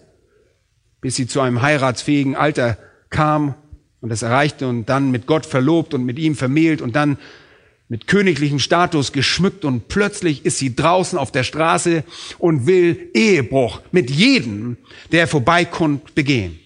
bis 1.00 1.16
sie 1.16 1.26
zu 1.26 1.40
einem 1.40 1.62
heiratsfähigen 1.62 2.36
Alter 2.36 2.78
kam 3.10 3.54
und 4.00 4.10
es 4.10 4.22
erreichte 4.22 4.68
und 4.68 4.86
dann 4.86 5.10
mit 5.10 5.26
Gott 5.26 5.46
verlobt 5.46 5.94
und 5.94 6.04
mit 6.04 6.18
ihm 6.18 6.34
vermählt 6.34 6.80
und 6.80 6.94
dann 6.96 7.18
mit 7.88 8.06
königlichem 8.06 8.58
Status 8.58 9.12
geschmückt 9.12 9.64
und 9.64 9.88
plötzlich 9.88 10.44
ist 10.44 10.58
sie 10.58 10.76
draußen 10.76 11.18
auf 11.18 11.32
der 11.32 11.42
Straße 11.42 12.04
und 12.38 12.66
will 12.66 13.10
Ehebruch 13.14 13.80
mit 13.92 14.10
jedem, 14.10 14.76
der 15.10 15.26
vorbeikommt, 15.26 16.14
begehen. 16.14 16.58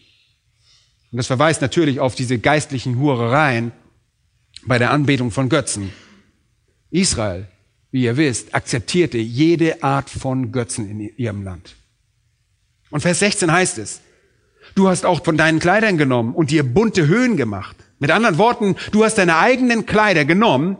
Und 1.12 1.18
das 1.18 1.28
verweist 1.28 1.62
natürlich 1.62 2.01
auf 2.01 2.14
diese 2.14 2.39
geistlichen 2.39 2.99
Hurereien 2.99 3.70
bei 4.66 4.78
der 4.78 4.91
Anbetung 4.91 5.30
von 5.30 5.49
Götzen. 5.49 5.93
Israel, 6.91 7.47
wie 7.91 8.05
ihr 8.05 8.16
wisst, 8.16 8.55
akzeptierte 8.55 9.18
jede 9.18 9.83
Art 9.83 10.11
von 10.11 10.51
Götzen 10.51 10.91
in 10.91 11.16
ihrem 11.16 11.45
Land. 11.45 11.76
Und 12.91 13.01
Vers 13.01 13.20
16 13.20 13.53
heißt 13.53 13.78
es, 13.78 14.01
du 14.75 14.89
hast 14.89 15.05
auch 15.05 15.25
von 15.25 15.37
deinen 15.37 15.59
Kleidern 15.59 15.99
genommen 15.99 16.35
und 16.35 16.51
dir 16.51 16.62
bunte 16.62 17.07
Höhen 17.07 17.37
gemacht. 17.37 17.77
Mit 17.99 18.11
anderen 18.11 18.39
Worten, 18.39 18.77
du 18.91 19.05
hast 19.05 19.16
deine 19.16 19.39
eigenen 19.39 19.87
Kleider 19.87 20.25
genommen 20.25 20.77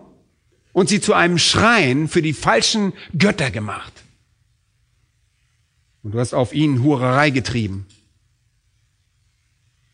und 0.73 0.89
sie 0.89 1.01
zu 1.01 1.15
einem 1.15 1.39
Schrein 1.39 2.09
für 2.09 2.23
die 2.23 2.33
falschen 2.33 2.93
Götter 3.17 3.51
gemacht. 3.51 3.93
Und 6.03 6.15
du 6.15 6.19
hast 6.19 6.35
auf 6.35 6.53
ihnen 6.53 6.83
Hurerei 6.83 7.31
getrieben. 7.31 7.87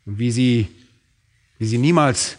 Und 0.07 0.19
wie 0.19 0.31
sie, 0.31 0.69
wie 1.59 1.67
sie 1.67 1.79
niemals 1.79 2.39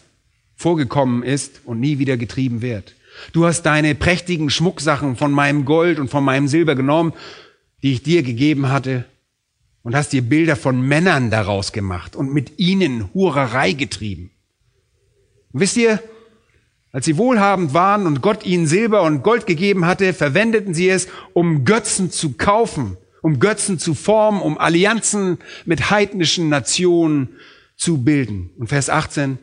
vorgekommen 0.55 1.23
ist 1.23 1.61
und 1.65 1.79
nie 1.79 1.99
wieder 1.99 2.17
getrieben 2.17 2.61
wird. 2.61 2.95
Du 3.31 3.45
hast 3.45 3.63
deine 3.63 3.95
prächtigen 3.95 4.49
Schmucksachen 4.49 5.15
von 5.15 5.31
meinem 5.31 5.65
Gold 5.65 5.99
und 5.99 6.09
von 6.09 6.23
meinem 6.23 6.47
Silber 6.47 6.75
genommen, 6.75 7.13
die 7.83 7.93
ich 7.93 8.03
dir 8.03 8.23
gegeben 8.23 8.69
hatte, 8.69 9.05
und 9.83 9.95
hast 9.95 10.13
dir 10.13 10.21
Bilder 10.21 10.55
von 10.55 10.81
Männern 10.81 11.31
daraus 11.31 11.71
gemacht 11.71 12.15
und 12.15 12.33
mit 12.33 12.59
ihnen 12.59 13.13
Hurerei 13.13 13.73
getrieben. 13.73 14.31
Und 15.51 15.61
wisst 15.61 15.77
ihr, 15.77 16.01
als 16.91 17.05
sie 17.05 17.17
wohlhabend 17.17 17.73
waren 17.73 18.07
und 18.07 18.21
Gott 18.21 18.45
ihnen 18.45 18.67
Silber 18.67 19.03
und 19.03 19.21
Gold 19.21 19.45
gegeben 19.45 19.85
hatte, 19.85 20.13
verwendeten 20.13 20.73
sie 20.73 20.89
es, 20.89 21.07
um 21.33 21.63
Götzen 21.63 22.11
zu 22.11 22.33
kaufen, 22.33 22.97
um 23.21 23.39
Götzen 23.39 23.77
zu 23.77 23.93
formen, 23.93 24.41
um 24.41 24.57
Allianzen 24.57 25.37
mit 25.65 25.91
heidnischen 25.91 26.49
Nationen 26.49 27.29
zu 27.75 28.03
bilden. 28.03 28.49
Und 28.57 28.67
Vers 28.67 28.89
18, 28.89 29.37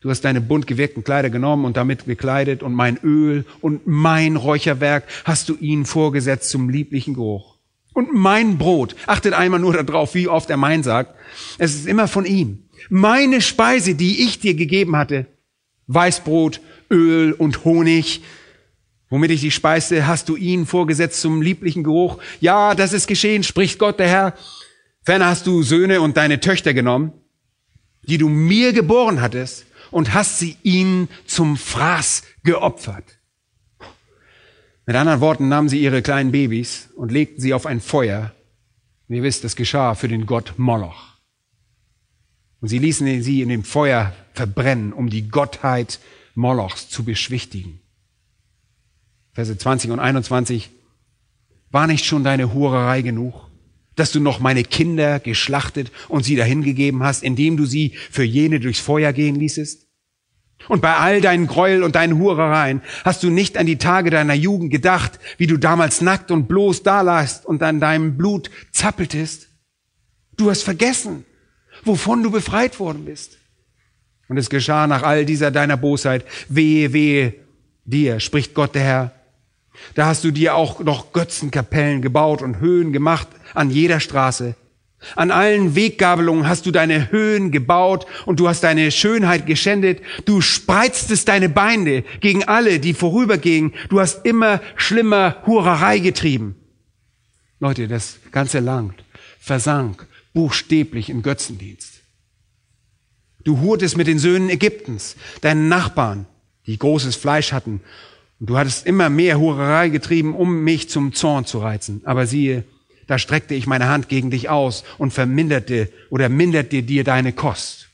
du 0.00 0.10
hast 0.10 0.20
deine 0.20 0.42
bunt 0.42 0.66
gewirkten 0.66 1.02
Kleider 1.02 1.30
genommen 1.30 1.64
und 1.64 1.78
damit 1.78 2.04
gekleidet 2.04 2.62
und 2.62 2.74
mein 2.74 2.98
Öl 3.02 3.46
und 3.62 3.86
mein 3.86 4.36
Räucherwerk 4.36 5.04
hast 5.24 5.48
du 5.48 5.56
ihnen 5.56 5.86
vorgesetzt 5.86 6.50
zum 6.50 6.68
lieblichen 6.68 7.14
Geruch. 7.14 7.53
Und 7.94 8.12
mein 8.12 8.58
Brot, 8.58 8.96
achtet 9.06 9.32
einmal 9.32 9.60
nur 9.60 9.72
darauf, 9.82 10.14
wie 10.14 10.28
oft 10.28 10.50
er 10.50 10.56
mein 10.56 10.82
sagt, 10.82 11.14
es 11.58 11.74
ist 11.74 11.86
immer 11.86 12.08
von 12.08 12.26
ihm. 12.26 12.68
Meine 12.90 13.40
Speise, 13.40 13.94
die 13.94 14.24
ich 14.24 14.40
dir 14.40 14.54
gegeben 14.54 14.96
hatte, 14.96 15.26
Weißbrot, 15.86 16.60
Öl 16.90 17.32
und 17.32 17.64
Honig, 17.64 18.22
womit 19.08 19.30
ich 19.30 19.42
dich 19.42 19.54
speiste, 19.54 20.06
hast 20.06 20.28
du 20.28 20.36
ihn 20.36 20.66
vorgesetzt 20.66 21.20
zum 21.20 21.40
lieblichen 21.40 21.84
Geruch. 21.84 22.18
Ja, 22.40 22.74
das 22.74 22.92
ist 22.92 23.06
geschehen, 23.06 23.44
spricht 23.44 23.78
Gott 23.78 23.98
der 23.98 24.08
Herr. 24.08 24.34
Ferner 25.02 25.26
hast 25.26 25.46
du 25.46 25.62
Söhne 25.62 26.00
und 26.00 26.16
deine 26.16 26.40
Töchter 26.40 26.74
genommen, 26.74 27.12
die 28.02 28.18
du 28.18 28.28
mir 28.28 28.72
geboren 28.72 29.20
hattest, 29.20 29.66
und 29.90 30.12
hast 30.12 30.40
sie 30.40 30.56
ihnen 30.64 31.08
zum 31.24 31.56
Fraß 31.56 32.24
geopfert. 32.42 33.04
Mit 34.86 34.96
anderen 34.96 35.20
Worten 35.20 35.48
nahmen 35.48 35.68
sie 35.68 35.82
ihre 35.82 36.02
kleinen 36.02 36.32
Babys 36.32 36.90
und 36.96 37.12
legten 37.12 37.40
sie 37.40 37.54
auf 37.54 37.66
ein 37.66 37.80
Feuer. 37.80 38.34
Und 39.08 39.16
ihr 39.16 39.22
wisst, 39.22 39.44
das 39.44 39.56
geschah 39.56 39.94
für 39.94 40.08
den 40.08 40.26
Gott 40.26 40.54
Moloch. 40.56 41.14
Und 42.60 42.68
sie 42.68 42.78
ließen 42.78 43.22
sie 43.22 43.42
in 43.42 43.48
dem 43.48 43.64
Feuer 43.64 44.12
verbrennen, 44.32 44.92
um 44.92 45.10
die 45.10 45.28
Gottheit 45.28 46.00
Molochs 46.34 46.88
zu 46.88 47.04
beschwichtigen. 47.04 47.80
Verse 49.32 49.56
20 49.56 49.90
und 49.90 50.00
21. 50.00 50.70
War 51.70 51.86
nicht 51.86 52.04
schon 52.04 52.24
deine 52.24 52.52
Hurerei 52.52 53.02
genug? 53.02 53.44
dass 53.96 54.10
du 54.10 54.20
noch 54.20 54.40
meine 54.40 54.64
Kinder 54.64 55.20
geschlachtet 55.20 55.92
und 56.08 56.24
sie 56.24 56.36
dahingegeben 56.36 57.02
hast, 57.02 57.22
indem 57.22 57.56
du 57.56 57.64
sie 57.64 57.92
für 58.10 58.24
jene 58.24 58.60
durchs 58.60 58.80
Feuer 58.80 59.12
gehen 59.12 59.36
ließest? 59.36 59.83
Und 60.68 60.80
bei 60.80 60.96
all 60.96 61.20
deinen 61.20 61.46
Gräuel 61.46 61.82
und 61.82 61.94
deinen 61.94 62.18
Hurereien 62.18 62.80
hast 63.04 63.22
du 63.22 63.30
nicht 63.30 63.58
an 63.58 63.66
die 63.66 63.76
Tage 63.76 64.10
deiner 64.10 64.34
Jugend 64.34 64.70
gedacht, 64.70 65.18
wie 65.36 65.46
du 65.46 65.58
damals 65.58 66.00
nackt 66.00 66.30
und 66.30 66.48
bloß 66.48 66.82
dalagst 66.82 67.44
und 67.44 67.62
an 67.62 67.80
deinem 67.80 68.16
Blut 68.16 68.50
zappeltest? 68.72 69.48
Du 70.36 70.50
hast 70.50 70.62
vergessen, 70.62 71.24
wovon 71.84 72.22
du 72.22 72.30
befreit 72.30 72.80
worden 72.80 73.04
bist. 73.04 73.38
Und 74.28 74.38
es 74.38 74.48
geschah 74.48 74.86
nach 74.86 75.02
all 75.02 75.26
dieser 75.26 75.50
deiner 75.50 75.76
Bosheit, 75.76 76.24
wehe, 76.48 76.92
wehe 76.92 77.34
dir, 77.84 78.20
spricht 78.20 78.54
Gott 78.54 78.74
der 78.74 78.82
Herr. 78.82 79.12
Da 79.94 80.06
hast 80.06 80.24
du 80.24 80.30
dir 80.30 80.54
auch 80.54 80.80
noch 80.80 81.12
Götzenkapellen 81.12 82.00
gebaut 82.00 82.42
und 82.42 82.60
Höhen 82.60 82.92
gemacht 82.92 83.28
an 83.54 83.70
jeder 83.70 84.00
Straße. 84.00 84.54
An 85.16 85.30
allen 85.30 85.74
Weggabelungen 85.74 86.48
hast 86.48 86.66
du 86.66 86.70
deine 86.70 87.10
Höhen 87.10 87.50
gebaut 87.50 88.06
und 88.26 88.40
du 88.40 88.48
hast 88.48 88.62
deine 88.62 88.90
Schönheit 88.90 89.46
geschändet. 89.46 90.00
Du 90.24 90.40
spreiztest 90.40 91.28
deine 91.28 91.48
Beine 91.48 92.04
gegen 92.20 92.44
alle, 92.44 92.80
die 92.80 92.94
vorübergingen. 92.94 93.74
Du 93.88 94.00
hast 94.00 94.24
immer 94.24 94.60
schlimmer 94.76 95.36
Hurerei 95.46 95.98
getrieben. 95.98 96.56
Leute, 97.60 97.88
das 97.88 98.18
ganze 98.30 98.60
Land 98.60 99.04
versank 99.38 100.06
buchstäblich 100.32 101.08
in 101.08 101.22
Götzendienst. 101.22 102.00
Du 103.44 103.60
hurtest 103.60 103.96
mit 103.96 104.06
den 104.06 104.18
Söhnen 104.18 104.50
Ägyptens, 104.50 105.16
deinen 105.40 105.68
Nachbarn, 105.68 106.26
die 106.66 106.78
großes 106.78 107.16
Fleisch 107.16 107.52
hatten. 107.52 107.80
Und 108.40 108.50
du 108.50 108.56
hattest 108.56 108.86
immer 108.86 109.10
mehr 109.10 109.38
Hurerei 109.38 109.90
getrieben, 109.90 110.34
um 110.34 110.64
mich 110.64 110.88
zum 110.88 111.12
Zorn 111.12 111.44
zu 111.44 111.60
reizen. 111.60 112.00
Aber 112.04 112.26
siehe, 112.26 112.64
da 113.06 113.18
streckte 113.18 113.54
ich 113.54 113.66
meine 113.66 113.88
Hand 113.88 114.08
gegen 114.08 114.30
dich 114.30 114.48
aus 114.48 114.84
und 114.98 115.12
verminderte 115.12 115.92
oder 116.10 116.28
minderte 116.28 116.82
dir 116.82 117.04
deine 117.04 117.32
Kost. 117.32 117.88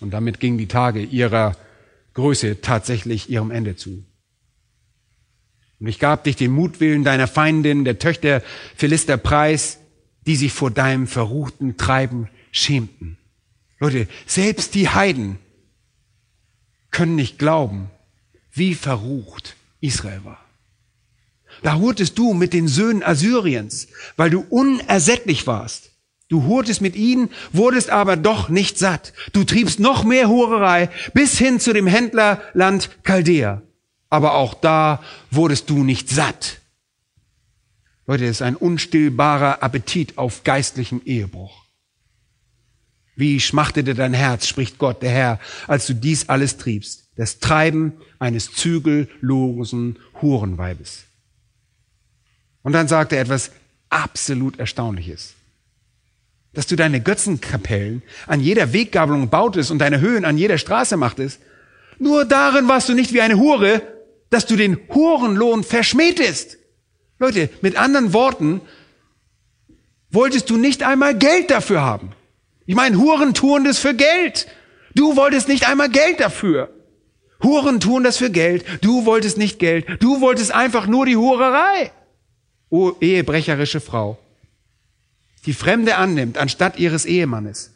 Und 0.00 0.10
damit 0.10 0.40
gingen 0.40 0.58
die 0.58 0.68
Tage 0.68 1.02
ihrer 1.02 1.56
Größe 2.14 2.60
tatsächlich 2.60 3.30
ihrem 3.30 3.50
Ende 3.50 3.76
zu. 3.76 4.04
Und 5.80 5.86
ich 5.86 5.98
gab 5.98 6.24
dich 6.24 6.36
den 6.36 6.52
Mutwillen 6.52 7.04
deiner 7.04 7.26
Feindin, 7.26 7.84
der 7.84 7.98
Töchter 7.98 8.42
Philister 8.76 9.16
preis, 9.16 9.78
die 10.26 10.36
sich 10.36 10.52
vor 10.52 10.70
deinem 10.70 11.06
verruchten 11.06 11.76
Treiben 11.76 12.28
schämten. 12.52 13.18
Leute, 13.78 14.06
selbst 14.26 14.74
die 14.74 14.88
Heiden 14.88 15.38
können 16.90 17.16
nicht 17.16 17.38
glauben, 17.38 17.90
wie 18.52 18.74
verrucht 18.74 19.56
Israel 19.80 20.24
war. 20.24 20.41
Da 21.62 21.76
hurtest 21.76 22.18
du 22.18 22.32
mit 22.32 22.52
den 22.52 22.68
Söhnen 22.68 23.02
Assyriens, 23.02 23.88
weil 24.16 24.30
du 24.30 24.40
unersättlich 24.48 25.46
warst. 25.46 25.90
Du 26.28 26.44
hurtest 26.44 26.80
mit 26.80 26.96
ihnen, 26.96 27.28
wurdest 27.52 27.90
aber 27.90 28.16
doch 28.16 28.48
nicht 28.48 28.78
satt. 28.78 29.12
Du 29.34 29.44
triebst 29.44 29.78
noch 29.80 30.02
mehr 30.02 30.28
Hurerei 30.28 30.88
bis 31.12 31.36
hin 31.36 31.60
zu 31.60 31.74
dem 31.74 31.86
Händlerland 31.86 32.88
Chaldea. 33.04 33.60
Aber 34.08 34.34
auch 34.34 34.54
da 34.54 35.02
wurdest 35.30 35.68
du 35.68 35.84
nicht 35.84 36.08
satt. 36.08 36.60
Leute, 38.06 38.24
es 38.24 38.30
ist 38.32 38.42
ein 38.42 38.56
unstillbarer 38.56 39.62
Appetit 39.62 40.18
auf 40.18 40.42
geistlichem 40.42 41.02
Ehebruch. 41.04 41.66
Wie 43.14 43.38
schmachtete 43.38 43.94
dein 43.94 44.14
Herz, 44.14 44.46
spricht 44.46 44.78
Gott, 44.78 45.02
der 45.02 45.10
Herr, 45.10 45.40
als 45.66 45.86
du 45.86 45.94
dies 45.94 46.28
alles 46.28 46.56
triebst, 46.56 47.10
das 47.16 47.40
Treiben 47.40 47.92
eines 48.18 48.52
zügellosen 48.52 49.98
Hurenweibes. 50.20 51.04
Und 52.62 52.72
dann 52.72 52.88
sagt 52.88 53.12
er 53.12 53.20
etwas 53.20 53.50
absolut 53.90 54.58
Erstaunliches. 54.58 55.34
Dass 56.52 56.66
du 56.66 56.76
deine 56.76 57.00
Götzenkapellen 57.00 58.02
an 58.26 58.40
jeder 58.40 58.72
Weggabelung 58.72 59.30
bautest 59.30 59.70
und 59.70 59.78
deine 59.78 60.00
Höhen 60.00 60.24
an 60.24 60.38
jeder 60.38 60.58
Straße 60.58 60.96
machtest. 60.96 61.40
Nur 61.98 62.24
darin 62.24 62.68
warst 62.68 62.88
du 62.88 62.94
nicht 62.94 63.12
wie 63.12 63.20
eine 63.20 63.38
Hure, 63.38 63.82
dass 64.30 64.46
du 64.46 64.56
den 64.56 64.78
Hurenlohn 64.88 65.64
verschmähtest. 65.64 66.58
Leute, 67.18 67.48
mit 67.60 67.76
anderen 67.76 68.12
Worten, 68.12 68.60
wolltest 70.10 70.50
du 70.50 70.56
nicht 70.56 70.82
einmal 70.82 71.16
Geld 71.16 71.50
dafür 71.50 71.82
haben. 71.82 72.12
Ich 72.66 72.74
meine, 72.74 72.98
Huren 72.98 73.34
tun 73.34 73.64
das 73.64 73.78
für 73.78 73.94
Geld. 73.94 74.46
Du 74.94 75.16
wolltest 75.16 75.48
nicht 75.48 75.68
einmal 75.68 75.88
Geld 75.88 76.20
dafür. 76.20 76.70
Huren 77.42 77.80
tun 77.80 78.04
das 78.04 78.18
für 78.18 78.30
Geld. 78.30 78.64
Du 78.82 79.04
wolltest 79.04 79.38
nicht 79.38 79.58
Geld. 79.58 79.86
Du 80.00 80.20
wolltest 80.20 80.52
einfach 80.52 80.86
nur 80.86 81.06
die 81.06 81.16
Hurerei. 81.16 81.90
Ehebrecherische 83.00 83.80
Frau, 83.80 84.18
die 85.46 85.52
Fremde 85.52 85.96
annimmt 85.96 86.38
anstatt 86.38 86.78
ihres 86.78 87.04
Ehemannes. 87.04 87.72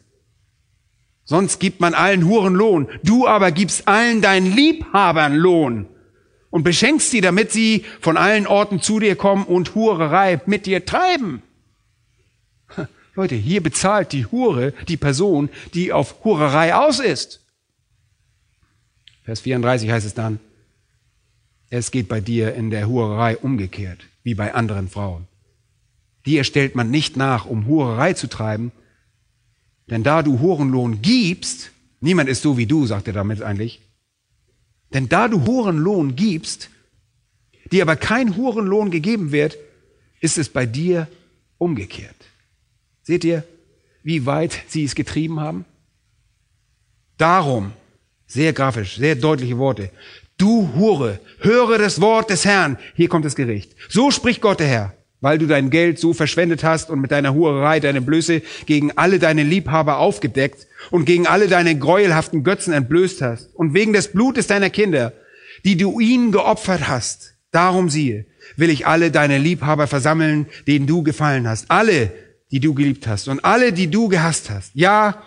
Sonst 1.25 1.59
gibt 1.59 1.81
man 1.81 1.95
allen 1.95 2.25
Huren 2.27 2.55
Lohn. 2.55 2.89
Du 3.03 3.27
aber 3.27 3.51
gibst 3.51 3.89
allen 3.89 4.23
deinen 4.23 4.55
Liebhabern 4.55 5.35
Lohn 5.35 5.87
und 6.51 6.63
beschenkst 6.63 7.11
sie, 7.11 7.21
damit 7.21 7.51
sie 7.51 7.85
von 8.01 8.17
allen 8.17 8.47
Orten 8.47 8.81
zu 8.81 9.01
dir 9.01 9.17
kommen 9.17 9.45
und 9.45 9.75
Hurerei 9.75 10.41
mit 10.47 10.67
dir 10.67 10.87
treiben. 10.87 11.43
Leute, 13.15 13.35
hier 13.35 13.63
bezahlt 13.63 14.13
die 14.13 14.27
Hure 14.27 14.73
die 14.87 14.97
Person, 14.97 15.51
die 15.75 15.93
auf 15.93 16.25
Hurerei 16.25 16.75
aus 16.75 17.01
ist. 17.01 17.41
Vers 19.25 19.41
34 19.41 19.91
heißt 19.91 20.07
es 20.07 20.15
dann, 20.15 20.39
es 21.69 21.91
geht 21.91 22.09
bei 22.09 22.21
dir 22.21 22.55
in 22.55 22.71
der 22.71 22.87
Hurerei 22.87 23.37
umgekehrt, 23.37 23.99
wie 24.27 24.35
bei 24.35 24.53
anderen 24.55 24.89
Frauen. 24.89 25.29
Dir 26.27 26.43
stellt 26.43 26.74
man 26.74 26.91
nicht 26.91 27.16
nach, 27.16 27.47
um 27.47 27.66
Hurerei 27.66 28.12
zu 28.12 28.27
treiben, 28.27 28.72
denn 29.89 30.03
da 30.03 30.24
du 30.24 30.41
Hurenlohn 30.41 31.01
gibst, 31.01 31.70
niemand 32.01 32.29
ist 32.29 32.43
so 32.43 32.59
wie 32.59 32.66
du, 32.66 32.87
sagt 32.87 33.07
er 33.07 33.12
damit 33.12 33.41
eigentlich, 33.41 33.81
denn 34.93 35.09
da 35.09 35.29
du 35.29 35.47
Hurenlohn 35.47 36.16
gibst, 36.16 36.70
dir 37.70 37.83
aber 37.83 37.95
kein 37.95 38.37
Hurenlohn 38.37 38.91
gegeben 38.91 39.31
wird, 39.31 39.59
ist 40.20 40.39
es 40.39 40.49
bei 40.49 40.66
dir 40.66 41.07
umgekehrt. 41.59 42.16
Seht 43.03 43.22
ihr, 43.22 43.45
wie 44.03 44.27
weit 44.27 44.59
sie 44.66 44.83
es 44.83 44.97
getrieben 44.97 45.39
haben? 45.39 45.64
Darum, 47.16 47.74
sehr 48.27 48.53
grafisch, 48.53 48.97
sehr 48.97 49.14
deutliche 49.14 49.57
Worte, 49.57 49.93
du 50.39 50.70
Hure, 50.74 51.20
höre 51.41 51.78
das 51.78 52.01
Wort 52.01 52.30
des 52.30 52.45
Herrn, 52.45 52.78
hier 52.95 53.09
kommt 53.09 53.24
das 53.24 53.37
Gericht. 53.37 53.74
So 53.89 54.11
spricht 54.11 54.41
Gott 54.41 54.61
der 54.61 54.66
Herr, 54.66 54.95
weil 55.20 55.39
du 55.39 55.47
dein 55.47 55.70
Geld 55.70 55.99
so 55.99 56.12
verschwendet 56.12 56.62
hast 56.62 56.91
und 56.91 57.01
mit 57.01 57.11
deiner 57.11 57.34
Hurerei 57.34 57.80
deine 57.80 58.03
Blöße 58.03 58.43
gegen 58.66 58.93
alle 58.97 59.18
deine 59.18 59.43
Liebhaber 59.43 59.99
aufgedeckt 59.99 60.66
und 60.91 61.05
gegen 61.05 61.26
alle 61.26 61.49
deine 61.49 61.78
gräuelhaften 61.78 62.45
Götzen 62.45 62.72
entblößt 62.72 63.22
hast 63.22 63.55
und 63.55 63.74
wegen 63.74 63.93
des 63.93 64.12
Blutes 64.12 64.47
deiner 64.47 64.70
Kinder, 64.70 65.12
die 65.64 65.76
du 65.76 66.01
ihnen 66.01 66.32
geopfert 66.32 66.89
hast. 66.89 67.34
Darum 67.51 67.89
siehe, 67.89 68.26
will 68.57 68.70
ich 68.70 68.87
alle 68.87 69.11
deine 69.11 69.39
Liebhaber 69.39 69.87
versammeln, 69.87 70.47
denen 70.66 70.87
du 70.87 71.03
gefallen 71.03 71.49
hast, 71.49 71.70
alle, 71.70 72.12
die 72.51 72.61
du 72.61 72.74
geliebt 72.74 73.07
hast 73.07 73.28
und 73.28 73.45
alle, 73.45 73.72
die 73.72 73.91
du 73.91 74.09
gehasst 74.09 74.51
hast. 74.51 74.72
Ja, 74.74 75.22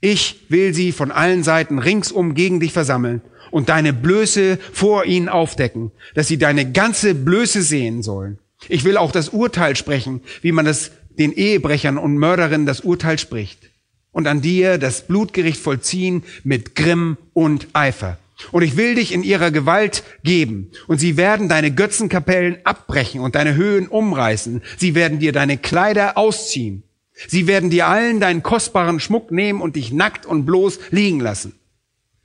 ich 0.00 0.46
will 0.48 0.72
sie 0.74 0.92
von 0.92 1.10
allen 1.10 1.42
Seiten 1.42 1.78
ringsum 1.78 2.34
gegen 2.34 2.60
dich 2.60 2.72
versammeln 2.72 3.20
und 3.50 3.68
deine 3.68 3.92
Blöße 3.92 4.58
vor 4.72 5.04
ihnen 5.04 5.28
aufdecken, 5.28 5.92
dass 6.14 6.28
sie 6.28 6.38
deine 6.38 6.70
ganze 6.70 7.14
Blöße 7.14 7.62
sehen 7.62 8.02
sollen. 8.02 8.38
Ich 8.68 8.84
will 8.84 8.96
auch 8.96 9.12
das 9.12 9.28
Urteil 9.28 9.76
sprechen, 9.76 10.20
wie 10.42 10.52
man 10.52 10.66
es 10.66 10.90
den 11.18 11.32
Ehebrechern 11.32 11.98
und 11.98 12.16
Mörderinnen 12.18 12.66
das 12.66 12.80
Urteil 12.80 13.18
spricht 13.18 13.70
und 14.12 14.26
an 14.26 14.40
dir 14.40 14.78
das 14.78 15.06
Blutgericht 15.06 15.60
vollziehen 15.60 16.24
mit 16.44 16.74
Grimm 16.74 17.16
und 17.34 17.68
Eifer. 17.72 18.18
Und 18.52 18.62
ich 18.62 18.76
will 18.76 18.94
dich 18.94 19.12
in 19.12 19.24
ihrer 19.24 19.50
Gewalt 19.50 20.04
geben. 20.22 20.70
Und 20.86 20.98
sie 20.98 21.16
werden 21.16 21.48
deine 21.48 21.72
Götzenkapellen 21.72 22.58
abbrechen 22.64 23.20
und 23.20 23.34
deine 23.34 23.56
Höhen 23.56 23.88
umreißen. 23.88 24.62
Sie 24.76 24.94
werden 24.94 25.18
dir 25.18 25.32
deine 25.32 25.58
Kleider 25.58 26.16
ausziehen. 26.16 26.84
Sie 27.26 27.48
werden 27.48 27.68
dir 27.68 27.88
allen 27.88 28.20
deinen 28.20 28.44
kostbaren 28.44 29.00
Schmuck 29.00 29.32
nehmen 29.32 29.60
und 29.60 29.74
dich 29.74 29.92
nackt 29.92 30.24
und 30.24 30.46
bloß 30.46 30.78
liegen 30.90 31.18
lassen. 31.18 31.57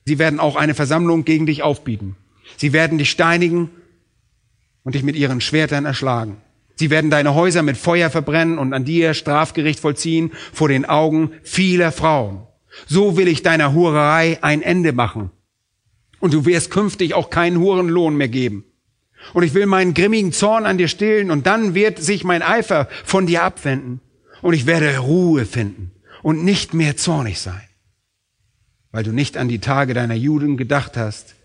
Sie 0.05 0.19
werden 0.19 0.39
auch 0.39 0.55
eine 0.55 0.75
Versammlung 0.75 1.25
gegen 1.25 1.45
dich 1.45 1.63
aufbieten. 1.63 2.15
Sie 2.57 2.73
werden 2.73 2.97
dich 2.97 3.09
steinigen 3.09 3.69
und 4.83 4.95
dich 4.95 5.03
mit 5.03 5.15
ihren 5.15 5.41
Schwertern 5.41 5.85
erschlagen. 5.85 6.37
Sie 6.75 6.89
werden 6.89 7.11
deine 7.11 7.35
Häuser 7.35 7.61
mit 7.61 7.77
Feuer 7.77 8.09
verbrennen 8.09 8.57
und 8.57 8.73
an 8.73 8.83
dir 8.83 9.13
Strafgericht 9.13 9.79
vollziehen 9.79 10.31
vor 10.51 10.67
den 10.67 10.85
Augen 10.85 11.31
vieler 11.43 11.91
Frauen. 11.91 12.47
So 12.87 13.15
will 13.15 13.27
ich 13.27 13.43
deiner 13.43 13.73
Hurerei 13.73 14.39
ein 14.41 14.61
Ende 14.61 14.93
machen. 14.93 15.31
Und 16.19 16.33
du 16.33 16.45
wirst 16.45 16.71
künftig 16.71 17.13
auch 17.13 17.29
keinen 17.29 17.59
Hurenlohn 17.59 18.15
mehr 18.15 18.29
geben. 18.29 18.65
Und 19.33 19.43
ich 19.43 19.53
will 19.53 19.67
meinen 19.67 19.93
grimmigen 19.93 20.33
Zorn 20.33 20.65
an 20.65 20.77
dir 20.77 20.87
stillen 20.87 21.31
und 21.31 21.47
dann 21.47 21.75
wird 21.75 21.99
sich 21.99 22.23
mein 22.23 22.41
Eifer 22.41 22.89
von 23.05 23.25
dir 23.25 23.43
abwenden. 23.43 24.01
Und 24.41 24.53
ich 24.53 24.65
werde 24.65 24.97
Ruhe 24.97 25.45
finden 25.45 25.91
und 26.21 26.43
nicht 26.43 26.73
mehr 26.73 26.97
zornig 26.97 27.39
sein, 27.39 27.61
weil 28.93 29.03
du 29.03 29.11
nicht 29.11 29.35
an 29.37 29.49
die 29.49 29.59
Tage 29.59 29.93
deiner 29.93 30.13
Juden 30.13 30.55
gedacht 30.55 30.95
hast, 30.95 31.35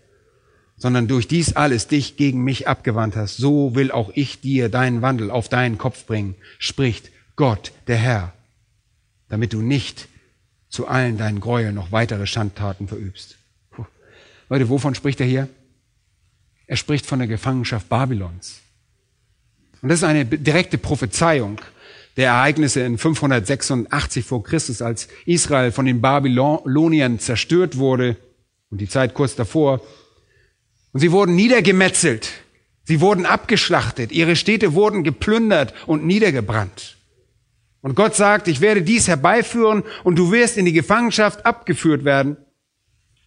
sondern 0.77 1.07
durch 1.07 1.27
dies 1.27 1.53
alles 1.53 1.87
dich 1.87 2.15
gegen 2.15 2.43
mich 2.43 2.67
abgewandt 2.69 3.17
hast, 3.17 3.35
so 3.37 3.75
will 3.75 3.91
auch 3.91 4.11
ich 4.13 4.39
dir 4.39 4.69
deinen 4.69 5.01
Wandel 5.01 5.29
auf 5.31 5.49
deinen 5.49 5.77
Kopf 5.77 6.05
bringen, 6.05 6.35
spricht 6.59 7.09
Gott, 7.35 7.73
der 7.87 7.97
Herr, 7.97 8.33
damit 9.27 9.51
du 9.51 9.61
nicht 9.61 10.07
zu 10.69 10.87
allen 10.87 11.17
deinen 11.17 11.39
Gräueln 11.39 11.73
noch 11.73 11.91
weitere 11.91 12.27
Schandtaten 12.27 12.87
verübst. 12.87 13.35
Puh. 13.71 13.85
Leute, 14.47 14.69
wovon 14.69 14.93
spricht 14.93 15.19
er 15.19 15.25
hier? 15.25 15.49
Er 16.67 16.77
spricht 16.77 17.07
von 17.07 17.17
der 17.17 17.27
Gefangenschaft 17.27 17.89
Babylons. 17.89 18.61
Und 19.81 19.89
das 19.89 19.99
ist 19.99 20.03
eine 20.03 20.23
direkte 20.23 20.77
Prophezeiung 20.77 21.59
der 22.19 22.31
Ereignisse 22.31 22.81
in 22.81 22.97
586 22.97 24.25
vor 24.25 24.43
Christus, 24.43 24.81
als 24.81 25.07
Israel 25.25 25.71
von 25.71 25.85
den 25.85 26.01
Babyloniern 26.01 27.17
zerstört 27.17 27.77
wurde 27.77 28.17
und 28.69 28.81
die 28.81 28.89
Zeit 28.89 29.13
kurz 29.13 29.35
davor. 29.35 29.81
Und 30.91 30.99
sie 30.99 31.11
wurden 31.11 31.35
niedergemetzelt. 31.35 32.29
Sie 32.83 33.01
wurden 33.01 33.25
abgeschlachtet. 33.25 34.11
Ihre 34.11 34.35
Städte 34.35 34.73
wurden 34.73 35.03
geplündert 35.03 35.73
und 35.85 36.05
niedergebrannt. 36.05 36.97
Und 37.81 37.95
Gott 37.95 38.15
sagt, 38.15 38.47
ich 38.47 38.59
werde 38.59 38.81
dies 38.81 39.07
herbeiführen 39.07 39.83
und 40.03 40.17
du 40.17 40.31
wirst 40.31 40.57
in 40.57 40.65
die 40.65 40.73
Gefangenschaft 40.73 41.45
abgeführt 41.45 42.03
werden. 42.03 42.35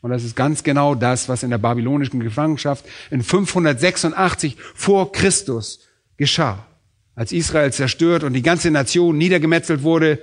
Und 0.02 0.10
das 0.10 0.24
ist 0.24 0.36
ganz 0.36 0.64
genau 0.64 0.94
das, 0.94 1.28
was 1.28 1.44
in 1.44 1.50
der 1.50 1.58
babylonischen 1.58 2.20
Gefangenschaft 2.20 2.84
in 3.10 3.22
586 3.22 4.56
vor 4.74 5.12
Christus 5.12 5.80
geschah. 6.18 6.66
Als 7.14 7.32
Israel 7.32 7.72
zerstört 7.72 8.24
und 8.24 8.32
die 8.32 8.42
ganze 8.42 8.70
Nation 8.70 9.18
niedergemetzelt 9.18 9.82
wurde 9.82 10.18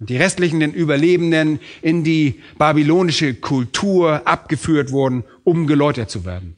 und 0.00 0.10
die 0.10 0.16
restlichen 0.16 0.60
den 0.60 0.72
Überlebenden 0.72 1.60
in 1.82 2.04
die 2.04 2.40
babylonische 2.56 3.34
Kultur 3.34 4.26
abgeführt 4.26 4.90
wurden, 4.90 5.24
um 5.44 5.66
geläutert 5.66 6.10
zu 6.10 6.24
werden. 6.24 6.56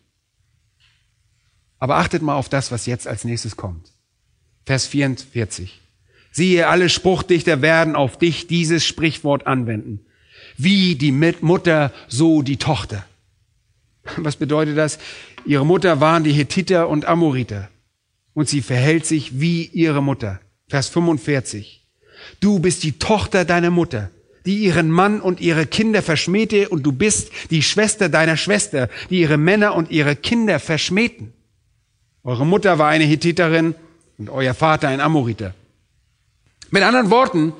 Aber 1.78 1.96
achtet 1.96 2.22
mal 2.22 2.34
auf 2.34 2.48
das, 2.48 2.70
was 2.70 2.86
jetzt 2.86 3.08
als 3.08 3.24
nächstes 3.24 3.56
kommt. 3.56 3.92
Vers 4.66 4.86
44. 4.86 5.80
Siehe, 6.30 6.68
alle 6.68 6.88
Spruchdichter 6.88 7.62
werden 7.62 7.96
auf 7.96 8.18
dich 8.18 8.46
dieses 8.46 8.84
Sprichwort 8.86 9.46
anwenden. 9.46 10.00
Wie 10.56 10.94
die 10.94 11.10
Mutter, 11.10 11.92
so 12.06 12.42
die 12.42 12.58
Tochter. 12.58 13.04
Was 14.16 14.36
bedeutet 14.36 14.76
das? 14.76 14.98
Ihre 15.44 15.66
Mutter 15.66 16.00
waren 16.00 16.22
die 16.22 16.32
Hethiter 16.32 16.88
und 16.88 17.06
Amoriter. 17.06 17.68
Und 18.34 18.48
sie 18.48 18.62
verhält 18.62 19.06
sich 19.06 19.40
wie 19.40 19.64
ihre 19.66 20.02
Mutter. 20.02 20.40
Vers 20.68 20.88
45. 20.88 21.86
Du 22.40 22.58
bist 22.58 22.82
die 22.82 22.98
Tochter 22.98 23.44
deiner 23.44 23.70
Mutter, 23.70 24.10
die 24.46 24.58
ihren 24.58 24.90
Mann 24.90 25.20
und 25.20 25.40
ihre 25.40 25.66
Kinder 25.66 26.02
verschmähte, 26.02 26.68
und 26.68 26.84
du 26.84 26.92
bist 26.92 27.30
die 27.50 27.62
Schwester 27.62 28.08
deiner 28.08 28.36
Schwester, 28.36 28.88
die 29.10 29.20
ihre 29.20 29.36
Männer 29.36 29.74
und 29.74 29.90
ihre 29.90 30.16
Kinder 30.16 30.60
verschmähten. 30.60 31.32
Eure 32.22 32.46
Mutter 32.46 32.78
war 32.78 32.88
eine 32.88 33.04
Hethiterin 33.04 33.74
und 34.18 34.30
euer 34.30 34.54
Vater 34.54 34.88
ein 34.88 35.00
Amoriter. 35.00 35.54
Mit 36.70 36.82
anderen 36.82 37.10
Worten, 37.10 37.52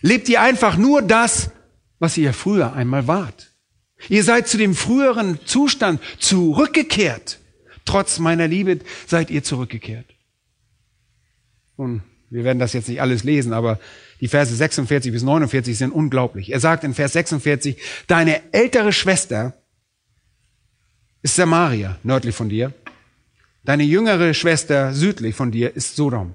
lebt 0.00 0.28
ihr 0.28 0.40
einfach 0.40 0.76
nur 0.76 1.02
das, 1.02 1.50
was 1.98 2.16
ihr 2.16 2.32
früher 2.32 2.74
einmal 2.74 3.08
wart. 3.08 3.50
Ihr 4.08 4.22
seid 4.22 4.46
zu 4.46 4.58
dem 4.58 4.74
früheren 4.74 5.38
Zustand 5.46 6.00
zurückgekehrt. 6.18 7.40
Trotz 7.86 8.18
meiner 8.18 8.46
Liebe 8.46 8.80
seid 9.06 9.30
ihr 9.30 9.42
zurückgekehrt. 9.42 10.06
Nun, 11.78 12.02
wir 12.28 12.44
werden 12.44 12.58
das 12.58 12.72
jetzt 12.72 12.88
nicht 12.88 13.00
alles 13.00 13.24
lesen, 13.24 13.52
aber 13.52 13.78
die 14.20 14.28
Verse 14.28 14.54
46 14.54 15.12
bis 15.12 15.22
49 15.22 15.78
sind 15.78 15.92
unglaublich. 15.92 16.52
Er 16.52 16.60
sagt 16.60 16.84
in 16.84 16.94
Vers 16.94 17.12
46, 17.14 17.76
deine 18.06 18.52
ältere 18.52 18.92
Schwester 18.92 19.54
ist 21.22 21.36
Samaria, 21.36 21.98
nördlich 22.02 22.34
von 22.34 22.48
dir. 22.48 22.72
Deine 23.64 23.82
jüngere 23.82 24.32
Schwester 24.34 24.92
südlich 24.94 25.34
von 25.34 25.50
dir 25.50 25.74
ist 25.74 25.96
Sodom. 25.96 26.34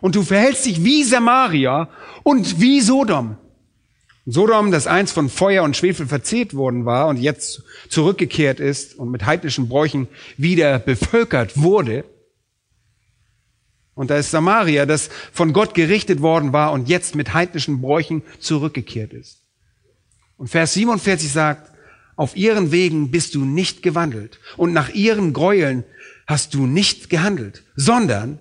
Und 0.00 0.14
du 0.14 0.22
verhältst 0.22 0.66
dich 0.66 0.82
wie 0.82 1.04
Samaria 1.04 1.88
und 2.22 2.60
wie 2.60 2.80
Sodom. 2.80 3.36
Sodom, 4.24 4.70
das 4.70 4.86
einst 4.86 5.14
von 5.14 5.28
Feuer 5.28 5.64
und 5.64 5.76
Schwefel 5.76 6.06
verzehrt 6.06 6.54
worden 6.54 6.84
war 6.84 7.08
und 7.08 7.16
jetzt 7.16 7.62
zurückgekehrt 7.88 8.60
ist 8.60 8.94
und 8.96 9.10
mit 9.10 9.26
heidnischen 9.26 9.68
Bräuchen 9.68 10.06
wieder 10.36 10.78
bevölkert 10.78 11.60
wurde. 11.60 12.04
Und 13.94 14.10
da 14.10 14.16
ist 14.16 14.30
Samaria, 14.30 14.86
das 14.86 15.10
von 15.32 15.52
Gott 15.52 15.74
gerichtet 15.74 16.22
worden 16.22 16.52
war 16.52 16.72
und 16.72 16.88
jetzt 16.88 17.14
mit 17.14 17.34
heidnischen 17.34 17.80
Bräuchen 17.80 18.22
zurückgekehrt 18.38 19.12
ist. 19.12 19.42
Und 20.36 20.48
Vers 20.48 20.74
47 20.74 21.30
sagt, 21.30 21.72
auf 22.14 22.36
ihren 22.36 22.70
Wegen 22.70 23.10
bist 23.10 23.34
du 23.34 23.44
nicht 23.44 23.82
gewandelt 23.82 24.38
und 24.56 24.72
nach 24.72 24.90
ihren 24.90 25.32
Gräueln 25.32 25.84
hast 26.26 26.54
du 26.54 26.66
nicht 26.66 27.10
gehandelt, 27.10 27.64
sondern 27.74 28.38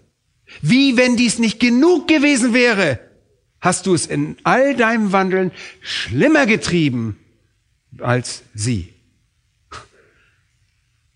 wie 0.61 0.97
wenn 0.97 1.17
dies 1.17 1.39
nicht 1.39 1.59
genug 1.59 2.07
gewesen 2.07 2.53
wäre, 2.53 2.99
hast 3.61 3.85
du 3.85 3.93
es 3.93 4.07
in 4.07 4.35
all 4.43 4.75
deinem 4.75 5.11
Wandeln 5.11 5.51
schlimmer 5.81 6.45
getrieben 6.45 7.17
als 7.99 8.43
sie. 8.53 8.93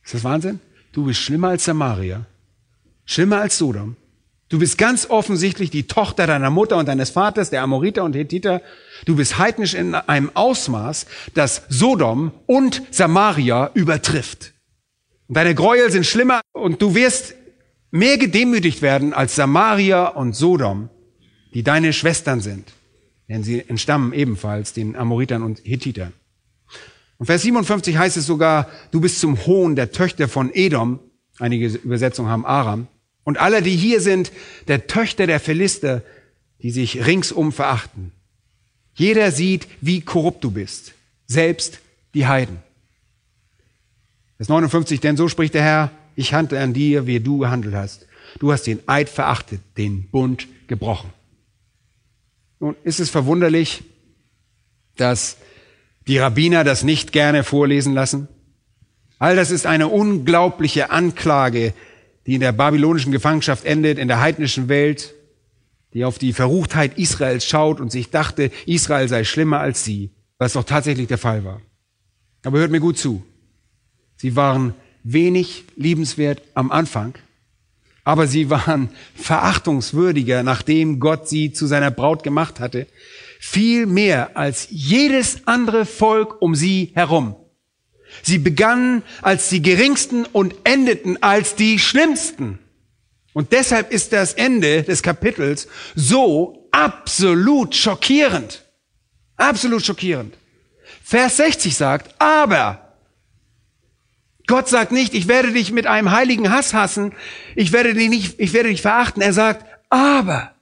Ist 0.03 0.13
das 0.13 0.23
Wahnsinn? 0.23 0.59
Du 0.91 1.05
bist 1.05 1.19
schlimmer 1.19 1.49
als 1.49 1.65
Samaria, 1.65 2.25
schlimmer 3.05 3.41
als 3.41 3.57
Sodom. 3.57 3.97
Du 4.47 4.59
bist 4.59 4.77
ganz 4.77 5.09
offensichtlich 5.09 5.71
die 5.71 5.87
Tochter 5.87 6.27
deiner 6.27 6.51
Mutter 6.51 6.77
und 6.77 6.87
deines 6.87 7.09
Vaters, 7.09 7.49
der 7.49 7.63
Amoriter 7.63 8.03
und 8.03 8.15
Hethiter. 8.15 8.61
Du 9.05 9.15
bist 9.15 9.39
heidnisch 9.39 9.73
in 9.73 9.95
einem 9.95 10.29
Ausmaß, 10.35 11.07
das 11.33 11.63
Sodom 11.67 12.31
und 12.45 12.83
Samaria 12.91 13.71
übertrifft. 13.73 14.53
Und 15.27 15.35
deine 15.35 15.55
Gräuel 15.55 15.91
sind 15.91 16.05
schlimmer 16.05 16.41
und 16.53 16.81
du 16.81 16.93
wirst 16.93 17.33
mehr 17.89 18.19
gedemütigt 18.19 18.83
werden 18.83 19.13
als 19.13 19.35
Samaria 19.35 20.07
und 20.09 20.35
Sodom, 20.35 20.89
die 21.55 21.63
deine 21.63 21.93
Schwestern 21.93 22.41
sind. 22.41 22.73
Denn 23.27 23.43
sie 23.43 23.67
entstammen 23.67 24.13
ebenfalls 24.13 24.73
den 24.73 24.95
Amoritern 24.95 25.41
und 25.41 25.61
Hethitern. 25.63 26.13
Und 27.17 27.25
Vers 27.25 27.41
57 27.41 27.97
heißt 27.97 28.17
es 28.17 28.27
sogar, 28.27 28.69
du 28.91 28.99
bist 29.01 29.19
zum 29.19 29.43
Hohn 29.47 29.75
der 29.75 29.91
Töchter 29.91 30.27
von 30.27 30.53
Edom. 30.53 30.99
Einige 31.39 31.67
Übersetzungen 31.67 32.29
haben 32.29 32.45
Aram. 32.45 32.87
Und 33.23 33.39
alle, 33.39 33.63
die 33.63 33.75
hier 33.75 34.01
sind, 34.01 34.31
der 34.67 34.85
Töchter 34.85 35.25
der 35.25 35.39
Philister, 35.39 36.03
die 36.61 36.71
sich 36.71 37.07
ringsum 37.07 37.51
verachten. 37.51 38.11
Jeder 38.93 39.31
sieht, 39.31 39.67
wie 39.81 40.01
korrupt 40.01 40.43
du 40.43 40.51
bist. 40.51 40.93
Selbst 41.25 41.79
die 42.13 42.27
Heiden. 42.27 42.59
Vers 44.37 44.49
59, 44.49 44.99
denn 44.99 45.17
so 45.17 45.29
spricht 45.29 45.53
der 45.53 45.63
Herr, 45.63 45.91
ich 46.15 46.33
handle 46.33 46.59
an 46.59 46.73
dir, 46.73 47.07
wie 47.07 47.21
du 47.21 47.39
gehandelt 47.39 47.75
hast. 47.75 48.05
Du 48.39 48.51
hast 48.51 48.67
den 48.67 48.79
Eid 48.87 49.07
verachtet, 49.07 49.61
den 49.77 50.09
Bund 50.09 50.47
gebrochen. 50.67 51.14
Nun 52.59 52.75
ist 52.83 52.99
es 52.99 53.09
verwunderlich, 53.09 53.83
dass 54.95 55.37
die 56.07 56.17
Rabbiner 56.17 56.63
das 56.63 56.83
nicht 56.83 57.11
gerne 57.11 57.43
vorlesen 57.43 57.93
lassen. 57.93 58.27
All 59.17 59.35
das 59.35 59.51
ist 59.51 59.65
eine 59.65 59.87
unglaubliche 59.87 60.91
Anklage, 60.91 61.73
die 62.25 62.35
in 62.35 62.41
der 62.41 62.51
babylonischen 62.51 63.11
Gefangenschaft 63.11 63.65
endet, 63.65 63.97
in 63.97 64.07
der 64.07 64.19
heidnischen 64.19 64.67
Welt, 64.67 65.13
die 65.93 66.03
auf 66.03 66.17
die 66.17 66.33
Verruchtheit 66.33 66.97
Israels 66.97 67.45
schaut 67.45 67.79
und 67.79 67.91
sich 67.91 68.09
dachte, 68.09 68.51
Israel 68.65 69.07
sei 69.07 69.23
schlimmer 69.23 69.59
als 69.59 69.83
sie, 69.83 70.11
was 70.37 70.53
doch 70.53 70.63
tatsächlich 70.63 71.07
der 71.07 71.17
Fall 71.17 71.45
war. 71.45 71.61
Aber 72.43 72.59
hört 72.59 72.71
mir 72.71 72.81
gut 72.81 72.97
zu. 72.97 73.23
Sie 74.17 74.35
waren 74.35 74.73
wenig 75.03 75.63
liebenswert 75.75 76.41
am 76.53 76.71
Anfang, 76.71 77.15
aber 78.05 78.27
sie 78.27 78.49
waren 78.49 78.89
verachtungswürdiger, 79.15 80.43
nachdem 80.43 80.99
Gott 81.01 81.27
sie 81.27 81.51
zu 81.51 81.65
seiner 81.65 81.91
Braut 81.91 82.23
gemacht 82.23 82.61
hatte, 82.61 82.87
viel 83.39 83.87
mehr 83.87 84.37
als 84.37 84.67
jedes 84.69 85.47
andere 85.47 85.85
Volk 85.85 86.41
um 86.41 86.55
sie 86.55 86.91
herum. 86.93 87.35
Sie 88.21 88.37
begannen 88.37 89.01
als 89.21 89.49
die 89.49 89.61
geringsten 89.61 90.25
und 90.25 90.55
endeten 90.63 91.21
als 91.21 91.55
die 91.55 91.79
schlimmsten. 91.79 92.59
Und 93.33 93.51
deshalb 93.51 93.91
ist 93.91 94.13
das 94.13 94.33
Ende 94.33 94.83
des 94.83 95.01
Kapitels 95.01 95.67
so 95.95 96.69
absolut 96.71 97.75
schockierend. 97.75 98.63
Absolut 99.35 99.83
schockierend. 99.83 100.37
Vers 101.03 101.37
60 101.37 101.75
sagt, 101.75 102.15
aber 102.19 102.84
Gott 104.47 104.67
sagt 104.67 104.91
nicht, 104.91 105.13
ich 105.13 105.27
werde 105.27 105.51
dich 105.51 105.71
mit 105.71 105.87
einem 105.87 106.11
heiligen 106.11 106.51
Hass 106.51 106.73
hassen, 106.73 107.13
ich 107.55 107.71
werde 107.71 107.93
dich 107.93 108.09
nicht, 108.09 108.39
ich 108.39 108.53
werde 108.53 108.69
dich 108.69 108.81
verachten. 108.81 109.21
Er 109.21 109.33
sagt, 109.33 109.65
aber 109.89 110.53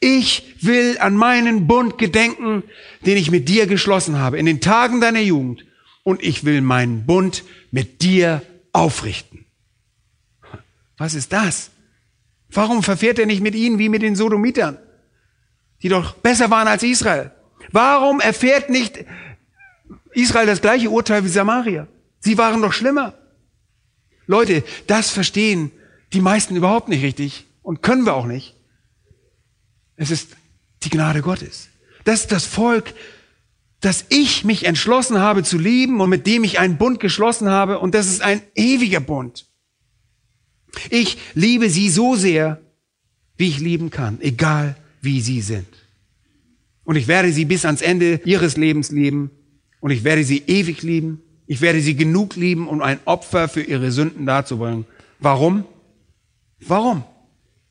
ich 0.00 0.56
will 0.60 0.96
an 0.98 1.14
meinen 1.14 1.66
Bund 1.66 1.98
gedenken, 1.98 2.64
den 3.06 3.16
ich 3.16 3.30
mit 3.30 3.48
dir 3.48 3.66
geschlossen 3.66 4.18
habe 4.18 4.38
in 4.38 4.46
den 4.46 4.60
Tagen 4.60 5.00
deiner 5.00 5.20
Jugend 5.20 5.64
und 6.02 6.22
ich 6.22 6.44
will 6.44 6.60
meinen 6.62 7.06
Bund 7.06 7.44
mit 7.70 8.02
dir 8.02 8.42
aufrichten. 8.72 9.44
Was 10.96 11.14
ist 11.14 11.32
das? 11.32 11.70
Warum 12.50 12.82
verfährt 12.82 13.18
er 13.18 13.26
nicht 13.26 13.42
mit 13.42 13.54
ihnen 13.54 13.78
wie 13.78 13.88
mit 13.88 14.02
den 14.02 14.16
Sodomitern, 14.16 14.78
die 15.82 15.88
doch 15.88 16.14
besser 16.14 16.50
waren 16.50 16.66
als 16.66 16.82
Israel? 16.82 17.30
Warum 17.70 18.20
erfährt 18.20 18.70
nicht 18.70 19.04
Israel 20.12 20.46
das 20.46 20.60
gleiche 20.60 20.90
Urteil 20.90 21.24
wie 21.24 21.28
Samaria? 21.28 21.86
Sie 22.20 22.38
waren 22.38 22.62
doch 22.62 22.72
schlimmer. 22.72 23.14
Leute, 24.28 24.62
das 24.86 25.10
verstehen 25.10 25.72
die 26.12 26.20
meisten 26.20 26.54
überhaupt 26.54 26.88
nicht 26.88 27.02
richtig 27.02 27.46
und 27.62 27.82
können 27.82 28.04
wir 28.04 28.14
auch 28.14 28.26
nicht. 28.26 28.54
Es 29.96 30.12
ist 30.12 30.36
die 30.84 30.90
Gnade 30.90 31.22
Gottes. 31.22 31.68
Das 32.04 32.20
ist 32.20 32.32
das 32.32 32.44
Volk, 32.44 32.94
das 33.80 34.04
ich 34.10 34.44
mich 34.44 34.64
entschlossen 34.64 35.18
habe 35.18 35.42
zu 35.42 35.58
lieben 35.58 36.00
und 36.00 36.10
mit 36.10 36.26
dem 36.26 36.44
ich 36.44 36.58
einen 36.58 36.76
Bund 36.76 37.00
geschlossen 37.00 37.48
habe 37.48 37.78
und 37.80 37.94
das 37.94 38.06
ist 38.06 38.22
ein 38.22 38.42
ewiger 38.54 39.00
Bund. 39.00 39.46
Ich 40.90 41.16
liebe 41.34 41.70
sie 41.70 41.88
so 41.88 42.14
sehr, 42.14 42.60
wie 43.36 43.48
ich 43.48 43.60
lieben 43.60 43.90
kann, 43.90 44.20
egal 44.20 44.76
wie 45.00 45.20
sie 45.20 45.40
sind. 45.40 45.68
Und 46.84 46.96
ich 46.96 47.08
werde 47.08 47.32
sie 47.32 47.46
bis 47.46 47.64
ans 47.64 47.82
Ende 47.82 48.20
ihres 48.24 48.56
Lebens 48.56 48.90
lieben 48.90 49.30
und 49.80 49.90
ich 49.90 50.04
werde 50.04 50.24
sie 50.24 50.42
ewig 50.46 50.82
lieben. 50.82 51.22
Ich 51.50 51.62
werde 51.62 51.80
sie 51.80 51.96
genug 51.96 52.36
lieben, 52.36 52.68
um 52.68 52.82
ein 52.82 53.00
Opfer 53.06 53.48
für 53.48 53.62
ihre 53.62 53.90
Sünden 53.90 54.26
darzubringen. 54.26 54.84
Warum? 55.18 55.64
Warum? 56.60 57.04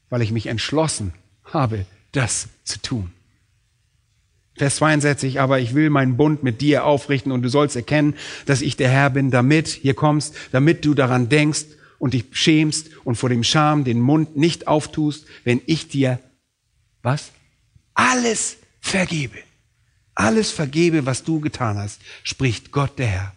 Weil 0.10 0.24
ich 0.24 0.32
mich 0.32 0.48
entschlossen 0.48 1.14
habe, 1.44 1.86
das 2.12 2.50
zu 2.64 2.82
tun. 2.82 3.12
Vers 4.56 4.78
62, 4.78 5.40
aber 5.40 5.60
ich 5.60 5.76
will 5.76 5.92
meinen 5.92 6.18
Bund 6.18 6.42
mit 6.42 6.60
dir 6.60 6.86
aufrichten 6.86 7.32
und 7.32 7.44
du 7.44 7.50
sollst 7.50 7.76
erkennen, 7.76 8.16
dass 8.48 8.62
ich 8.62 8.78
der 8.78 8.90
Herr 8.90 9.12
bin, 9.12 9.30
damit, 9.30 9.68
hier 9.68 9.94
kommst, 9.94 10.34
damit 10.52 10.84
du 10.84 10.96
daran 10.96 11.30
denkst 11.30 11.66
und 12.00 12.16
dich 12.16 12.26
schämst 12.32 12.90
und 13.04 13.16
vor 13.16 13.30
dem 13.30 13.44
Scham 13.44 13.84
den 13.84 14.02
Mund 14.02 14.36
nicht 14.36 14.68
auftust, 14.68 15.28
wenn 15.44 15.62
ich 15.68 15.88
dir, 15.88 16.20
was? 17.04 17.32
Alles 17.94 18.58
vergebe. 18.82 19.38
Alles 20.16 20.50
vergebe, 20.50 21.06
was 21.06 21.24
du 21.24 21.40
getan 21.40 21.78
hast, 21.78 22.02
spricht 22.24 22.72
Gott 22.72 22.98
der 22.98 23.08
Herr. 23.08 23.37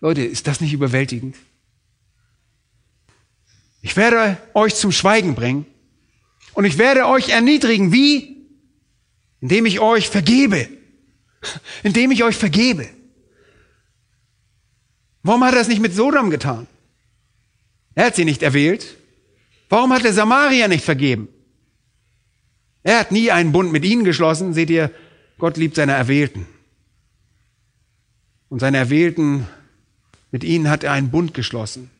Leute, 0.00 0.22
ist 0.22 0.46
das 0.46 0.60
nicht 0.60 0.72
überwältigend? 0.72 1.36
Ich 3.82 3.96
werde 3.96 4.36
euch 4.54 4.74
zum 4.74 4.92
Schweigen 4.92 5.34
bringen 5.34 5.66
und 6.54 6.64
ich 6.64 6.78
werde 6.78 7.06
euch 7.06 7.30
erniedrigen. 7.30 7.92
Wie? 7.92 8.36
Indem 9.40 9.66
ich 9.66 9.80
euch 9.80 10.08
vergebe. 10.08 10.68
Indem 11.82 12.10
ich 12.10 12.24
euch 12.24 12.36
vergebe. 12.36 12.88
Warum 15.22 15.44
hat 15.44 15.54
er 15.54 15.60
es 15.60 15.68
nicht 15.68 15.80
mit 15.80 15.94
Sodom 15.94 16.30
getan? 16.30 16.66
Er 17.94 18.06
hat 18.06 18.16
sie 18.16 18.24
nicht 18.24 18.42
erwählt. 18.42 18.96
Warum 19.68 19.92
hat 19.92 20.04
er 20.04 20.12
Samaria 20.12 20.68
nicht 20.68 20.84
vergeben? 20.84 21.28
Er 22.82 23.00
hat 23.00 23.12
nie 23.12 23.30
einen 23.30 23.52
Bund 23.52 23.72
mit 23.72 23.84
ihnen 23.84 24.04
geschlossen. 24.04 24.54
Seht 24.54 24.70
ihr, 24.70 24.92
Gott 25.38 25.56
liebt 25.56 25.76
seine 25.76 25.92
Erwählten. 25.92 26.46
Und 28.48 28.60
seine 28.60 28.78
Erwählten, 28.78 29.46
mit 30.30 30.44
ihnen 30.44 30.68
hat 30.68 30.84
er 30.84 30.92
einen 30.92 31.10
Bund 31.10 31.34
geschlossen. 31.34 31.90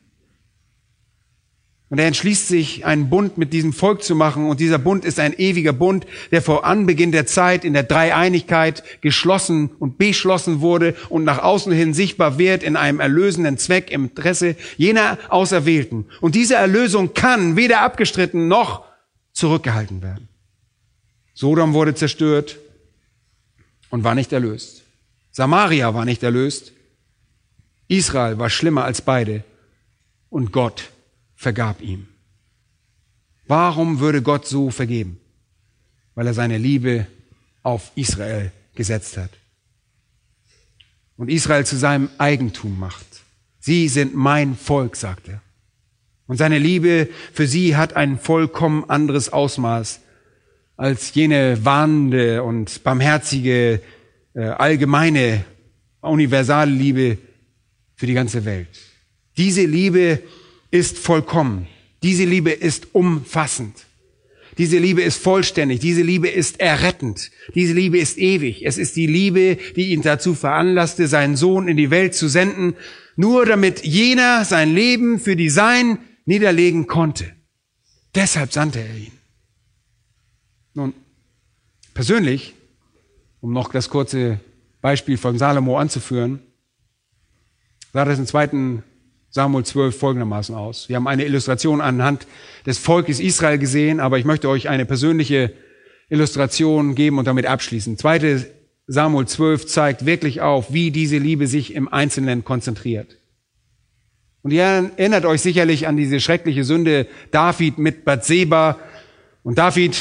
Und 1.89 1.97
er 1.97 2.05
entschließt 2.05 2.47
sich, 2.47 2.85
einen 2.85 3.09
Bund 3.09 3.39
mit 3.39 3.51
diesem 3.51 3.73
Volk 3.73 4.03
zu 4.03 4.15
machen. 4.15 4.47
Und 4.47 4.59
dieser 4.59 4.77
Bund 4.77 5.05
ist 5.05 5.19
ein 5.19 5.33
ewiger 5.33 5.73
Bund, 5.73 6.05
der 6.29 6.43
vor 6.43 6.63
Anbeginn 6.63 7.11
der 7.11 7.25
Zeit 7.25 7.65
in 7.65 7.73
der 7.73 7.81
Dreieinigkeit 7.81 8.83
geschlossen 9.01 9.71
und 9.79 9.97
beschlossen 9.97 10.61
wurde 10.61 10.95
und 11.09 11.23
nach 11.23 11.39
außen 11.39 11.71
hin 11.71 11.95
sichtbar 11.95 12.37
wird 12.37 12.61
in 12.61 12.75
einem 12.75 12.99
erlösenden 12.99 13.57
Zweck 13.57 13.89
im 13.89 14.05
Interesse 14.05 14.55
jener 14.77 15.17
Auserwählten. 15.29 16.05
Und 16.21 16.35
diese 16.35 16.55
Erlösung 16.55 17.15
kann 17.15 17.55
weder 17.55 17.81
abgestritten 17.81 18.47
noch 18.47 18.83
zurückgehalten 19.33 20.03
werden. 20.03 20.27
Sodom 21.33 21.73
wurde 21.73 21.95
zerstört 21.95 22.59
und 23.89 24.03
war 24.03 24.13
nicht 24.13 24.31
erlöst. 24.31 24.83
Samaria 25.31 25.93
war 25.95 26.05
nicht 26.05 26.21
erlöst. 26.21 26.73
Israel 27.89 28.39
war 28.39 28.49
schlimmer 28.49 28.85
als 28.85 29.01
beide. 29.01 29.43
Und 30.29 30.53
Gott 30.53 30.91
vergab 31.35 31.81
ihm. 31.81 32.07
Warum 33.47 33.99
würde 33.99 34.21
Gott 34.21 34.47
so 34.47 34.69
vergeben? 34.69 35.19
Weil 36.15 36.27
er 36.27 36.33
seine 36.33 36.57
Liebe 36.57 37.07
auf 37.63 37.91
Israel 37.95 38.51
gesetzt 38.75 39.17
hat 39.17 39.31
und 41.19 41.29
Israel 41.29 41.65
zu 41.65 41.75
seinem 41.75 42.09
Eigentum 42.17 42.79
macht. 42.79 43.05
Sie 43.59 43.89
sind 43.89 44.15
mein 44.15 44.55
Volk, 44.55 44.95
sagt 44.95 45.27
er. 45.27 45.41
Und 46.27 46.37
seine 46.37 46.59
Liebe 46.59 47.09
für 47.33 47.45
sie 47.45 47.75
hat 47.75 47.97
ein 47.97 48.17
vollkommen 48.17 48.89
anderes 48.89 49.33
Ausmaß 49.33 49.99
als 50.77 51.13
jene 51.13 51.65
warnende 51.65 52.43
und 52.43 52.83
barmherzige, 52.85 53.81
äh, 54.33 54.43
allgemeine, 54.43 55.43
universale 55.99 56.71
Liebe 56.71 57.17
für 57.99 58.07
die 58.07 58.13
ganze 58.13 58.45
Welt. 58.45 58.69
Diese 59.37 59.65
Liebe 59.65 60.23
ist 60.71 60.97
vollkommen. 60.97 61.67
Diese 62.01 62.23
Liebe 62.23 62.51
ist 62.51 62.95
umfassend. 62.95 63.75
Diese 64.57 64.77
Liebe 64.77 65.01
ist 65.01 65.21
vollständig. 65.21 65.81
Diese 65.81 66.01
Liebe 66.01 66.29
ist 66.29 66.61
errettend. 66.61 67.29
Diese 67.55 67.73
Liebe 67.73 67.99
ist 67.99 68.17
ewig. 68.17 68.65
Es 68.65 68.77
ist 68.77 68.95
die 68.95 69.05
Liebe, 69.05 69.57
die 69.75 69.89
ihn 69.89 70.01
dazu 70.01 70.33
veranlasste, 70.33 71.09
seinen 71.09 71.35
Sohn 71.35 71.67
in 71.67 71.75
die 71.75 71.91
Welt 71.91 72.15
zu 72.15 72.29
senden, 72.29 72.75
nur 73.17 73.45
damit 73.45 73.85
jener 73.85 74.45
sein 74.45 74.73
Leben 74.73 75.19
für 75.19 75.35
die 75.35 75.49
Sein 75.49 75.97
niederlegen 76.23 76.87
konnte. 76.87 77.35
Deshalb 78.15 78.53
sandte 78.53 78.79
er 78.79 78.95
ihn. 78.95 79.11
Nun, 80.73 80.93
persönlich, 81.93 82.53
um 83.41 83.51
noch 83.51 83.73
das 83.73 83.89
kurze 83.89 84.39
Beispiel 84.79 85.17
von 85.17 85.37
Salomo 85.37 85.77
anzuführen, 85.77 86.39
sah 87.93 88.05
das 88.05 88.19
im 88.19 88.25
zweiten 88.25 88.83
Samuel 89.29 89.63
12 89.63 89.97
folgendermaßen 89.97 90.55
aus. 90.55 90.89
Wir 90.89 90.95
haben 90.95 91.07
eine 91.07 91.25
Illustration 91.25 91.81
anhand 91.81 92.25
des 92.65 92.77
Volkes 92.77 93.19
Israel 93.19 93.57
gesehen, 93.57 93.99
aber 93.99 94.17
ich 94.17 94.25
möchte 94.25 94.49
euch 94.49 94.69
eine 94.69 94.85
persönliche 94.85 95.53
Illustration 96.09 96.95
geben 96.95 97.19
und 97.19 97.25
damit 97.25 97.45
abschließen. 97.45 97.97
Zweite 97.97 98.49
Samuel 98.87 99.27
12 99.27 99.67
zeigt 99.67 100.05
wirklich 100.05 100.41
auf, 100.41 100.73
wie 100.73 100.89
diese 100.89 101.19
Liebe 101.19 101.45
sich 101.45 101.75
im 101.75 101.87
Einzelnen 101.87 102.43
konzentriert. 102.43 103.17
Und 104.41 104.51
ihr 104.51 104.63
erinnert 104.63 105.25
euch 105.25 105.41
sicherlich 105.41 105.87
an 105.87 105.97
diese 105.97 106.19
schreckliche 106.19 106.63
Sünde 106.63 107.07
David 107.29 107.77
mit 107.77 108.05
Bathseba. 108.05 108.79
Und 109.43 109.57
David 109.57 109.97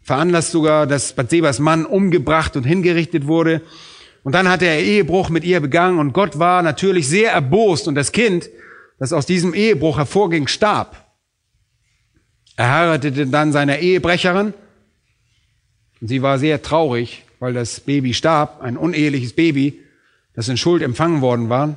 veranlasst 0.00 0.52
sogar, 0.52 0.86
dass 0.86 1.14
Bathsebas 1.14 1.58
Mann 1.58 1.86
umgebracht 1.86 2.56
und 2.56 2.64
hingerichtet 2.64 3.26
wurde. 3.26 3.62
Und 4.22 4.34
dann 4.34 4.48
hat 4.48 4.62
er 4.62 4.80
Ehebruch 4.80 5.30
mit 5.30 5.44
ihr 5.44 5.60
begangen 5.60 5.98
und 5.98 6.12
Gott 6.12 6.38
war 6.38 6.62
natürlich 6.62 7.08
sehr 7.08 7.32
erbost 7.32 7.88
und 7.88 7.94
das 7.94 8.12
Kind, 8.12 8.50
das 8.98 9.12
aus 9.12 9.26
diesem 9.26 9.54
Ehebruch 9.54 9.96
hervorging, 9.98 10.48
starb. 10.48 11.06
Er 12.56 12.74
heiratete 12.74 13.26
dann 13.28 13.52
seine 13.52 13.80
Ehebrecherin 13.80 14.52
und 16.00 16.08
sie 16.08 16.22
war 16.22 16.38
sehr 16.38 16.62
traurig, 16.62 17.24
weil 17.38 17.52
das 17.52 17.80
Baby 17.80 18.14
starb, 18.14 18.60
ein 18.62 18.76
uneheliches 18.76 19.32
Baby, 19.34 19.80
das 20.34 20.48
in 20.48 20.56
Schuld 20.56 20.82
empfangen 20.82 21.20
worden 21.20 21.48
war. 21.48 21.76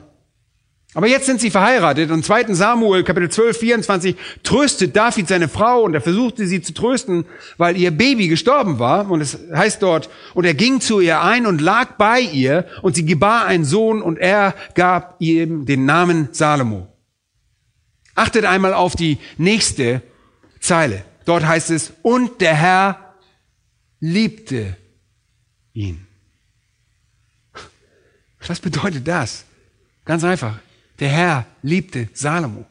Aber 0.93 1.07
jetzt 1.07 1.25
sind 1.25 1.39
sie 1.39 1.51
verheiratet 1.51 2.11
und 2.11 2.25
2. 2.25 2.53
Samuel 2.53 3.03
Kapitel 3.05 3.29
12, 3.29 3.57
24 3.57 4.15
tröstet 4.43 4.93
David 4.93 5.27
seine 5.29 5.47
Frau 5.47 5.83
und 5.83 5.93
er 5.93 6.01
versuchte 6.01 6.45
sie 6.47 6.61
zu 6.61 6.73
trösten, 6.73 7.25
weil 7.57 7.77
ihr 7.77 7.91
Baby 7.91 8.27
gestorben 8.27 8.77
war. 8.77 9.09
Und 9.09 9.21
es 9.21 9.39
heißt 9.53 9.81
dort, 9.81 10.09
und 10.33 10.43
er 10.43 10.53
ging 10.53 10.81
zu 10.81 10.99
ihr 10.99 11.21
ein 11.21 11.45
und 11.45 11.61
lag 11.61 11.93
bei 11.97 12.19
ihr 12.19 12.67
und 12.81 12.95
sie 12.95 13.05
gebar 13.05 13.45
einen 13.45 13.63
Sohn 13.63 14.01
und 14.01 14.19
er 14.19 14.53
gab 14.75 15.15
ihm 15.19 15.65
den 15.65 15.85
Namen 15.85 16.29
Salomo. 16.33 16.87
Achtet 18.13 18.43
einmal 18.43 18.73
auf 18.73 18.97
die 18.97 19.17
nächste 19.37 20.01
Zeile. 20.59 21.05
Dort 21.23 21.45
heißt 21.45 21.69
es, 21.69 21.93
und 22.01 22.41
der 22.41 22.55
Herr 22.55 23.15
liebte 24.01 24.75
ihn. 25.71 26.05
Was 28.45 28.59
bedeutet 28.59 29.07
das? 29.07 29.45
Ganz 30.03 30.25
einfach. 30.25 30.59
Der 31.01 31.09
Herr 31.09 31.45
liebte 31.63 32.07
Salomo. 32.13 32.65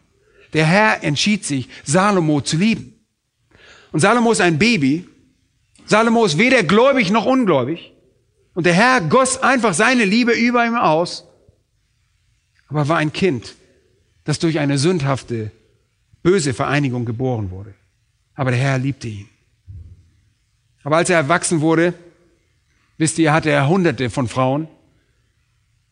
Der 0.54 0.64
Herr 0.64 1.04
entschied 1.04 1.44
sich, 1.44 1.68
Salomo 1.84 2.40
zu 2.40 2.56
lieben. 2.56 2.94
Und 3.92 4.00
Salomo 4.00 4.32
ist 4.32 4.40
ein 4.40 4.58
Baby. 4.58 5.06
Salomo 5.84 6.24
ist 6.24 6.38
weder 6.38 6.62
gläubig 6.62 7.10
noch 7.10 7.26
ungläubig. 7.26 7.92
Und 8.54 8.64
der 8.66 8.74
Herr 8.74 9.00
goss 9.00 9.42
einfach 9.42 9.74
seine 9.74 10.04
Liebe 10.04 10.32
über 10.32 10.64
ihm 10.64 10.76
aus, 10.76 11.26
aber 12.68 12.88
war 12.88 12.98
ein 12.98 13.12
Kind, 13.12 13.56
das 14.24 14.38
durch 14.38 14.58
eine 14.58 14.78
sündhafte, 14.78 15.50
böse 16.22 16.54
Vereinigung 16.54 17.04
geboren 17.04 17.50
wurde. 17.50 17.74
Aber 18.34 18.50
der 18.52 18.60
Herr 18.60 18.78
liebte 18.78 19.08
ihn. 19.08 19.28
Aber 20.84 20.96
als 20.96 21.10
er 21.10 21.16
erwachsen 21.16 21.60
wurde, 21.60 21.94
wisst 22.96 23.18
ihr, 23.18 23.32
hatte 23.32 23.50
er 23.50 23.68
hunderte 23.68 24.08
von 24.08 24.28
Frauen. 24.28 24.68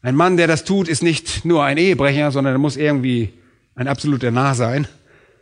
Ein 0.01 0.15
Mann, 0.15 0.37
der 0.37 0.47
das 0.47 0.65
tut, 0.65 0.89
ist 0.89 1.03
nicht 1.03 1.45
nur 1.45 1.65
ein 1.65 1.77
Ehebrecher, 1.77 2.31
sondern 2.31 2.55
er 2.55 2.59
muss 2.59 2.77
irgendwie 2.77 3.33
ein 3.75 3.89
absoluter 3.89 4.31
Narr 4.31 4.55
sein 4.55 4.87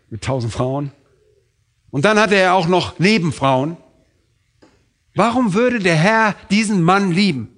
mit 0.09 0.23
tausend 0.23 0.53
Frauen. 0.53 0.93
Und 1.91 2.05
dann 2.05 2.19
hatte 2.19 2.37
er 2.37 2.55
auch 2.55 2.69
noch 2.69 2.99
Nebenfrauen. 2.99 3.77
Warum 5.15 5.55
würde 5.55 5.79
der 5.79 5.97
Herr 5.97 6.37
diesen 6.51 6.83
Mann 6.83 7.11
lieben? 7.11 7.49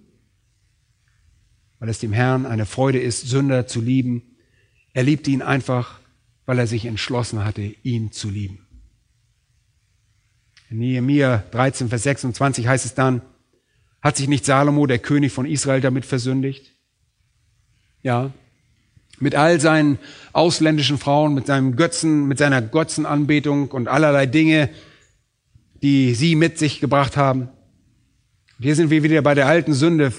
Weil 1.79 1.89
es 1.89 1.99
dem 1.99 2.13
Herrn 2.13 2.47
eine 2.47 2.67
Freude 2.67 3.01
ist, 3.01 3.29
Sünder 3.29 3.67
zu 3.67 3.81
lieben. 3.81 4.23
Er 4.93 5.03
liebt 5.05 5.29
ihn 5.29 5.43
einfach, 5.43 6.01
weil 6.47 6.59
er 6.59 6.67
sich 6.67 6.87
entschlossen 6.87 7.45
hatte, 7.45 7.63
ihn 7.63 8.13
zu 8.13 8.31
lieben. 8.31 8.67
In 10.71 10.79
Nehemiah 10.79 11.45
13, 11.51 11.89
Vers 11.89 12.03
26 12.03 12.67
heißt 12.67 12.85
es 12.85 12.95
dann, 12.95 13.23
hat 14.01 14.17
sich 14.17 14.29
nicht 14.29 14.45
Salomo, 14.45 14.87
der 14.87 14.99
König 14.99 15.33
von 15.33 15.47
Israel, 15.47 15.81
damit 15.81 16.05
versündigt? 16.05 16.78
Ja. 18.03 18.33
Mit 19.21 19.35
all 19.35 19.61
seinen 19.61 19.99
ausländischen 20.33 20.99
Frauen, 20.99 21.35
mit 21.35 21.47
seinem 21.47 21.77
Götzen, 21.77 22.27
mit 22.29 22.39
seiner 22.39 22.63
Götzenanbetung 22.63 23.71
und 23.71 23.89
allerlei 23.89 24.27
Dinge, 24.27 24.71
die 25.83 26.15
sie 26.15 26.37
mit 26.37 26.59
sich 26.59 26.81
gebracht 26.81 27.17
haben. 27.17 27.43
Und 28.59 28.65
hier 28.65 28.77
sind 28.77 28.91
wir 28.91 29.03
wieder 29.03 29.23
bei 29.23 29.35
der 29.35 29.47
alten 29.47 29.75
Sünde, 29.75 30.13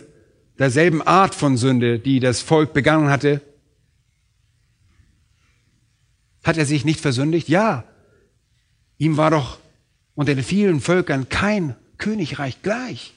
derselben 0.57 1.01
Art 1.01 1.35
von 1.35 1.57
Sünde, 1.57 1.99
die 1.99 2.19
das 2.19 2.41
Volk 2.41 2.73
begangen 2.73 3.09
hatte. 3.09 3.41
Hat 6.43 6.57
er 6.57 6.65
sich 6.65 6.85
nicht 6.85 6.99
versündigt? 6.99 7.49
Ja. 7.49 7.85
Ihm 8.97 9.17
war 9.17 9.31
doch 9.31 9.59
unter 10.15 10.35
den 10.35 10.43
vielen 10.43 10.81
Völkern 10.81 11.29
kein 11.29 11.75
Königreich 11.97 12.61
gleich. 12.61 13.13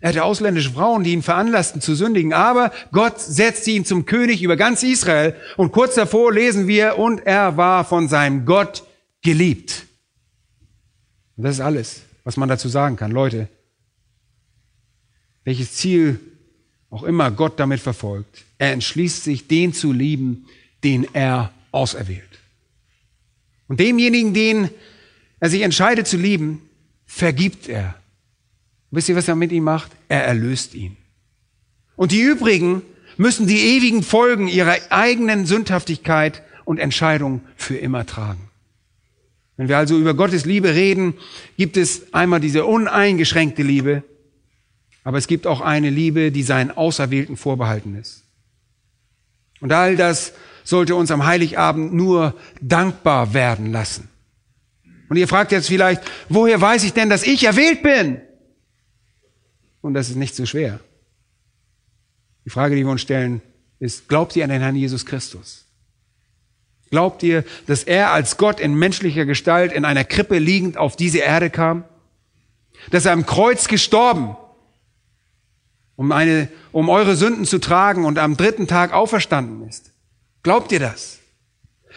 Er 0.00 0.10
hatte 0.10 0.24
ausländische 0.24 0.72
Frauen, 0.72 1.04
die 1.04 1.12
ihn 1.12 1.22
veranlassten 1.22 1.80
zu 1.80 1.94
sündigen, 1.94 2.32
aber 2.32 2.70
Gott 2.92 3.18
setzte 3.18 3.70
ihn 3.70 3.84
zum 3.84 4.04
König 4.04 4.42
über 4.42 4.56
ganz 4.56 4.82
Israel 4.82 5.34
und 5.56 5.72
kurz 5.72 5.94
davor 5.94 6.32
lesen 6.32 6.66
wir, 6.66 6.98
und 6.98 7.26
er 7.26 7.56
war 7.56 7.84
von 7.84 8.08
seinem 8.08 8.44
Gott 8.44 8.84
geliebt. 9.22 9.86
Und 11.36 11.44
das 11.44 11.56
ist 11.56 11.60
alles, 11.60 12.02
was 12.24 12.36
man 12.36 12.48
dazu 12.48 12.68
sagen 12.68 12.96
kann. 12.96 13.10
Leute, 13.10 13.48
welches 15.44 15.72
Ziel 15.72 16.20
auch 16.90 17.02
immer 17.02 17.30
Gott 17.30 17.58
damit 17.58 17.80
verfolgt, 17.80 18.44
er 18.58 18.72
entschließt 18.72 19.24
sich, 19.24 19.48
den 19.48 19.72
zu 19.72 19.92
lieben, 19.92 20.46
den 20.84 21.06
er 21.14 21.52
auserwählt. 21.72 22.22
Und 23.68 23.80
demjenigen, 23.80 24.34
den 24.34 24.70
er 25.40 25.50
sich 25.50 25.62
entscheidet 25.62 26.06
zu 26.06 26.16
lieben, 26.16 26.62
vergibt 27.06 27.68
er. 27.68 27.94
Wisst 28.96 29.10
ihr, 29.10 29.16
was 29.16 29.28
er 29.28 29.36
mit 29.36 29.52
ihm 29.52 29.64
macht? 29.64 29.92
Er 30.08 30.24
erlöst 30.24 30.74
ihn. 30.74 30.96
Und 31.96 32.12
die 32.12 32.22
übrigen 32.22 32.80
müssen 33.18 33.46
die 33.46 33.76
ewigen 33.76 34.02
Folgen 34.02 34.48
ihrer 34.48 34.74
eigenen 34.88 35.44
Sündhaftigkeit 35.44 36.42
und 36.64 36.78
Entscheidung 36.78 37.42
für 37.56 37.76
immer 37.76 38.06
tragen. 38.06 38.48
Wenn 39.58 39.68
wir 39.68 39.76
also 39.76 39.98
über 39.98 40.14
Gottes 40.14 40.46
Liebe 40.46 40.74
reden, 40.74 41.12
gibt 41.58 41.76
es 41.76 42.14
einmal 42.14 42.40
diese 42.40 42.64
uneingeschränkte 42.64 43.62
Liebe, 43.62 44.02
aber 45.04 45.18
es 45.18 45.26
gibt 45.26 45.46
auch 45.46 45.60
eine 45.60 45.90
Liebe, 45.90 46.32
die 46.32 46.42
seinen 46.42 46.70
Auserwählten 46.70 47.36
vorbehalten 47.36 47.96
ist. 47.96 48.24
Und 49.60 49.74
all 49.74 49.96
das 49.96 50.32
sollte 50.64 50.94
uns 50.94 51.10
am 51.10 51.26
Heiligabend 51.26 51.92
nur 51.92 52.34
dankbar 52.62 53.34
werden 53.34 53.72
lassen. 53.72 54.08
Und 55.10 55.18
ihr 55.18 55.28
fragt 55.28 55.52
jetzt 55.52 55.68
vielleicht, 55.68 56.00
woher 56.30 56.58
weiß 56.58 56.82
ich 56.84 56.94
denn, 56.94 57.10
dass 57.10 57.24
ich 57.24 57.44
erwählt 57.44 57.82
bin? 57.82 58.22
Und 59.86 59.94
das 59.94 60.08
ist 60.08 60.16
nicht 60.16 60.34
so 60.34 60.44
schwer. 60.46 60.80
Die 62.44 62.50
Frage, 62.50 62.74
die 62.74 62.82
wir 62.82 62.90
uns 62.90 63.02
stellen, 63.02 63.40
ist, 63.78 64.08
glaubt 64.08 64.34
ihr 64.34 64.42
an 64.42 64.50
den 64.50 64.60
Herrn 64.60 64.74
Jesus 64.74 65.06
Christus? 65.06 65.64
Glaubt 66.90 67.22
ihr, 67.22 67.44
dass 67.68 67.84
er 67.84 68.10
als 68.10 68.36
Gott 68.36 68.58
in 68.58 68.74
menschlicher 68.74 69.26
Gestalt 69.26 69.72
in 69.72 69.84
einer 69.84 70.02
Krippe 70.02 70.38
liegend 70.38 70.76
auf 70.76 70.96
diese 70.96 71.18
Erde 71.18 71.50
kam? 71.50 71.84
Dass 72.90 73.06
er 73.06 73.12
am 73.12 73.26
Kreuz 73.26 73.68
gestorben, 73.68 74.36
um, 75.94 76.10
eine, 76.10 76.48
um 76.72 76.88
eure 76.88 77.14
Sünden 77.14 77.44
zu 77.44 77.60
tragen 77.60 78.04
und 78.06 78.18
am 78.18 78.36
dritten 78.36 78.66
Tag 78.66 78.92
auferstanden 78.92 79.68
ist? 79.68 79.92
Glaubt 80.42 80.72
ihr 80.72 80.80
das? 80.80 81.20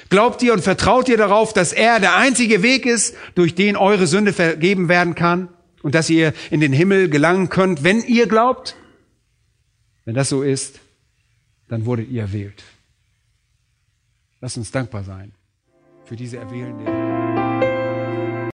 Glaubt 0.10 0.44
ihr 0.44 0.54
und 0.54 0.62
vertraut 0.62 1.10
ihr 1.10 1.18
darauf, 1.18 1.54
dass 1.54 1.74
er 1.74 2.00
der 2.00 2.16
einzige 2.16 2.62
Weg 2.62 2.86
ist, 2.86 3.16
durch 3.34 3.56
den 3.56 3.76
eure 3.76 4.06
Sünde 4.06 4.32
vergeben 4.32 4.90
werden 4.90 5.16
kann? 5.16 5.50
Und 5.84 5.96
dass 5.96 6.10
ihr 6.10 6.34
in 6.52 6.60
den 6.60 6.74
Himmel 6.74 7.10
gelangen 7.10 7.50
könnt, 7.50 7.84
wenn 7.84 8.02
ihr 8.02 8.28
glaubt? 8.28 8.76
Wenn 10.06 10.16
das 10.16 10.30
so 10.30 10.44
ist, 10.44 10.80
dann 11.68 11.86
wurdet 11.86 12.10
ihr 12.10 12.22
erwählt. 12.22 12.64
Lasst 14.42 14.58
uns 14.58 14.72
dankbar 14.72 15.04
sein 15.04 15.34
für 16.06 16.16
diese 16.16 16.38
erwählende. 16.38 17.19